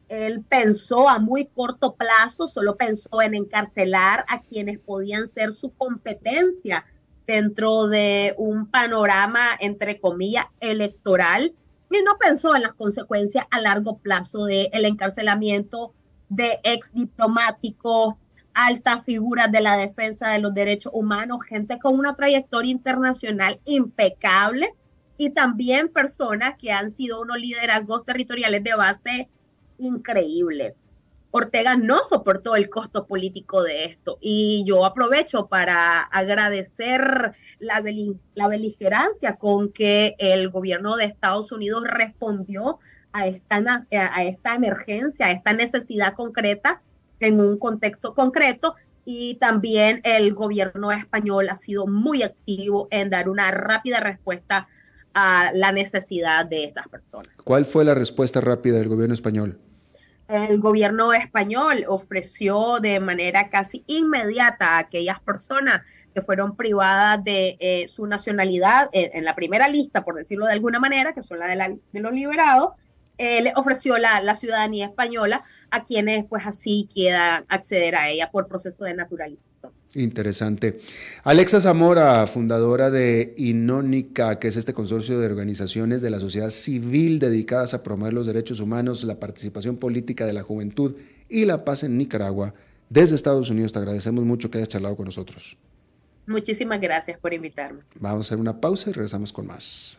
Él 0.09 0.43
pensó 0.49 1.11
a 1.11 1.19
muy 1.19 1.45
corto 1.45 1.95
plazo, 1.95 2.49
solo 2.49 2.77
pensó 2.77 3.21
en 3.21 3.35
encarcelar 3.35 4.25
a 4.29 4.41
quienes 4.41 4.79
podían 4.79 5.29
ser 5.29 5.53
su 5.53 5.75
competencia 5.75 6.87
dentro 7.27 7.87
de 7.87 8.35
un 8.39 8.67
panorama, 8.67 9.45
entre 9.61 10.01
comillas, 10.01 10.47
electoral, 10.61 11.55
y 11.91 12.03
no 12.03 12.17
pensó 12.19 12.57
en 12.57 12.63
las 12.63 12.73
consecuencias 12.73 13.45
a 13.51 13.61
largo 13.61 13.99
plazo 13.99 14.47
del 14.47 14.71
el 14.73 14.87
encarcelamiento 14.87 15.93
de 16.31 16.61
ex 16.63 16.95
diplomáticos, 16.95 18.15
altas 18.55 19.05
figuras 19.05 19.51
de 19.51 19.61
la 19.61 19.77
defensa 19.77 20.31
de 20.31 20.39
los 20.39 20.55
derechos 20.55 20.93
humanos, 20.95 21.45
gente 21.45 21.79
con 21.79 21.99
una 21.99 22.15
trayectoria 22.15 22.71
internacional 22.71 23.61
impecable 23.65 24.75
y 25.17 25.31
también 25.31 25.89
personas 25.89 26.55
que 26.59 26.73
han 26.73 26.91
sido 26.91 27.21
unos 27.21 27.39
liderazgos 27.39 28.05
territoriales 28.05 28.65
de 28.65 28.75
base 28.75 29.29
increíbles. 29.79 30.75
Ortega 31.31 31.77
no 31.77 32.05
soportó 32.05 32.57
el 32.57 32.69
costo 32.69 33.07
político 33.07 33.63
de 33.63 33.87
esto 33.87 34.19
y 34.21 34.65
yo 34.67 34.85
aprovecho 34.85 35.47
para 35.47 36.03
agradecer 36.03 37.33
la, 37.59 37.81
beligerancia 37.81 39.37
con 39.37 39.73
que 39.73 40.15
el 40.19 40.51
gobierno 40.51 40.97
de 40.97 41.07
Estados 41.07 41.51
Unidos 41.51 41.85
respondió 41.87 42.81
a 43.13 43.27
esta 43.27 44.55
emergencia, 44.55 45.27
a 45.27 45.31
esta 45.31 45.55
necesidad 45.55 46.15
concreta 46.15 46.83
en 47.23 47.41
un 47.41 47.59
contexto 47.59 48.15
concreto 48.15 48.75
y 49.05 49.35
también 49.37 50.01
el 50.05 50.33
gobierno 50.35 50.93
español 50.93 51.49
ha 51.49 51.57
sido 51.57 51.87
muy 51.87 52.23
activo 52.23 52.89
en 52.91 53.11
dar 53.11 53.29
una 53.29 53.51
rápida 53.51 54.01
respuesta 54.01 54.69
a 55.15 55.51
la 55.55 55.73
necesidad 55.73 56.47
de 56.47 56.65
estas 56.65 56.89
personas. 56.89 57.29
¿Cuál 57.45 57.65
fue 57.65 57.85
la 57.85 57.95
respuesta 57.95 58.41
rápida 58.41 58.79
del 58.79 58.89
gobierno 58.89 59.15
español? 59.15 59.59
El 60.29 60.61
gobierno 60.61 61.13
español 61.13 61.85
ofreció 61.89 62.79
de 62.81 63.01
manera 63.01 63.51
casi 63.51 63.85
inmediata 63.87 64.77
a 64.77 64.79
aquellas 64.79 65.21
personas 65.21 65.83
que 66.15 66.23
fueron 66.23 66.57
privadas 66.57 67.23
de 67.25 67.57
eh, 67.61 67.87
su 67.89 68.07
nacionalidad 68.07 68.89
en, 68.93 69.25
la 69.25 69.35
primera 69.35 69.69
lista, 69.69 70.05
por 70.05 70.15
decirlo 70.15 70.47
de 70.47 70.53
alguna 70.53 70.79
manera, 70.79 71.13
que 71.13 71.23
son 71.23 71.39
la 71.39 71.47
de, 71.47 71.57
la, 71.57 71.69
de 71.69 72.01
los 72.01 72.13
liberados, 72.13 72.71
eh, 73.19 73.43
le 73.43 73.53
ofreció 73.57 73.99
la, 73.99 74.35
ciudadanía 74.35 74.87
española 74.87 75.45
a 75.71 75.85
quienes 75.85 76.25
pues 76.25 76.47
así 76.47 76.89
quieran 76.93 77.45
acceder 77.49 77.95
a 77.95 78.09
ella 78.09 78.31
por 78.31 78.49
proceso 78.49 78.85
de 78.85 78.95
naturalización. 78.95 79.73
Interesante. 79.95 80.81
Alexa 81.23 81.61
Zamora, 81.61 82.27
fundadora 82.27 82.91
de 82.91 83.35
Inónica, 83.37 84.39
que 84.39 84.49
es 84.49 84.57
este 84.57 84.73
consorcio 84.73 85.21
de 85.21 85.27
organizaciones 85.27 86.01
de 86.01 86.11
la 86.11 86.19
sociedad 86.19 86.51
civil 86.51 87.19
dedicadas 87.19 87.75
a 87.75 87.83
promover 87.83 88.15
los 88.15 88.27
derechos 88.27 88.59
humanos, 88.61 89.05
la 89.05 89.21
participación 89.21 89.77
política 89.77 90.25
de 90.25 90.33
la 90.33 90.43
juventud 90.43 90.97
y 91.29 91.45
la 91.45 91.65
paz 91.65 91.83
en 91.83 91.99
Nicaragua. 91.99 92.55
Desde 92.89 93.15
Estados 93.15 93.51
Unidos 93.51 93.73
te 93.73 93.79
agradecemos 93.79 94.25
mucho 94.25 94.51
que 94.51 94.59
hayas 94.59 94.69
charlado 94.69 94.97
con 94.97 95.05
nosotros. 95.05 95.57
Muchísimas 96.27 96.81
gracias 96.81 97.19
por 97.19 97.35
invitarme. 97.35 97.83
Vamos 97.97 98.27
a 98.27 98.29
hacer 98.29 98.39
una 98.39 98.61
pausa 98.61 98.91
y 98.91 98.93
regresamos 98.93 99.33
con 99.33 99.47
más. 99.47 99.99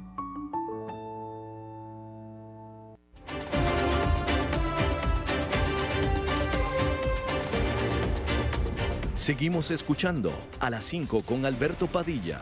Seguimos 9.21 9.69
escuchando 9.69 10.33
a 10.59 10.71
las 10.71 10.83
5 10.85 11.21
con 11.21 11.45
Alberto 11.45 11.85
Padilla. 11.85 12.41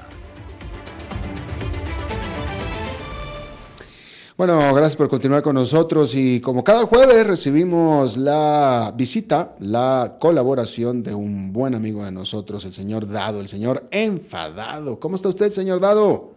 Bueno, 4.38 4.58
gracias 4.74 4.96
por 4.96 5.10
continuar 5.10 5.44
con 5.44 5.56
nosotros 5.56 6.16
y 6.16 6.40
como 6.40 6.64
cada 6.64 6.86
jueves 6.86 7.28
recibimos 7.28 8.16
la 8.16 8.94
visita, 8.96 9.56
la 9.60 10.16
colaboración 10.22 11.04
de 11.04 11.14
un 11.14 11.52
buen 11.52 11.76
amigo 11.76 12.06
de 12.06 12.14
nosotros, 12.14 12.64
el 12.64 12.72
señor 12.72 13.10
Dado, 13.10 13.42
el 13.42 13.50
señor 13.50 13.90
enfadado. 13.92 15.02
¿Cómo 15.02 15.18
está 15.18 15.28
usted, 15.28 15.50
señor 15.50 15.82
Dado? 15.82 16.32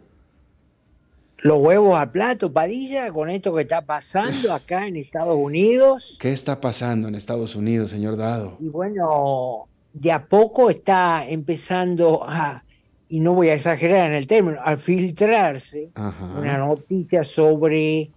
Los 1.38 1.60
huevos 1.60 1.96
a 2.00 2.10
plato, 2.10 2.52
Padilla, 2.52 3.12
con 3.12 3.30
esto 3.30 3.54
que 3.54 3.62
está 3.62 3.82
pasando 3.82 4.52
acá 4.52 4.88
en 4.88 4.96
Estados 4.96 5.36
Unidos. 5.36 6.16
¿Qué 6.18 6.32
está 6.32 6.60
pasando 6.60 7.06
en 7.06 7.14
Estados 7.14 7.54
Unidos, 7.54 7.90
señor 7.90 8.16
Dado? 8.16 8.56
Y 8.58 8.66
bueno, 8.66 9.68
de 9.92 10.12
a 10.12 10.26
poco 10.26 10.70
está 10.70 11.26
empezando 11.28 12.24
a 12.26 12.64
y 13.08 13.20
no 13.20 13.34
voy 13.34 13.50
a 13.50 13.54
exagerar 13.54 14.08
en 14.08 14.16
el 14.16 14.26
término, 14.26 14.58
a 14.64 14.74
filtrarse 14.78 15.90
una 15.94 16.56
noticia 16.56 17.24
sobre 17.24 18.10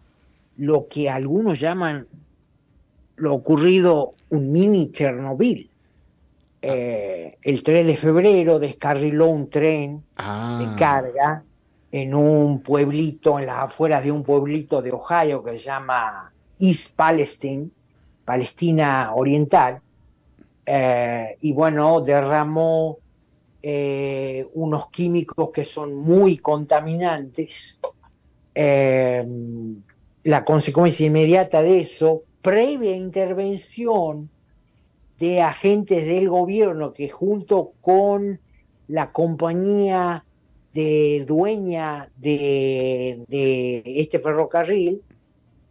lo 0.55 0.88
que 0.88 1.09
algunos 1.09 1.59
llaman 1.59 2.07
lo 3.17 3.34
ocurrido 3.34 4.13
un 4.30 4.53
mini 4.53 4.93
Chernobyl. 4.93 5.69
Eh, 6.61 7.38
el 7.41 7.61
3 7.61 7.88
de 7.88 7.97
febrero 7.97 8.57
descarriló 8.57 9.28
un 9.28 9.49
tren 9.49 9.97
de 9.97 10.03
ah. 10.15 10.76
carga 10.78 11.43
en 11.91 12.15
un 12.15 12.61
pueblito, 12.61 13.38
en 13.38 13.47
las 13.47 13.65
afueras 13.65 14.03
de 14.03 14.13
un 14.13 14.23
pueblito 14.23 14.82
de 14.82 14.91
Ohio 14.91 15.43
que 15.43 15.57
se 15.57 15.65
llama 15.65 16.32
East 16.57 16.95
Palestine, 16.95 17.69
Palestina 18.23 19.11
Oriental, 19.13 19.82
eh, 20.66 21.38
y 21.41 21.53
bueno, 21.53 22.01
derramó 22.01 22.97
eh, 23.61 24.47
unos 24.53 24.89
químicos 24.89 25.51
que 25.51 25.66
son 25.66 25.95
muy 25.95 26.38
contaminantes. 26.38 27.80
Eh, 28.53 29.26
la 30.24 30.45
consecuencia 30.45 31.05
inmediata 31.05 31.61
de 31.61 31.82
eso, 31.82 32.24
previa 32.41 32.95
intervención 32.95 34.30
de 35.20 35.41
agentes 35.41 36.05
del 36.05 36.30
gobierno 36.30 36.93
que 36.93 37.09
junto 37.09 37.74
con 37.82 38.39
la 38.88 39.11
compañía 39.11 40.26
de 40.74 41.24
dueña 41.26 42.11
de, 42.18 43.24
de, 43.28 43.84
este 43.86 44.20
ferrocarril 44.20 45.01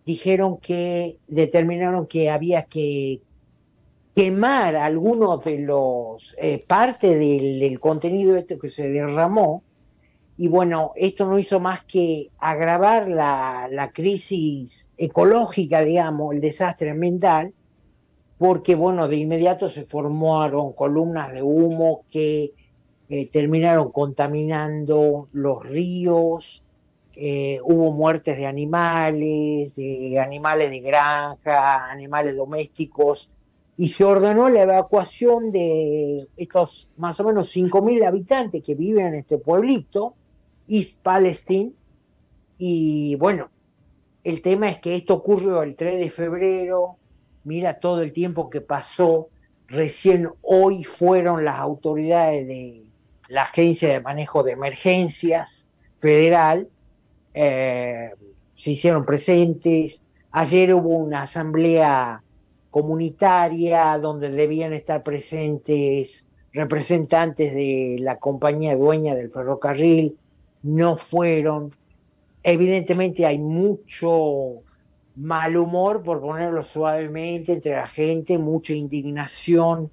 dijeron 0.07 0.59
que 0.59 1.19
determinaron 1.29 2.07
que 2.07 2.31
había 2.31 2.65
que 2.65 3.21
quemar 4.15 4.77
algunos 4.77 5.45
de 5.45 5.59
los 5.61 6.35
eh, 6.39 6.65
parte 6.67 7.17
del, 7.17 7.81
contenido 7.81 8.37
este 8.37 8.59
que 8.59 8.69
se 8.71 8.89
derramó. 8.89 9.63
Y 10.37 10.49
bueno 10.49 10.93
esto 10.97 11.27
no 11.27 11.39
hizo 11.39 11.61
más 11.61 11.85
que 11.85 12.31
agravar 12.39 13.09
la, 13.09 13.69
la, 13.71 13.93
crisis 13.93 14.89
ecológica 14.97 15.83
digamos 15.83 16.35
el 16.35 16.41
desastre 16.41 16.91
ambiental 16.91 17.55
porque 18.37 18.75
bueno 18.75 19.07
de 19.07 19.17
inmediato 19.17 19.69
se 19.69 19.85
formaron 19.85 20.73
columnas 20.73 21.33
de 21.33 21.41
humo 21.41 22.05
que 22.11 22.53
eh, 23.09 23.31
terminaron 23.31 23.93
contaminando 23.93 25.29
los 25.33 25.65
ríos 25.65 26.65
eh, 27.17 27.61
hubo 27.63 27.93
muertes 27.93 28.37
de 28.37 28.47
animales, 28.47 29.77
de 29.77 30.19
animales 30.19 30.71
de 30.71 30.81
granja, 30.81 31.89
animales 31.89 32.35
domésticos, 32.37 33.31
y 33.77 33.89
se 33.89 34.05
ordenó 34.05 34.49
la 34.49 34.63
evacuación 34.63 35.51
de 35.51 36.29
estos 36.37 36.91
más 36.97 37.19
o 37.21 37.25
menos 37.25 37.55
5.000 37.55 38.07
habitantes 38.07 38.63
que 38.63 38.75
viven 38.75 39.07
en 39.07 39.15
este 39.17 39.39
pueblito, 39.39 40.15
East 40.69 41.01
Palestine, 41.03 41.73
y 42.57 43.17
bueno, 43.17 43.51
el 44.23 44.41
tema 44.43 44.69
es 44.69 44.79
que 44.79 44.95
esto 44.95 45.15
ocurrió 45.15 45.63
el 45.63 45.75
3 45.75 45.99
de 45.99 46.11
febrero, 46.11 46.97
mira 47.43 47.81
todo 47.81 48.01
el 48.03 48.13
tiempo 48.13 48.49
que 48.49 48.61
pasó, 48.61 49.29
recién 49.67 50.29
hoy 50.43 50.85
fueron 50.85 51.45
las 51.45 51.59
autoridades 51.59 52.47
de 52.47 52.85
la 53.29 53.43
Agencia 53.43 53.89
de 53.89 54.01
Manejo 54.01 54.43
de 54.43 54.53
Emergencias 54.53 55.69
Federal, 55.99 56.69
eh, 57.35 58.11
se 58.55 58.71
hicieron 58.71 59.05
presentes, 59.05 60.05
Ayer 60.37 60.75
hubo 60.75 60.97
una 60.97 61.23
asamblea 61.23 62.24
comunitaria 62.75 63.97
donde 63.99 64.31
debían 64.31 64.73
estar 64.73 65.05
presentes 65.05 66.27
representantes 66.53 67.55
de 67.55 67.99
la 68.01 68.19
compañía 68.19 68.75
dueña 68.75 69.15
del 69.15 69.31
ferrocarril, 69.31 70.19
no 70.65 70.97
fueron. 70.97 71.73
Evidentemente 72.43 73.27
hay 73.27 73.39
mucho 73.39 74.65
mal 75.15 75.57
humor, 75.57 76.03
por 76.03 76.21
ponerlo 76.21 76.65
suavemente, 76.65 77.53
entre 77.53 77.77
la 77.77 77.87
gente, 77.87 78.39
mucha 78.39 78.73
indignación 78.73 79.93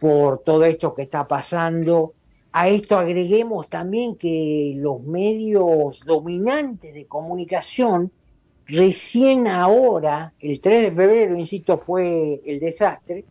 por 0.00 0.38
todo 0.38 0.64
esto 0.66 0.94
que 0.94 1.02
está 1.02 1.26
pasando. 1.26 2.14
A 2.52 2.68
esto 2.68 2.96
agreguemos 2.96 3.68
también 3.68 4.14
que 4.14 4.74
los 4.76 5.02
medios 5.02 5.98
dominantes 6.06 6.94
de 6.94 7.06
comunicación, 7.06 8.12
recién 8.66 9.46
ahora, 9.46 10.32
el 10.40 10.60
3 10.60 10.82
de 10.82 10.92
febrero, 10.92 11.36
insisto, 11.36 11.78
fue 11.78 12.40
el 12.44 12.60
desastre, 12.60 13.24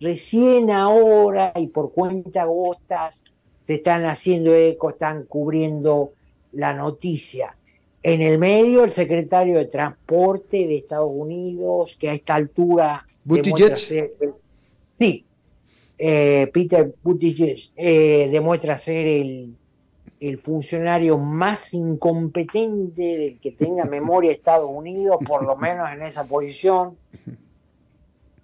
recién 0.00 0.70
ahora 0.70 1.52
y 1.56 1.68
por 1.68 1.92
cuenta 1.92 2.44
gostas 2.44 3.24
se 3.66 3.74
están 3.74 4.04
haciendo 4.04 4.54
eco, 4.54 4.90
están 4.90 5.24
cubriendo 5.24 6.12
la 6.52 6.72
noticia. 6.72 7.56
En 8.02 8.22
el 8.22 8.38
medio, 8.38 8.84
el 8.84 8.92
secretario 8.92 9.58
de 9.58 9.64
Transporte 9.64 10.66
de 10.66 10.76
Estados 10.76 11.10
Unidos, 11.12 11.96
que 11.98 12.10
a 12.10 12.12
esta 12.12 12.36
altura... 12.36 13.04
Buttigieg. 13.24 13.76
sí, 13.76 15.24
eh, 15.98 16.48
Peter 16.52 16.94
Buttigieg 17.02 17.58
eh, 17.74 18.28
demuestra 18.30 18.78
ser 18.78 19.06
el, 19.06 19.56
el, 20.20 20.38
funcionario 20.38 21.18
más 21.18 21.72
incompetente 21.74 23.02
del 23.02 23.40
que 23.40 23.52
tenga 23.52 23.84
memoria 23.84 24.32
Estados 24.32 24.70
Unidos, 24.70 25.18
por 25.26 25.44
lo 25.44 25.56
menos 25.56 25.90
en 25.92 26.02
esa 26.02 26.24
posición. 26.24 26.96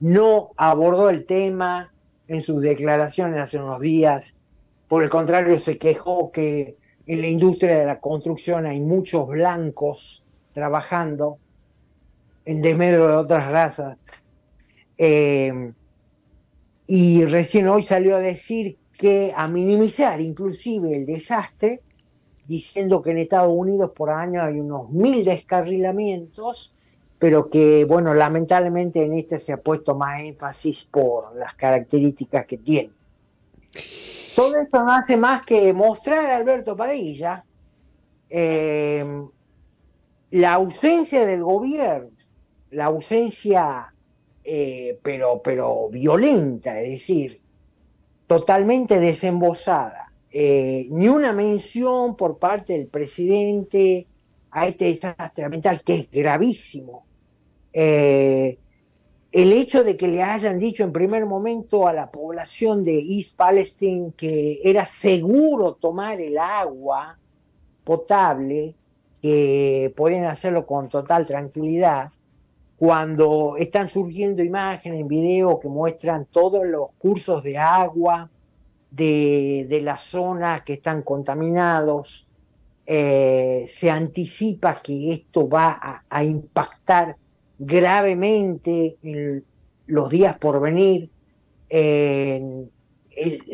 No 0.00 0.50
abordó 0.56 1.10
el 1.10 1.24
tema 1.24 1.92
en 2.28 2.42
sus 2.42 2.62
declaraciones 2.62 3.38
hace 3.38 3.58
unos 3.58 3.80
días. 3.80 4.34
Por 4.88 5.04
el 5.04 5.10
contrario, 5.10 5.58
se 5.58 5.78
quejó 5.78 6.32
que 6.32 6.76
en 7.06 7.20
la 7.20 7.28
industria 7.28 7.78
de 7.78 7.86
la 7.86 8.00
construcción 8.00 8.66
hay 8.66 8.80
muchos 8.80 9.28
blancos 9.28 10.24
trabajando 10.52 11.38
en 12.44 12.62
desmedro 12.62 13.08
de 13.08 13.14
otras 13.14 13.48
razas. 13.48 13.98
Eh, 14.98 15.72
y 16.86 17.24
recién 17.24 17.68
hoy 17.68 17.82
salió 17.82 18.16
a 18.16 18.20
decir 18.20 18.78
que 19.02 19.32
a 19.36 19.48
minimizar 19.48 20.20
inclusive 20.20 20.94
el 20.94 21.04
desastre, 21.04 21.82
diciendo 22.46 23.02
que 23.02 23.10
en 23.10 23.18
Estados 23.18 23.52
Unidos 23.52 23.90
por 23.96 24.10
año 24.10 24.40
hay 24.40 24.60
unos 24.60 24.90
mil 24.90 25.24
descarrilamientos, 25.24 26.72
pero 27.18 27.50
que, 27.50 27.84
bueno, 27.84 28.14
lamentablemente 28.14 29.02
en 29.02 29.14
este 29.14 29.40
se 29.40 29.52
ha 29.52 29.56
puesto 29.56 29.96
más 29.96 30.22
énfasis 30.22 30.84
por 30.84 31.34
las 31.34 31.54
características 31.54 32.46
que 32.46 32.58
tiene. 32.58 32.92
Todo 34.36 34.56
esto 34.60 34.84
no 34.84 34.92
hace 34.92 35.16
más 35.16 35.44
que 35.44 35.72
mostrar 35.72 36.26
a 36.26 36.36
Alberto 36.36 36.76
Padilla 36.76 37.44
eh, 38.30 39.04
la 40.30 40.54
ausencia 40.54 41.26
del 41.26 41.42
gobierno, 41.42 42.10
la 42.70 42.84
ausencia, 42.84 43.92
eh, 44.44 44.96
pero, 45.02 45.42
pero 45.42 45.88
violenta, 45.90 46.80
es 46.80 46.90
decir, 46.90 47.41
totalmente 48.32 48.98
desembosada. 48.98 50.10
Eh, 50.30 50.86
ni 50.90 51.08
una 51.08 51.34
mención 51.34 52.16
por 52.16 52.38
parte 52.38 52.72
del 52.72 52.86
presidente 52.86 54.06
a 54.50 54.66
este 54.66 54.86
desastre 54.86 55.44
ambiental, 55.44 55.82
que 55.82 55.94
es 55.96 56.10
gravísimo 56.10 57.04
el 59.32 59.52
hecho 59.54 59.82
de 59.82 59.96
que 59.96 60.08
le 60.08 60.22
hayan 60.22 60.58
dicho 60.58 60.84
en 60.84 60.92
primer 60.92 61.24
momento 61.24 61.88
a 61.88 61.94
la 61.94 62.10
población 62.10 62.84
de 62.84 62.98
East 62.98 63.34
Palestine 63.34 64.12
que 64.14 64.60
era 64.62 64.84
seguro 64.84 65.74
tomar 65.74 66.20
el 66.20 66.36
agua 66.36 67.18
potable, 67.82 68.74
que 69.22 69.92
pueden 69.96 70.24
hacerlo 70.24 70.66
con 70.66 70.88
total 70.88 71.26
tranquilidad, 71.26 72.10
cuando 72.82 73.56
están 73.58 73.88
surgiendo 73.88 74.42
imágenes, 74.42 75.06
videos 75.06 75.60
que 75.60 75.68
muestran 75.68 76.26
todos 76.26 76.66
los 76.66 76.88
cursos 76.98 77.44
de 77.44 77.56
agua 77.56 78.28
de, 78.90 79.66
de 79.68 79.80
las 79.82 80.00
zonas 80.00 80.62
que 80.62 80.72
están 80.72 81.02
contaminados, 81.02 82.26
eh, 82.84 83.70
se 83.72 83.88
anticipa 83.88 84.82
que 84.82 85.12
esto 85.12 85.48
va 85.48 86.02
a 86.10 86.24
impactar 86.24 87.16
gravemente 87.56 88.96
en 89.04 89.44
los 89.86 90.10
días 90.10 90.36
por 90.38 90.60
venir, 90.60 91.08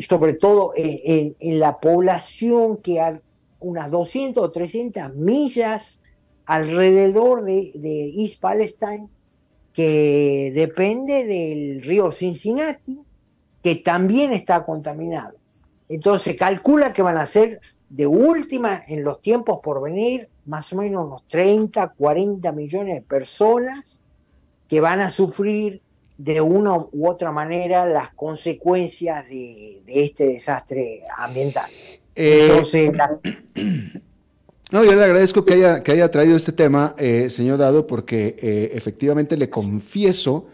sobre 0.07 0.33
todo 0.39 0.73
en, 0.75 1.59
la 1.59 1.79
población 1.79 2.77
que 2.77 2.99
a 2.99 3.21
unas 3.59 3.91
200 3.91 4.43
o 4.43 4.49
300 4.49 5.13
millas 5.13 6.01
alrededor 6.47 7.43
de, 7.43 8.11
East 8.17 8.41
Palestine, 8.41 9.07
que 9.73 10.51
depende 10.53 11.25
del 11.25 11.81
río 11.81 12.11
Cincinnati, 12.11 12.99
que 13.63 13.75
también 13.75 14.33
está 14.33 14.65
contaminado. 14.65 15.35
Entonces 15.87 16.35
calcula 16.35 16.93
que 16.93 17.01
van 17.01 17.17
a 17.17 17.25
ser 17.25 17.59
de 17.89 18.05
última 18.05 18.83
en 18.87 19.03
los 19.03 19.21
tiempos 19.21 19.59
por 19.63 19.81
venir 19.81 20.29
más 20.45 20.71
o 20.73 20.77
menos 20.77 21.05
unos 21.05 21.27
30, 21.27 21.89
40 21.89 22.51
millones 22.51 22.95
de 22.95 23.01
personas 23.01 23.99
que 24.67 24.81
van 24.81 24.99
a 24.99 25.09
sufrir 25.09 25.81
de 26.17 26.41
una 26.41 26.77
u 26.77 27.07
otra 27.07 27.31
manera 27.31 27.85
las 27.85 28.13
consecuencias 28.13 29.27
de, 29.29 29.81
este 29.87 30.27
desastre 30.27 31.03
ambiental. 31.17 31.69
Eh, 32.15 32.91
no, 34.71 34.83
yo 34.83 34.95
le 34.95 35.03
agradezco 35.03 35.45
que 35.45 35.55
haya, 35.55 35.83
que 35.83 35.91
haya 35.91 36.09
traído 36.11 36.35
este 36.35 36.51
tema, 36.51 36.95
eh, 36.97 37.29
señor 37.29 37.57
Dado, 37.57 37.87
porque 37.87 38.35
eh, 38.39 38.71
efectivamente 38.73 39.37
le 39.37 39.49
confieso, 39.49 40.47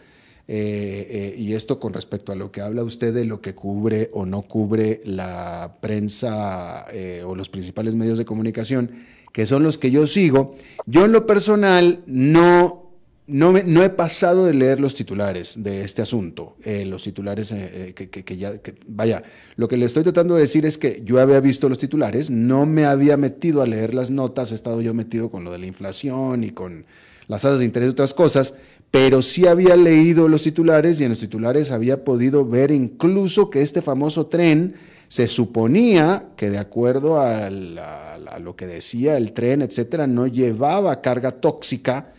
y 0.47 1.53
esto 1.53 1.79
con 1.79 1.91
respecto 1.91 2.31
a 2.31 2.35
lo 2.35 2.51
que 2.51 2.61
habla 2.61 2.83
usted 2.83 3.11
de 3.11 3.25
lo 3.25 3.41
que 3.41 3.55
cubre 3.55 4.11
o 4.13 4.27
no 4.27 4.43
cubre 4.43 5.01
la 5.03 5.77
prensa 5.81 6.85
o 7.25 7.33
los 7.33 7.49
principales 7.49 7.95
medios 7.95 8.19
de 8.19 8.25
comunicación, 8.25 8.91
que 9.33 9.47
son 9.47 9.63
los 9.63 9.79
que 9.79 9.89
yo 9.89 10.05
sigo, 10.05 10.53
yo 10.85 11.05
en 11.05 11.13
lo 11.13 11.25
personal 11.25 12.03
no 12.05 12.84
no, 13.27 13.57
he 13.57 13.89
pasado 13.89 14.45
de 14.45 14.53
leer 14.53 14.79
los 14.79 14.93
titulares 14.93 15.63
de 15.63 15.81
este 15.81 16.03
asunto, 16.03 16.57
eh, 16.63 16.85
los 16.85 17.03
titulares 17.03 17.51
eh, 17.51 17.93
eh, 17.97 18.09
que, 18.09 18.37
ya, 18.37 18.53
vaya, 18.87 19.23
lo 19.55 19.67
que 19.67 19.77
le 19.77 19.85
estoy 19.85 20.03
tratando 20.03 20.35
de 20.35 20.41
decir 20.41 20.65
es 20.65 20.77
que 20.77 21.01
yo 21.03 21.19
había 21.19 21.39
visto 21.39 21.67
los 21.67 21.79
titulares, 21.79 22.29
no 22.29 22.67
me 22.67 22.85
había 22.85 23.17
metido 23.17 23.63
a 23.63 23.67
leer 23.67 23.95
las 23.95 24.11
notas, 24.11 24.51
he 24.51 24.55
estado 24.55 24.79
yo 24.81 24.93
metido 24.93 25.31
con 25.31 25.43
lo 25.43 25.51
de 25.51 25.57
la 25.57 25.65
inflación 25.65 26.43
y 26.43 26.51
con 26.51 26.85
las 27.27 27.41
tasas 27.41 27.59
de 27.59 27.65
interés 27.65 27.87
y 27.87 27.91
otras 27.91 28.13
cosas, 28.13 28.53
pero 28.91 29.23
sí 29.23 29.47
había 29.47 29.75
leído 29.75 30.27
los 30.27 30.43
titulares 30.43 31.01
y 31.01 31.03
en 31.03 31.09
los 31.09 31.19
titulares 31.19 31.71
había 31.71 32.03
podido 32.03 32.45
ver 32.45 32.69
incluso 32.69 33.49
que 33.49 33.61
este 33.61 33.81
famoso 33.81 34.27
tren 34.27 34.75
se 35.07 35.27
suponía 35.27 36.27
que 36.35 36.51
de 36.51 36.59
acuerdo 36.59 37.19
a, 37.19 37.47
a 37.47 38.39
lo 38.39 38.55
que 38.55 38.67
decía 38.67 39.17
el 39.17 39.31
tren, 39.31 39.63
etcétera, 39.63 40.05
no 40.05 40.27
llevaba 40.27 41.01
carga 41.01 41.31
tóxica, 41.31 42.13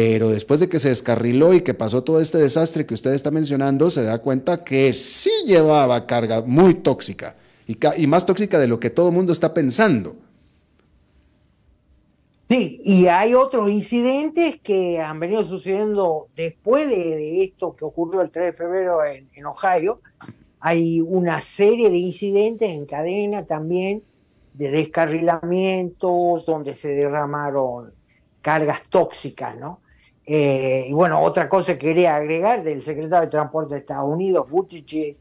pero 0.00 0.28
después 0.28 0.60
de 0.60 0.68
que 0.68 0.78
se 0.78 0.90
descarriló 0.90 1.54
y 1.54 1.62
que 1.62 1.74
pasó 1.74 2.04
todo 2.04 2.20
este 2.20 2.38
desastre 2.38 2.86
que 2.86 2.94
usted 2.94 3.14
está 3.14 3.32
mencionando, 3.32 3.90
se 3.90 4.04
da 4.04 4.20
cuenta 4.20 4.62
que 4.62 4.92
sí 4.92 5.32
llevaba 5.44 6.06
carga 6.06 6.40
muy 6.40 6.74
tóxica 6.74 7.34
y, 7.66 8.06
más 8.06 8.24
tóxica 8.24 8.60
de 8.60 8.68
lo 8.68 8.78
que 8.78 8.90
todo 8.90 9.08
el 9.08 9.14
mundo 9.16 9.32
está 9.32 9.52
pensando. 9.52 10.14
Sí, 12.48 12.80
y 12.84 13.08
hay 13.08 13.34
otros 13.34 13.68
incidentes 13.70 14.60
que 14.60 15.00
han 15.00 15.18
venido 15.18 15.42
sucediendo 15.42 16.28
después 16.36 16.88
de, 16.88 17.42
esto 17.42 17.74
que 17.74 17.84
ocurrió 17.84 18.20
el 18.20 18.30
3 18.30 18.46
de 18.46 18.52
febrero 18.52 19.04
en, 19.04 19.28
en, 19.34 19.46
Ohio. 19.46 20.00
Hay 20.60 21.00
una 21.00 21.40
serie 21.40 21.90
de 21.90 21.98
incidentes 21.98 22.70
en 22.70 22.86
cadena 22.86 23.46
también 23.46 24.04
de 24.54 24.70
descarrilamientos 24.70 26.46
donde 26.46 26.76
se 26.76 26.94
derramaron 26.94 27.92
cargas 28.40 28.82
tóxicas, 28.88 29.58
¿no? 29.58 29.80
Eh, 30.30 30.84
y 30.86 30.92
bueno, 30.92 31.22
otra 31.22 31.48
cosa 31.48 31.72
que 31.72 31.86
quería 31.86 32.16
agregar 32.16 32.62
del 32.62 32.82
secretario 32.82 33.24
de 33.24 33.30
Transporte 33.30 33.72
de 33.72 33.80
Estados 33.80 34.12
Unidos, 34.12 34.46
Buttigieg, 34.50 35.16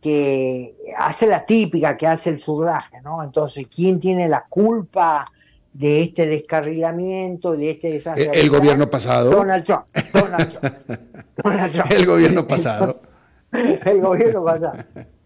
que 0.00 0.74
hace 0.96 1.26
la 1.26 1.44
típica, 1.44 1.94
que 1.94 2.06
hace 2.06 2.30
el 2.30 2.40
surdaje, 2.40 3.02
¿no? 3.02 3.22
Entonces, 3.22 3.66
¿quién 3.66 4.00
tiene 4.00 4.28
la 4.28 4.46
culpa 4.48 5.30
de 5.74 6.00
este 6.00 6.26
descarrilamiento, 6.26 7.52
de 7.52 7.72
este 7.72 7.92
desastre? 7.92 8.30
El, 8.32 8.48
gobierno 8.48 8.88
pasado. 8.88 9.30
Donald 9.30 9.62
Trump. 9.62 9.84
Donald 10.10 11.70
Trump. 11.72 11.90
El 11.90 12.06
gobierno 12.06 12.46
pasado. 12.46 13.02
el 13.52 14.00
gobierno 14.00 14.42
pasado. 14.42 14.84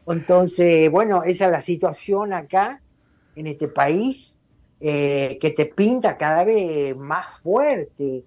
Entonces, 0.08 0.90
bueno, 0.90 1.22
esa 1.22 1.44
es 1.44 1.52
la 1.52 1.62
situación 1.62 2.32
acá, 2.32 2.80
en 3.36 3.46
este 3.46 3.68
país. 3.68 4.40
Eh, 4.80 5.38
que 5.40 5.50
te 5.52 5.66
pinta 5.66 6.18
cada 6.18 6.42
vez 6.42 6.96
más 6.96 7.38
fuerte 7.42 8.24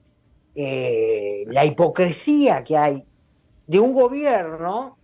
eh, 0.60 1.46
la 1.50 1.66
hipocresía 1.66 2.64
que 2.64 2.76
hay 2.76 3.06
de 3.68 3.80
un 3.80 3.94
gobierno, 3.94 4.98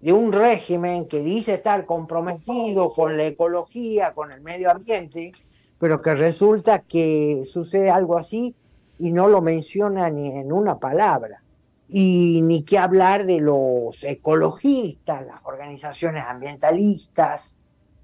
de 0.00 0.14
un 0.14 0.32
régimen 0.32 1.06
que 1.06 1.20
dice 1.20 1.52
estar 1.52 1.84
comprometido 1.84 2.94
con 2.94 3.18
la 3.18 3.26
ecología, 3.26 4.14
con 4.14 4.32
el 4.32 4.40
medio 4.40 4.70
ambiente, 4.70 5.32
pero 5.78 6.00
que 6.00 6.14
resulta 6.14 6.78
que 6.78 7.42
sucede 7.44 7.90
algo 7.90 8.16
así 8.16 8.54
y 8.98 9.12
no 9.12 9.28
lo 9.28 9.42
menciona 9.42 10.08
ni 10.08 10.28
en 10.28 10.50
una 10.50 10.78
palabra. 10.78 11.42
Y 11.90 12.40
ni 12.42 12.62
que 12.62 12.78
hablar 12.78 13.26
de 13.26 13.40
los 13.40 14.02
ecologistas, 14.02 15.26
las 15.26 15.44
organizaciones 15.44 16.24
ambientalistas, 16.26 17.54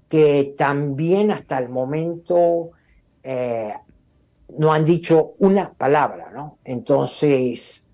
que 0.09 0.53
también 0.55 1.31
hasta 1.31 1.57
el 1.57 1.69
momento 1.69 2.69
eh, 3.23 3.73
no 4.57 4.73
han 4.73 4.85
dicho 4.85 5.33
una 5.39 5.71
palabra, 5.73 6.31
¿no? 6.33 6.57
Entonces, 6.63 7.85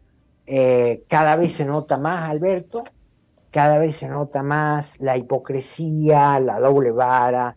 eh, 0.45 1.03
cada 1.07 1.36
vez 1.36 1.53
se 1.53 1.66
nota 1.66 1.97
más, 1.97 2.30
Alberto, 2.30 2.84
cada 3.51 3.78
vez 3.78 3.97
se 3.97 4.07
nota 4.07 4.43
más 4.43 4.99
la 4.99 5.18
hipocresía, 5.18 6.39
la 6.39 6.60
doble 6.60 6.91
vara, 6.91 7.55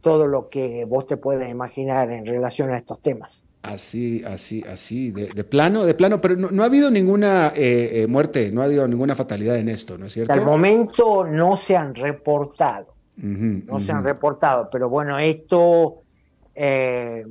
todo 0.00 0.26
lo 0.26 0.48
que 0.48 0.84
vos 0.84 1.06
te 1.06 1.16
puedes 1.16 1.50
imaginar 1.50 2.10
en 2.10 2.26
relación 2.26 2.70
a 2.70 2.76
estos 2.76 3.00
temas. 3.00 3.44
Así, 3.62 4.22
así, 4.26 4.62
así, 4.70 5.10
de, 5.10 5.42
plano, 5.42 5.84
de 5.84 5.94
plano, 5.94 6.20
pero 6.20 6.36
no, 6.36 6.62
ha 6.62 6.66
habido 6.66 6.90
ninguna 6.90 7.50
eh, 7.56 8.02
eh, 8.02 8.06
muerte, 8.06 8.52
no 8.52 8.60
ha 8.60 8.66
habido 8.66 8.86
ninguna 8.86 9.14
fatalidad 9.14 9.56
en 9.56 9.70
esto, 9.70 9.96
¿no 9.96 10.04
es 10.04 10.12
cierto? 10.12 10.32
Hasta 10.32 10.44
el 10.44 10.46
momento 10.46 11.24
no 11.24 11.56
se 11.56 11.74
han 11.74 11.94
reportado, 11.94 12.88
no 13.16 13.80
se 13.80 13.90
han 13.90 14.04
reportado, 14.04 14.68
pero 14.70 14.90
bueno, 14.90 15.18
esto 15.18 16.02
eh, 16.54 17.26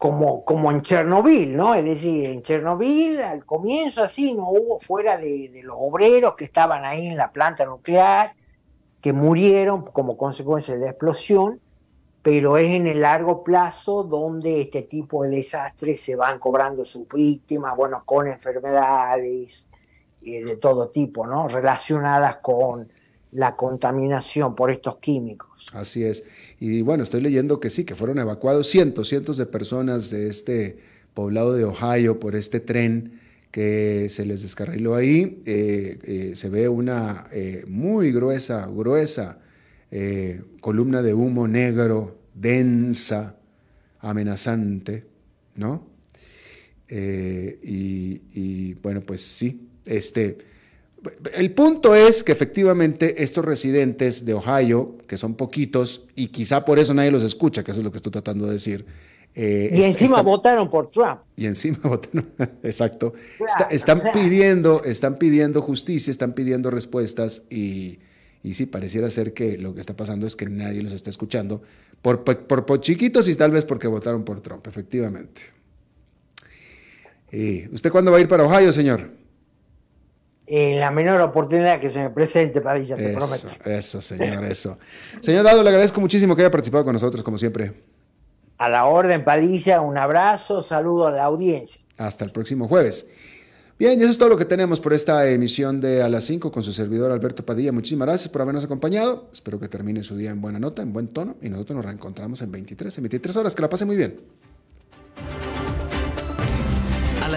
como, 0.00 0.46
como 0.46 0.70
en 0.70 0.80
Chernobyl, 0.80 1.54
¿no? 1.54 1.74
Es 1.74 1.84
decir, 1.84 2.24
en 2.24 2.42
Chernobyl 2.42 3.20
al 3.20 3.44
comienzo 3.44 4.02
así 4.02 4.32
no 4.32 4.48
hubo 4.48 4.80
fuera 4.80 5.18
de, 5.18 5.60
los 5.62 5.76
obreros 5.78 6.36
que 6.36 6.44
estaban 6.44 6.86
ahí 6.86 7.06
en 7.06 7.18
la 7.18 7.32
planta 7.32 7.66
nuclear, 7.66 8.32
que 9.02 9.12
murieron 9.12 9.84
como 9.84 10.16
consecuencia 10.16 10.72
de 10.72 10.80
la 10.80 10.90
explosión, 10.92 11.60
pero 12.22 12.56
es 12.56 12.70
en 12.70 12.86
el 12.86 13.02
largo 13.02 13.44
plazo 13.44 14.02
donde 14.02 14.62
este 14.62 14.80
tipo 14.80 15.22
de 15.22 15.36
desastres 15.36 16.00
se 16.00 16.16
van 16.16 16.38
cobrando 16.38 16.82
sus 16.82 17.06
víctimas, 17.06 17.76
bueno, 17.76 18.02
con 18.06 18.26
enfermedades 18.26 19.68
eh, 20.22 20.42
de 20.42 20.56
todo 20.56 20.88
tipo, 20.88 21.26
¿no? 21.26 21.46
Relacionadas 21.46 22.36
con 22.36 22.90
la 23.32 23.56
contaminación 23.56 24.54
por 24.54 24.70
estos 24.70 24.96
químicos. 24.98 25.66
Así 25.72 26.04
es. 26.04 26.24
Y 26.58 26.82
bueno, 26.82 27.04
estoy 27.04 27.20
leyendo 27.20 27.60
que 27.60 27.70
sí, 27.70 27.84
que 27.84 27.94
fueron 27.94 28.18
evacuados 28.18 28.68
cientos, 28.68 29.08
cientos 29.08 29.36
de 29.36 29.46
personas 29.46 30.10
de 30.10 30.28
este 30.28 30.78
poblado 31.14 31.52
de 31.52 31.64
Ohio 31.64 32.18
por 32.18 32.34
este 32.34 32.60
tren 32.60 33.20
que 33.50 34.08
se 34.08 34.24
les 34.26 34.42
descarriló 34.42 34.94
ahí. 34.94 35.42
Eh, 35.46 35.98
eh, 36.02 36.32
se 36.36 36.48
ve 36.48 36.68
una 36.68 37.28
muy 37.66 38.12
gruesa, 38.12 38.66
gruesa 38.66 39.38
eh, 39.92 40.40
columna 40.60 41.02
de 41.02 41.14
humo 41.14 41.48
negro, 41.48 42.20
densa, 42.34 43.36
amenazante, 43.98 45.04
¿no? 45.56 45.84
Eh, 46.86 47.58
y, 47.62 48.74
bueno, 48.74 49.00
pues 49.00 49.22
sí, 49.22 49.68
este, 49.84 50.38
el 51.34 51.52
punto 51.52 51.94
es 51.94 52.22
que 52.22 52.32
efectivamente 52.32 53.22
estos 53.22 53.44
residentes 53.44 54.24
de 54.24 54.34
Ohio, 54.34 54.98
que 55.06 55.16
son 55.16 55.34
poquitos, 55.34 56.06
y 56.14 56.28
quizá 56.28 56.64
por 56.64 56.78
eso 56.78 56.94
nadie 56.94 57.10
los 57.10 57.22
escucha, 57.22 57.64
que 57.64 57.70
eso 57.70 57.80
es 57.80 57.84
lo 57.84 57.90
que 57.90 57.98
estoy 57.98 58.12
tratando 58.12 58.46
de 58.46 58.54
decir. 58.54 58.84
Eh, 59.34 59.70
y 59.72 59.82
encima 59.84 60.22
votaron 60.22 60.68
por 60.68 60.90
Trump. 60.90 61.20
Y 61.36 61.46
encima 61.46 61.78
votaron, 61.84 62.30
exacto. 62.62 63.14
están, 63.70 64.02
pidiendo, 64.12 64.82
están 64.84 65.18
pidiendo 65.18 65.62
justicia, 65.62 66.10
están 66.10 66.32
pidiendo 66.32 66.70
respuestas 66.70 67.42
y, 67.48 68.00
y 68.42 68.54
sí, 68.54 68.66
pareciera 68.66 69.10
ser 69.10 69.32
que 69.32 69.56
lo 69.56 69.74
que 69.74 69.80
está 69.80 69.96
pasando 69.96 70.26
es 70.26 70.36
que 70.36 70.46
nadie 70.46 70.82
los 70.82 70.92
está 70.92 71.10
escuchando, 71.10 71.62
por, 72.02 72.24
por, 72.24 72.80
chiquitos 72.80 73.28
y 73.28 73.34
tal 73.36 73.52
vez 73.52 73.64
porque 73.64 73.86
votaron 73.86 74.24
por 74.24 74.40
Trump, 74.40 74.66
efectivamente. 74.66 75.40
¿Usted 77.72 77.92
cuándo 77.92 78.10
va 78.10 78.18
a 78.18 78.20
ir 78.20 78.26
para 78.26 78.44
Ohio, 78.44 78.72
señor? 78.72 79.19
En 80.52 80.80
la 80.80 80.90
menor 80.90 81.20
oportunidad 81.20 81.80
que 81.80 81.90
se 81.90 82.00
me 82.00 82.10
presente, 82.10 82.60
Padilla, 82.60 82.96
te 82.96 83.12
prometo. 83.12 83.46
Eso, 83.64 84.02
señor, 84.02 84.44
eso. 84.46 84.78
Señor 85.20 85.44
Dado, 85.44 85.62
le 85.62 85.68
agradezco 85.68 86.00
muchísimo 86.00 86.34
que 86.34 86.42
haya 86.42 86.50
participado 86.50 86.84
con 86.84 86.92
nosotros, 86.92 87.22
como 87.22 87.38
siempre. 87.38 87.72
A 88.58 88.68
la 88.68 88.86
orden, 88.86 89.22
Padilla, 89.22 89.80
un 89.80 89.96
abrazo, 89.96 90.60
saludo 90.60 91.06
a 91.06 91.12
la 91.12 91.22
audiencia. 91.22 91.80
Hasta 91.96 92.24
el 92.24 92.32
próximo 92.32 92.66
jueves. 92.66 93.06
Bien, 93.78 94.00
y 94.00 94.02
eso 94.02 94.10
es 94.10 94.18
todo 94.18 94.28
lo 94.28 94.36
que 94.36 94.44
tenemos 94.44 94.80
por 94.80 94.92
esta 94.92 95.30
emisión 95.30 95.80
de 95.80 96.02
A 96.02 96.08
las 96.08 96.24
5 96.24 96.50
con 96.50 96.64
su 96.64 96.72
servidor 96.72 97.12
Alberto 97.12 97.46
Padilla. 97.46 97.70
Muchísimas 97.70 98.06
gracias 98.06 98.28
por 98.28 98.42
habernos 98.42 98.64
acompañado. 98.64 99.28
Espero 99.32 99.60
que 99.60 99.68
termine 99.68 100.02
su 100.02 100.16
día 100.16 100.30
en 100.30 100.40
buena 100.40 100.58
nota, 100.58 100.82
en 100.82 100.92
buen 100.92 101.06
tono. 101.06 101.36
Y 101.40 101.48
nosotros 101.48 101.76
nos 101.76 101.84
reencontramos 101.84 102.42
en 102.42 102.50
23, 102.50 102.98
en 102.98 103.04
23 103.04 103.36
horas. 103.36 103.54
Que 103.54 103.62
la 103.62 103.68
pase 103.68 103.84
muy 103.84 103.96
bien. 103.96 104.16